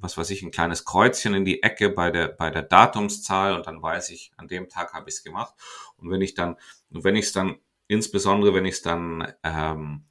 was 0.00 0.18
weiß 0.18 0.30
ich, 0.30 0.42
ein 0.42 0.50
kleines 0.50 0.84
Kreuzchen 0.84 1.32
in 1.32 1.44
die 1.44 1.62
Ecke 1.62 1.90
bei 1.90 2.10
der, 2.10 2.26
bei 2.26 2.50
der 2.50 2.62
Datumszahl 2.62 3.54
und 3.54 3.68
dann 3.68 3.80
weiß 3.80 4.10
ich, 4.10 4.32
an 4.36 4.48
dem 4.48 4.68
Tag 4.68 4.94
habe 4.94 5.08
ich 5.08 5.14
es 5.14 5.22
gemacht. 5.22 5.54
Und 5.96 6.10
wenn 6.10 6.20
ich 6.20 6.34
dann, 6.34 6.56
wenn 6.90 7.14
ich 7.14 7.26
es 7.26 7.32
dann 7.32 7.60
insbesondere 7.86 8.52
wenn 8.52 8.64
ich 8.64 8.74
es 8.74 8.82
dann 8.82 9.32
ähm, 9.44 10.06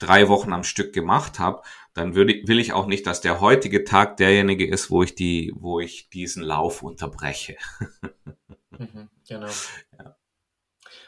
drei 0.00 0.28
Wochen 0.28 0.52
am 0.52 0.64
Stück 0.64 0.92
gemacht 0.92 1.38
habe, 1.38 1.62
dann 1.92 2.16
würde, 2.16 2.42
will 2.46 2.58
ich 2.58 2.72
auch 2.72 2.86
nicht, 2.86 3.06
dass 3.06 3.20
der 3.20 3.40
heutige 3.40 3.84
Tag 3.84 4.16
derjenige 4.16 4.66
ist, 4.66 4.90
wo 4.90 5.04
ich 5.04 5.14
die, 5.14 5.52
wo 5.54 5.78
ich 5.78 6.08
diesen 6.08 6.42
Lauf 6.42 6.82
unterbreche. 6.82 7.56
mhm, 8.70 9.08
genau. 9.28 9.52
Ja. 9.96 10.16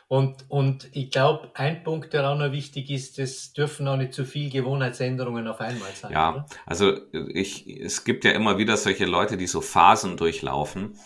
Und, 0.08 0.44
und 0.48 0.88
ich 0.92 1.10
glaube, 1.10 1.50
ein 1.54 1.82
Punkt, 1.82 2.12
der 2.12 2.30
auch 2.30 2.38
noch 2.38 2.52
wichtig 2.52 2.90
ist, 2.90 3.18
es 3.18 3.52
dürfen 3.52 3.88
auch 3.88 3.96
nicht 3.96 4.14
zu 4.14 4.24
viel 4.24 4.50
Gewohnheitsänderungen 4.50 5.48
auf 5.48 5.60
einmal 5.60 5.90
sein. 5.92 6.12
Ja, 6.12 6.30
oder? 6.30 6.46
also 6.64 6.96
ich, 7.12 7.66
es 7.66 8.04
gibt 8.04 8.24
ja 8.24 8.30
immer 8.30 8.56
wieder 8.56 8.76
solche 8.76 9.04
Leute, 9.04 9.36
die 9.36 9.48
so 9.48 9.60
Phasen 9.60 10.16
durchlaufen. 10.16 10.96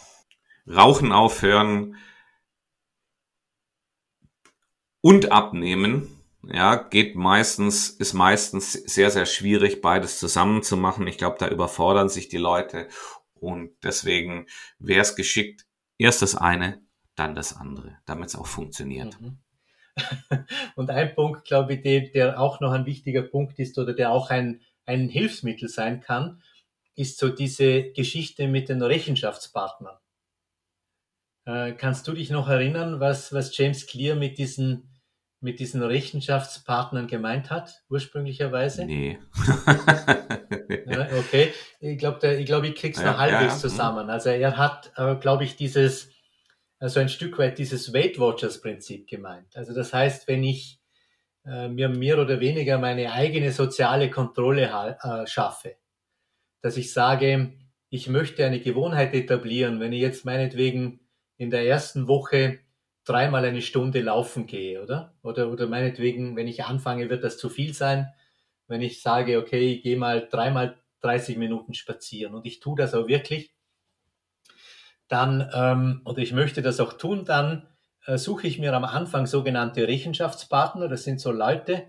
Rauchen 0.66 1.12
aufhören 1.12 1.96
und 5.01 5.32
abnehmen 5.32 6.20
ja, 6.42 6.76
geht 6.76 7.16
meistens, 7.16 7.90
ist 7.90 8.14
meistens 8.14 8.72
sehr, 8.72 9.11
sehr 9.11 9.26
schwierig, 9.26 9.82
beides 9.82 10.18
zusammen 10.18 10.62
zu 10.62 10.76
machen. 10.76 11.07
Ich 11.07 11.18
glaube, 11.18 11.36
da 11.38 11.48
überfordern 11.48 12.09
sich 12.09 12.28
die 12.28 12.38
Leute 12.38 12.88
und 13.34 13.72
deswegen 13.82 14.46
wäre 14.78 15.03
es 15.03 15.16
geschickt, 15.16 15.66
erst 15.98 16.22
das 16.22 16.34
eine, 16.34 16.82
dann 17.21 17.35
das 17.35 17.57
andere, 17.57 17.99
damit 18.07 18.29
es 18.29 18.37
auch 18.37 18.47
funktioniert. 18.47 19.21
Mhm. 19.21 19.39
Und 20.77 20.91
ein 20.91 21.14
Punkt, 21.14 21.45
glaube 21.45 21.75
ich, 21.75 21.83
der, 21.83 22.09
der 22.09 22.41
auch 22.41 22.61
noch 22.61 22.73
ein 22.73 22.87
wichtiger 22.87 23.23
Punkt 23.23 23.59
ist 23.59 23.79
oder 23.79 23.93
der 23.93 24.11
auch 24.11 24.31
ein, 24.31 24.62
ein 24.87 25.09
Hilfsmittel 25.09 25.68
sein 25.68 26.01
kann, 26.01 26.43
ist 26.97 27.18
so 27.18 27.29
diese 27.29 27.93
Geschichte 27.93 28.49
mit 28.49 28.68
den 28.68 28.83
Rechenschaftspartnern. 28.83 29.97
Äh, 31.45 31.73
kannst 31.73 32.09
du 32.09 32.12
dich 32.12 32.31
noch 32.31 32.49
erinnern, 32.49 33.01
was, 33.01 33.33
was 33.33 33.57
James 33.57 33.87
Clear 33.87 34.16
mit 34.16 34.39
diesen 34.39 34.87
mit 35.43 35.59
diesen 35.59 35.83
Rechenschaftspartnern 35.83 37.07
gemeint 37.07 37.51
hat, 37.51 37.83
ursprünglicherweise? 37.89 38.85
Nee. 38.85 39.18
ja, 40.87 41.09
okay. 41.18 41.55
Ich 41.81 41.97
glaube, 41.97 42.35
ich, 42.35 42.45
glaub, 42.45 42.62
ich 42.64 42.75
krieg's 42.75 43.01
ja, 43.01 43.12
noch 43.12 43.18
halbwegs 43.18 43.53
ja, 43.53 43.55
mhm. 43.55 43.61
zusammen. 43.61 44.11
Also 44.11 44.29
er 44.29 44.59
hat, 44.59 44.93
äh, 44.97 45.16
glaube 45.16 45.45
ich, 45.45 45.57
dieses, 45.57 46.10
also 46.81 46.99
ein 46.99 47.11
Stück 47.11 47.39
weit 47.39 47.59
dieses 47.59 47.93
Weight 47.93 48.18
Watchers 48.18 48.61
Prinzip 48.61 49.07
gemeint. 49.07 49.55
Also 49.55 49.74
das 49.74 49.93
heißt, 49.93 50.26
wenn 50.26 50.43
ich 50.43 50.81
äh, 51.45 51.68
mir 51.68 51.91
mehr 51.91 52.18
oder 52.18 52.41
weniger 52.41 52.78
meine 52.78 53.12
eigene 53.12 53.53
soziale 53.53 54.11
Kontrolle 54.11 54.97
äh, 55.03 55.26
schaffe, 55.26 55.76
dass 56.62 56.78
ich 56.78 56.93
sage, 56.93 57.53
ich 57.91 58.09
möchte 58.09 58.45
eine 58.45 58.61
Gewohnheit 58.61 59.14
etablieren, 59.14 59.78
wenn 59.78 59.93
ich 59.93 60.01
jetzt 60.01 60.24
meinetwegen 60.24 61.01
in 61.37 61.51
der 61.51 61.66
ersten 61.66 62.09
Woche 62.09 62.61
dreimal 63.05 63.45
eine 63.45 63.62
Stunde 63.62 64.01
laufen 64.01 64.47
gehe, 64.47 64.83
oder? 64.83 65.14
Oder, 65.22 65.51
oder 65.51 65.66
meinetwegen, 65.66 66.37
wenn 66.37 66.49
ich 66.49 66.64
anfange, 66.64 67.11
wird 67.11 67.24
das 67.24 67.37
zu 67.37 67.51
viel 67.51 67.74
sein. 67.74 68.12
Wenn 68.68 68.83
ich 68.83 69.03
sage, 69.03 69.39
okay, 69.39 69.74
ich 69.74 69.83
gehe 69.83 69.97
mal 69.97 70.28
dreimal 70.31 70.78
30 71.01 71.37
Minuten 71.37 71.74
spazieren 71.74 72.35
und 72.35 72.47
ich 72.47 72.61
tue 72.61 72.76
das 72.76 72.95
auch 72.95 73.09
wirklich, 73.09 73.53
dann, 75.11 75.51
ähm, 75.53 76.03
oder 76.05 76.19
ich 76.19 76.33
möchte 76.33 76.63
das 76.63 76.81
auch 76.81 76.95
tun, 76.95 77.25
dann 77.25 77.69
äh, 78.07 78.17
suche 78.17 78.47
ich 78.47 78.59
mir 78.59 78.73
am 78.73 78.85
Anfang 78.85 79.27
sogenannte 79.27 79.87
Rechenschaftspartner. 79.87 80.89
Das 80.89 81.03
sind 81.03 81.21
so 81.21 81.33
Leute, 81.33 81.89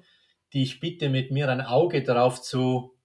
die 0.54 0.64
ich 0.64 0.80
bitte, 0.80 1.10
mit 1.10 1.32
mir 1.32 1.48
ein 1.48 1.62
Auge 1.62 2.04
darauf 2.04 2.42
zu 2.42 2.98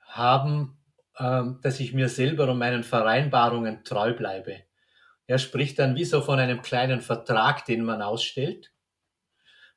haben, 0.00 0.78
ähm, 1.18 1.60
dass 1.62 1.78
ich 1.78 1.94
mir 1.94 2.08
selber 2.08 2.50
und 2.50 2.58
meinen 2.58 2.82
Vereinbarungen 2.82 3.84
treu 3.84 4.12
bleibe. 4.12 4.56
Er 5.28 5.38
spricht 5.38 5.78
dann 5.78 5.94
wie 5.94 6.04
so 6.04 6.20
von 6.20 6.40
einem 6.40 6.60
kleinen 6.60 7.00
Vertrag, 7.00 7.64
den 7.64 7.84
man 7.84 8.02
ausstellt. 8.02 8.72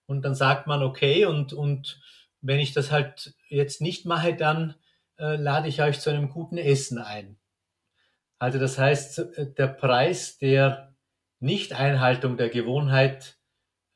Und 0.07 0.23
dann 0.23 0.33
sagt 0.33 0.65
man, 0.65 0.81
okay, 0.81 1.25
und, 1.25 1.53
und 1.53 2.01
wenn 2.41 2.59
ich 2.59 2.73
das 2.73 2.91
halt 2.91 3.35
jetzt 3.47 3.79
nicht 3.79 4.07
mache, 4.07 4.35
dann 4.35 4.75
äh, 5.19 5.35
lade 5.35 5.67
ich 5.67 5.83
euch 5.83 5.99
zu 5.99 6.09
einem 6.09 6.29
guten 6.29 6.57
Essen 6.57 6.97
ein. 6.97 7.37
Also 8.41 8.57
das 8.57 8.79
heißt, 8.79 9.19
äh, 9.37 9.53
der 9.53 9.67
Preis 9.67 10.39
der 10.39 10.95
Nicht-Einhaltung 11.39 12.37
der 12.37 12.49
Gewohnheit 12.49 13.37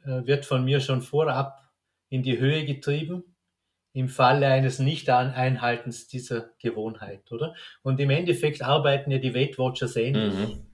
äh, 0.04 0.24
wird 0.28 0.46
von 0.46 0.64
mir 0.64 0.82
schon 0.82 1.02
vorab 1.02 1.74
in 2.10 2.22
die 2.22 2.38
Höhe 2.38 2.64
getrieben 2.64 3.24
im 3.94 4.08
Falle 4.08 4.48
eines 4.48 4.78
Nicht-Einhaltens 4.78 6.08
dieser 6.08 6.52
Gewohnheit, 6.60 7.32
oder? 7.32 7.56
Und 7.82 8.00
im 8.00 8.12
Endeffekt 8.12 8.62
arbeiten 8.62 9.10
ja 9.10 9.18
die 9.18 9.34
Weight 9.34 9.58
Watchers 9.58 9.96
ähnlich. 9.96 10.36
Mhm. 10.36 10.68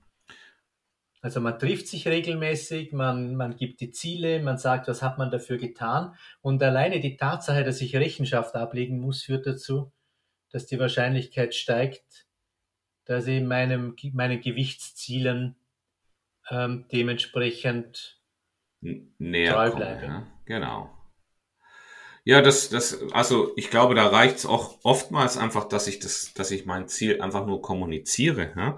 Also 1.22 1.39
man 1.39 1.57
trifft 1.57 1.88
sich 1.88 2.09
regelmäßig, 2.09 2.91
man, 2.91 3.36
man 3.36 3.55
gibt 3.55 3.80
die 3.80 3.91
Ziele, 3.91 4.41
man 4.41 4.57
sagt, 4.57 4.89
was 4.89 5.01
hat 5.01 5.17
man 5.17 5.32
dafür 5.32 5.57
getan. 5.57 6.15
Und 6.41 6.61
alleine 6.61 6.99
die 6.99 7.15
Tatsache, 7.15 7.63
dass 7.63 7.80
ich 7.80 7.95
Rechenschaft 7.95 8.53
ablegen 8.55 8.99
muss, 8.99 9.24
führt 9.24 9.47
dazu, 9.47 9.93
dass 10.49 10.65
die 10.65 10.80
Wahrscheinlichkeit 10.80 11.55
steigt, 11.55 12.26
dass 13.12 13.28
ich 13.28 13.43
meinem, 13.43 13.95
meinen 14.14 14.41
Gewichtszielen 14.41 15.55
ähm, 16.49 16.86
dementsprechend 16.91 18.20
näher 18.80 19.53
treu 19.53 19.72
bleibe. 19.76 20.05
Ja? 20.05 20.28
Genau. 20.45 20.89
Ja, 22.24 22.41
das, 22.41 22.70
das, 22.70 23.12
also 23.14 23.51
ich 23.55 23.72
glaube, 23.72 23.95
da 23.95 24.07
reicht 24.07 24.38
es 24.38 24.45
auch 24.45 24.80
oftmals 24.84 25.38
einfach, 25.38 25.66
dass 25.66 25.88
ich 25.88 25.99
das, 25.99 26.34
dass 26.36 26.51
ich 26.51 26.66
mein 26.66 26.88
Ziel 26.88 27.20
einfach 27.20 27.47
nur 27.47 27.62
kommuniziere. 27.62 28.53
Ja? 28.55 28.78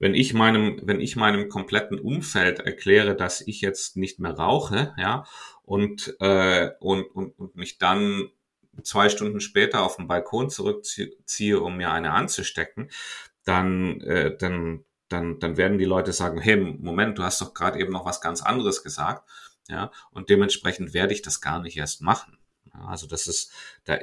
Wenn 0.00 0.14
ich 0.14 0.34
meinem, 0.34 0.80
wenn 0.82 1.00
ich 1.00 1.16
meinem 1.16 1.48
kompletten 1.48 1.98
Umfeld 1.98 2.58
erkläre, 2.58 3.16
dass 3.16 3.40
ich 3.40 3.60
jetzt 3.60 3.96
nicht 3.96 4.18
mehr 4.18 4.32
rauche, 4.32 4.94
ja, 4.98 5.24
und, 5.62 6.16
äh, 6.20 6.70
und, 6.80 7.04
und, 7.04 7.38
und 7.38 7.54
mich 7.54 7.78
dann 7.78 8.28
zwei 8.82 9.08
Stunden 9.08 9.40
später 9.40 9.82
auf 9.82 9.96
den 9.96 10.08
Balkon 10.08 10.50
zurückziehe, 10.50 11.60
um 11.60 11.76
mir 11.76 11.92
eine 11.92 12.12
anzustecken, 12.12 12.90
dann, 13.44 14.00
äh, 14.00 14.36
dann, 14.36 14.84
dann, 15.08 15.38
dann 15.38 15.56
werden 15.56 15.78
die 15.78 15.84
Leute 15.84 16.12
sagen, 16.12 16.40
hey, 16.40 16.56
Moment, 16.56 17.18
du 17.18 17.22
hast 17.22 17.40
doch 17.40 17.54
gerade 17.54 17.78
eben 17.78 17.92
noch 17.92 18.06
was 18.06 18.20
ganz 18.20 18.42
anderes 18.42 18.82
gesagt. 18.82 19.28
Ja, 19.68 19.92
und 20.10 20.28
dementsprechend 20.28 20.92
werde 20.92 21.14
ich 21.14 21.22
das 21.22 21.40
gar 21.40 21.60
nicht 21.60 21.76
erst 21.76 22.02
machen. 22.02 22.38
Also 22.72 23.06
das 23.06 23.26
ist, 23.26 23.52
da, 23.84 23.98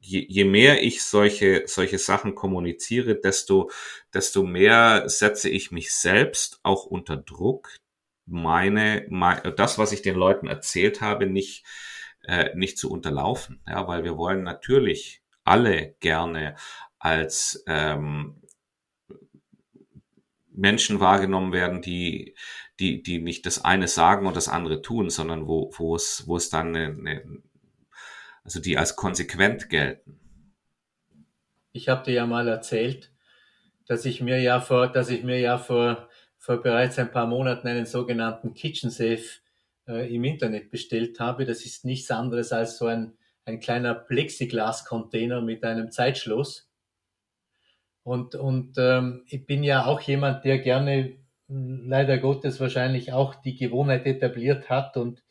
je, 0.00 0.26
je 0.28 0.44
mehr 0.44 0.82
ich 0.82 1.04
solche, 1.04 1.64
solche 1.66 1.98
Sachen 1.98 2.34
kommuniziere, 2.34 3.16
desto, 3.16 3.70
desto 4.14 4.42
mehr 4.42 5.08
setze 5.08 5.48
ich 5.48 5.70
mich 5.70 5.94
selbst 5.94 6.60
auch 6.62 6.84
unter 6.86 7.16
Druck, 7.16 7.68
meine, 8.26 9.06
meine 9.08 9.52
das, 9.52 9.78
was 9.78 9.92
ich 9.92 10.02
den 10.02 10.16
Leuten 10.16 10.46
erzählt 10.48 11.00
habe, 11.00 11.26
nicht, 11.26 11.64
äh, 12.24 12.54
nicht 12.54 12.78
zu 12.78 12.90
unterlaufen. 12.90 13.60
Ja, 13.68 13.86
weil 13.86 14.04
wir 14.04 14.16
wollen 14.16 14.42
natürlich 14.42 15.22
alle 15.44 15.94
gerne 16.00 16.56
als 17.06 17.62
ähm, 17.68 18.42
Menschen 20.50 20.98
wahrgenommen 20.98 21.52
werden, 21.52 21.80
die, 21.80 22.34
die, 22.80 23.00
die 23.00 23.20
nicht 23.20 23.46
das 23.46 23.64
eine 23.64 23.86
sagen 23.86 24.26
und 24.26 24.34
das 24.34 24.48
andere 24.48 24.82
tun, 24.82 25.08
sondern 25.08 25.46
wo, 25.46 25.70
wo 25.76 25.94
es, 25.94 26.24
wo 26.26 26.36
es 26.36 26.50
dann 26.50 26.74
eine, 26.74 26.86
eine, 26.86 27.42
also 28.42 28.60
die 28.60 28.76
als 28.76 28.96
konsequent 28.96 29.70
gelten. 29.70 30.18
Ich 31.70 31.88
habe 31.88 32.02
dir 32.02 32.14
ja 32.14 32.26
mal 32.26 32.48
erzählt, 32.48 33.12
dass 33.86 34.04
ich 34.04 34.20
mir 34.20 34.40
ja 34.40 34.60
vor, 34.60 34.88
dass 34.88 35.08
ich 35.08 35.22
mir 35.22 35.38
ja 35.38 35.58
vor, 35.58 36.08
vor 36.38 36.60
bereits 36.60 36.98
ein 36.98 37.12
paar 37.12 37.28
Monaten 37.28 37.68
einen 37.68 37.86
sogenannten 37.86 38.52
Kitchen 38.54 38.90
Safe 38.90 39.22
äh, 39.86 40.12
im 40.12 40.24
Internet 40.24 40.72
bestellt 40.72 41.20
habe. 41.20 41.44
Das 41.44 41.64
ist 41.64 41.84
nichts 41.84 42.10
anderes 42.10 42.50
als 42.50 42.78
so 42.78 42.86
ein, 42.86 43.12
ein 43.44 43.60
kleiner 43.60 43.94
Plexiglas-Container 43.94 45.40
mit 45.40 45.62
einem 45.62 45.92
Zeitschloss. 45.92 46.65
Und, 48.06 48.36
und 48.36 48.74
ähm, 48.78 49.24
ich 49.26 49.46
bin 49.46 49.64
ja 49.64 49.84
auch 49.84 50.00
jemand, 50.00 50.44
der 50.44 50.60
gerne 50.60 51.16
leider 51.48 52.18
Gottes 52.18 52.60
wahrscheinlich 52.60 53.12
auch 53.12 53.34
die 53.34 53.56
Gewohnheit 53.56 54.06
etabliert 54.06 54.70
hat 54.70 54.96
und 54.96 55.24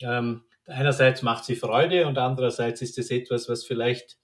ähm, 0.00 0.42
einerseits 0.66 1.22
macht 1.22 1.44
sie 1.44 1.54
Freude 1.54 2.08
und 2.08 2.18
andererseits 2.18 2.82
ist 2.82 2.98
es 2.98 3.12
etwas, 3.12 3.48
was 3.48 3.62
vielleicht 3.62 4.18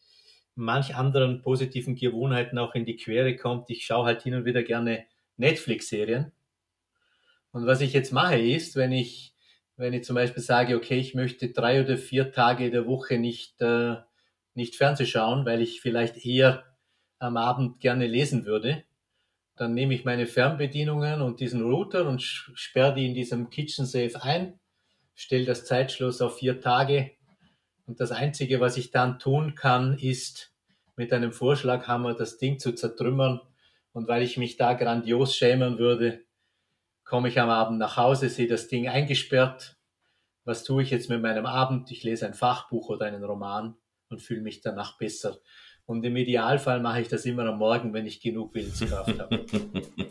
manch 0.56 0.96
anderen 0.96 1.40
positiven 1.40 1.94
Gewohnheiten 1.94 2.58
auch 2.58 2.74
in 2.74 2.84
die 2.84 2.96
Quere 2.96 3.36
kommt. 3.36 3.70
Ich 3.70 3.86
schaue 3.86 4.06
halt 4.06 4.22
hin 4.22 4.34
und 4.34 4.44
wieder 4.44 4.64
gerne 4.64 5.06
Netflix-Serien. 5.36 6.32
Und 7.52 7.66
was 7.66 7.80
ich 7.80 7.92
jetzt 7.92 8.12
mache 8.12 8.40
ist, 8.40 8.74
wenn 8.74 8.90
ich, 8.90 9.36
wenn 9.76 9.92
ich 9.92 10.02
zum 10.02 10.16
Beispiel 10.16 10.42
sage, 10.42 10.74
okay, 10.74 10.98
ich 10.98 11.14
möchte 11.14 11.50
drei 11.50 11.80
oder 11.84 11.96
vier 11.96 12.32
Tage 12.32 12.72
der 12.72 12.86
Woche 12.86 13.20
nicht, 13.20 13.60
äh, 13.60 13.94
nicht 14.54 14.74
Fernseh 14.74 15.06
schauen, 15.06 15.46
weil 15.46 15.62
ich 15.62 15.80
vielleicht 15.80 16.26
eher 16.26 16.64
am 17.18 17.36
Abend 17.36 17.80
gerne 17.80 18.06
lesen 18.06 18.44
würde, 18.44 18.84
dann 19.56 19.74
nehme 19.74 19.94
ich 19.94 20.04
meine 20.04 20.26
Fernbedienungen 20.26 21.20
und 21.20 21.40
diesen 21.40 21.62
Router 21.62 22.08
und 22.08 22.22
sperre 22.22 22.94
die 22.94 23.06
in 23.06 23.14
diesem 23.14 23.50
Kitchen 23.50 23.86
Safe 23.86 24.22
ein 24.22 24.58
stelle 25.14 25.46
das 25.46 25.64
Zeitschloss 25.64 26.20
auf 26.20 26.38
vier 26.38 26.60
Tage 26.60 27.10
und 27.86 27.98
das 27.98 28.12
Einzige, 28.12 28.60
was 28.60 28.76
ich 28.76 28.92
dann 28.92 29.18
tun 29.18 29.56
kann, 29.56 29.98
ist 29.98 30.54
mit 30.94 31.12
einem 31.12 31.32
Vorschlaghammer 31.32 32.14
das 32.14 32.38
Ding 32.38 32.60
zu 32.60 32.72
zertrümmern. 32.72 33.40
Und 33.92 34.06
weil 34.06 34.22
ich 34.22 34.36
mich 34.36 34.56
da 34.58 34.74
grandios 34.74 35.34
schämen 35.34 35.78
würde, 35.78 36.24
komme 37.02 37.30
ich 37.30 37.40
am 37.40 37.50
Abend 37.50 37.80
nach 37.80 37.96
Hause, 37.96 38.28
sehe 38.28 38.46
das 38.46 38.68
Ding 38.68 38.86
eingesperrt 38.86 39.78
was 40.48 40.64
tue 40.64 40.82
ich 40.82 40.88
jetzt 40.88 41.10
mit 41.10 41.20
meinem 41.20 41.44
Abend? 41.44 41.90
Ich 41.90 42.04
lese 42.04 42.24
ein 42.24 42.32
Fachbuch 42.32 42.88
oder 42.88 43.04
einen 43.04 43.22
Roman 43.22 43.76
und 44.08 44.22
fühle 44.22 44.40
mich 44.40 44.62
danach 44.62 44.96
besser. 44.96 45.40
Und 45.88 46.04
im 46.04 46.16
Idealfall 46.16 46.80
mache 46.80 47.00
ich 47.00 47.08
das 47.08 47.24
immer 47.24 47.46
am 47.46 47.56
Morgen, 47.56 47.94
wenn 47.94 48.04
ich 48.04 48.20
genug 48.20 48.54
Willenskraft 48.54 49.18
habe. 49.18 49.46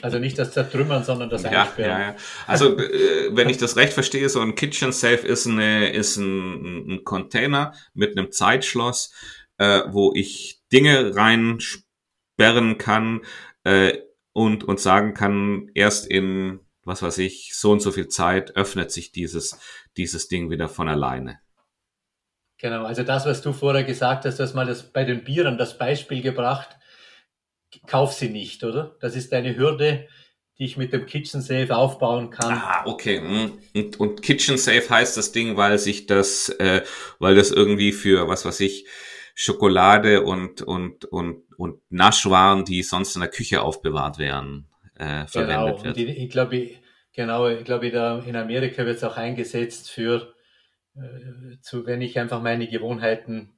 Also 0.01 0.17
nicht 0.17 0.37
das 0.39 0.51
Zertrümmern, 0.51 1.03
sondern 1.03 1.29
das 1.29 1.43
ja, 1.43 1.63
Einsperren. 1.63 2.01
Ja, 2.01 2.07
ja. 2.09 2.15
Also 2.47 2.79
äh, 2.79 3.29
wenn 3.35 3.47
ich 3.47 3.57
das 3.57 3.75
recht 3.75 3.93
verstehe, 3.93 4.27
so 4.27 4.41
ein 4.41 4.55
Kitchen 4.55 4.91
Safe 4.91 5.27
ist, 5.27 5.45
eine, 5.45 5.91
ist 5.91 6.17
ein, 6.17 6.93
ein 6.93 7.03
Container 7.03 7.73
mit 7.93 8.17
einem 8.17 8.31
Zeitschloss, 8.31 9.13
äh, 9.59 9.83
wo 9.89 10.13
ich 10.15 10.63
Dinge 10.73 11.15
reinsperren 11.15 12.79
kann 12.79 13.21
äh, 13.63 13.99
und, 14.33 14.63
und 14.63 14.79
sagen 14.79 15.13
kann, 15.13 15.69
erst 15.75 16.07
in, 16.07 16.59
was 16.85 17.03
weiß 17.03 17.19
ich, 17.19 17.51
so 17.53 17.71
und 17.71 17.81
so 17.81 17.91
viel 17.91 18.07
Zeit 18.07 18.55
öffnet 18.55 18.91
sich 18.91 19.11
dieses, 19.11 19.59
dieses 19.95 20.27
Ding 20.27 20.49
wieder 20.49 20.69
von 20.69 20.89
alleine. 20.89 21.39
Genau, 22.59 22.85
also 22.85 23.03
das, 23.03 23.25
was 23.25 23.41
du 23.41 23.53
vorher 23.53 23.83
gesagt 23.83 24.25
hast, 24.25 24.39
du 24.39 24.43
hast 24.43 24.55
mal 24.55 24.65
das 24.65 24.83
bei 24.83 25.03
den 25.03 25.23
Bieren 25.23 25.57
das 25.57 25.77
Beispiel 25.77 26.21
gebracht, 26.21 26.69
kauf 27.85 28.13
sie 28.13 28.29
nicht, 28.29 28.63
oder? 28.63 28.95
Das 28.99 29.15
ist 29.15 29.31
eine 29.33 29.55
Hürde, 29.55 30.07
die 30.57 30.65
ich 30.65 30.77
mit 30.77 30.91
dem 30.91 31.05
Kitchen 31.05 31.41
Safe 31.41 31.75
aufbauen 31.75 32.31
kann. 32.31 32.53
Ah, 32.53 32.83
okay. 32.85 33.19
Hm. 33.19 33.59
Und, 33.75 33.99
und 33.99 34.21
Kitchen 34.23 34.57
Safe 34.57 34.89
heißt 34.89 35.15
das 35.15 35.31
Ding, 35.31 35.55
weil 35.55 35.77
sich 35.77 36.07
das, 36.07 36.49
äh, 36.49 36.81
weil 37.19 37.35
das 37.35 37.51
irgendwie 37.51 37.91
für, 37.91 38.27
was 38.27 38.43
weiß 38.43 38.59
ich, 38.61 38.87
Schokolade 39.35 40.23
und, 40.23 40.63
und, 40.63 41.05
und, 41.05 41.43
und 41.57 41.79
Naschwaren, 41.89 42.65
die 42.65 42.81
sonst 42.81 43.15
in 43.15 43.21
der 43.21 43.29
Küche 43.29 43.61
aufbewahrt 43.61 44.17
werden, 44.17 44.67
äh, 44.95 45.27
verwendet 45.27 45.77
genau. 45.77 45.83
wird. 45.83 45.85
Und 45.85 45.97
ich, 45.97 46.17
ich 46.17 46.29
glaube, 46.31 46.71
genau, 47.13 47.47
ich 47.47 47.63
glaube, 47.63 47.87
in 48.25 48.35
Amerika 48.35 48.83
wird 48.83 48.97
es 48.97 49.03
auch 49.03 49.15
eingesetzt 49.15 49.91
für 49.91 50.33
zu, 51.61 51.85
wenn 51.85 52.01
ich 52.01 52.19
einfach 52.19 52.41
meine 52.41 52.67
Gewohnheiten 52.67 53.57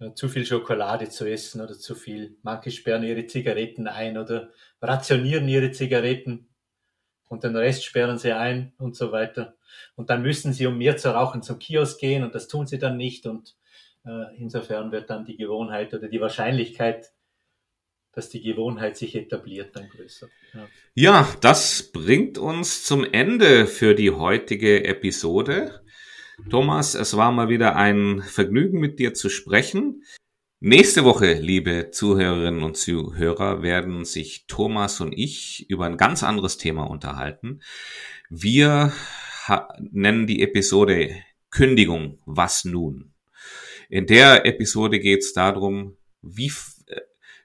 äh, 0.00 0.14
zu 0.14 0.28
viel 0.28 0.46
Schokolade 0.46 1.08
zu 1.08 1.26
essen 1.26 1.60
oder 1.60 1.78
zu 1.78 1.94
viel. 1.94 2.36
Manche 2.42 2.70
sperren 2.70 3.02
ihre 3.02 3.26
Zigaretten 3.26 3.88
ein 3.88 4.18
oder 4.18 4.50
rationieren 4.80 5.48
ihre 5.48 5.72
Zigaretten 5.72 6.48
und 7.28 7.44
den 7.44 7.56
Rest 7.56 7.84
sperren 7.84 8.18
sie 8.18 8.32
ein 8.32 8.72
und 8.78 8.96
so 8.96 9.12
weiter. 9.12 9.56
Und 9.96 10.10
dann 10.10 10.22
müssen 10.22 10.52
sie, 10.52 10.66
um 10.66 10.78
mehr 10.78 10.96
zu 10.96 11.10
rauchen, 11.14 11.42
zum 11.42 11.58
Kiosk 11.58 12.00
gehen 12.00 12.22
und 12.22 12.34
das 12.34 12.48
tun 12.48 12.66
sie 12.66 12.78
dann 12.78 12.96
nicht. 12.96 13.26
Und 13.26 13.56
äh, 14.06 14.36
insofern 14.36 14.92
wird 14.92 15.10
dann 15.10 15.24
die 15.24 15.36
Gewohnheit 15.36 15.92
oder 15.94 16.08
die 16.08 16.20
Wahrscheinlichkeit, 16.20 17.12
dass 18.12 18.30
die 18.30 18.40
Gewohnheit 18.40 18.96
sich 18.96 19.14
etabliert, 19.14 19.76
dann 19.76 19.88
größer. 19.88 20.28
Ja. 20.54 20.68
ja, 20.94 21.28
das 21.40 21.92
bringt 21.92 22.38
uns 22.38 22.84
zum 22.84 23.04
Ende 23.04 23.66
für 23.66 23.94
die 23.94 24.10
heutige 24.10 24.84
Episode. 24.84 25.82
Thomas, 26.46 26.94
es 26.94 27.16
war 27.16 27.30
mal 27.30 27.50
wieder 27.50 27.76
ein 27.76 28.22
Vergnügen, 28.22 28.80
mit 28.80 28.98
dir 28.98 29.12
zu 29.12 29.28
sprechen. 29.28 30.04
Nächste 30.60 31.04
Woche, 31.04 31.34
liebe 31.34 31.90
Zuhörerinnen 31.90 32.62
und 32.62 32.76
Zuhörer, 32.76 33.62
werden 33.62 34.04
sich 34.06 34.46
Thomas 34.46 35.00
und 35.00 35.12
ich 35.12 35.68
über 35.68 35.84
ein 35.84 35.98
ganz 35.98 36.22
anderes 36.22 36.56
Thema 36.56 36.84
unterhalten. 36.84 37.60
Wir 38.30 38.92
nennen 39.78 40.26
die 40.26 40.42
Episode 40.42 41.14
Kündigung, 41.50 42.18
was 42.24 42.64
nun? 42.64 43.12
In 43.90 44.06
der 44.06 44.46
Episode 44.46 45.00
geht 45.00 45.20
es 45.20 45.32
darum, 45.34 45.96
wie, 46.22 46.52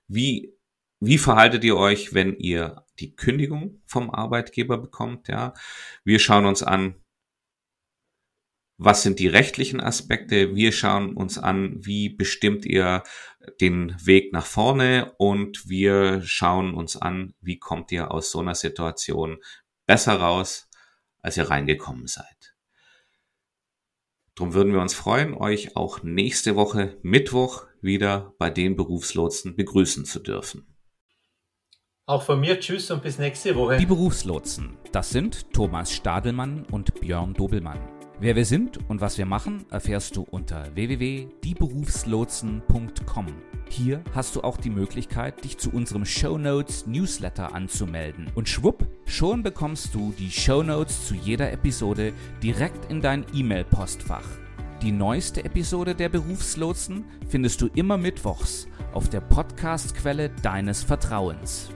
wie, 0.07 0.53
wie 0.99 1.17
verhaltet 1.17 1.63
ihr 1.65 1.75
euch, 1.77 2.13
wenn 2.13 2.37
ihr 2.37 2.85
die 2.99 3.15
Kündigung 3.15 3.81
vom 3.85 4.11
Arbeitgeber 4.11 4.77
bekommt? 4.77 5.27
Ja, 5.27 5.53
wir 6.03 6.19
schauen 6.19 6.45
uns 6.45 6.63
an, 6.63 6.95
was 8.77 9.03
sind 9.03 9.19
die 9.19 9.27
rechtlichen 9.27 9.79
Aspekte? 9.79 10.55
Wir 10.55 10.71
schauen 10.71 11.15
uns 11.15 11.37
an, 11.37 11.75
wie 11.79 12.09
bestimmt 12.09 12.65
ihr 12.65 13.03
den 13.61 13.95
Weg 14.03 14.33
nach 14.33 14.45
vorne 14.45 15.13
und 15.17 15.69
wir 15.69 16.21
schauen 16.23 16.73
uns 16.73 16.97
an, 16.97 17.33
wie 17.39 17.59
kommt 17.59 17.91
ihr 17.91 18.11
aus 18.11 18.31
so 18.31 18.39
einer 18.39 18.55
Situation 18.55 19.37
besser 19.85 20.15
raus, 20.15 20.69
als 21.21 21.37
ihr 21.37 21.49
reingekommen 21.49 22.07
seid. 22.07 22.55
Drum 24.35 24.53
würden 24.53 24.73
wir 24.73 24.81
uns 24.81 24.95
freuen, 24.95 25.35
euch 25.35 25.75
auch 25.75 26.01
nächste 26.01 26.55
Woche 26.55 26.97
Mittwoch 27.03 27.67
wieder 27.81 28.33
bei 28.39 28.49
den 28.49 28.75
Berufslotsen 28.75 29.55
begrüßen 29.55 30.05
zu 30.05 30.19
dürfen. 30.19 30.75
Auch 32.05 32.23
von 32.23 32.39
mir 32.39 32.59
Tschüss 32.59 32.89
und 32.91 33.03
bis 33.03 33.19
nächste 33.19 33.55
Woche. 33.55 33.77
Die 33.77 33.85
Berufslotsen, 33.85 34.77
das 34.91 35.11
sind 35.11 35.53
Thomas 35.53 35.91
Stadelmann 35.91 36.65
und 36.65 36.99
Björn 36.99 37.33
Dobelmann. 37.33 38.02
Wer 38.23 38.35
wir 38.37 38.45
sind 38.45 38.79
und 38.89 39.01
was 39.01 39.17
wir 39.17 39.25
machen, 39.25 39.65
erfährst 39.69 40.15
du 40.15 40.21
unter 40.21 40.73
www.dieberufslotsen.com. 40.75 43.25
Hier 43.67 44.01
hast 44.15 44.37
du 44.37 44.41
auch 44.43 44.55
die 44.55 44.69
Möglichkeit, 44.69 45.43
dich 45.43 45.57
zu 45.57 45.71
unserem 45.71 46.05
Show 46.05 46.37
Notes 46.37 46.87
Newsletter 46.87 47.53
anzumelden. 47.53 48.31
Und 48.33 48.47
schwupp, 48.47 48.87
schon 49.05 49.43
bekommst 49.43 49.93
du 49.93 50.13
die 50.17 50.31
Show 50.31 50.63
Notes 50.63 51.05
zu 51.05 51.15
jeder 51.15 51.51
Episode 51.51 52.13
direkt 52.41 52.89
in 52.89 53.01
dein 53.01 53.25
E-Mail-Postfach. 53.33 54.23
Die 54.81 54.93
neueste 54.93 55.43
Episode 55.43 55.93
der 55.93 56.07
Berufslotsen 56.07 57.03
findest 57.27 57.59
du 57.59 57.67
immer 57.75 57.97
mittwochs 57.97 58.69
auf 58.93 59.09
der 59.09 59.19
Podcast-Quelle 59.19 60.29
deines 60.41 60.81
Vertrauens. 60.81 61.71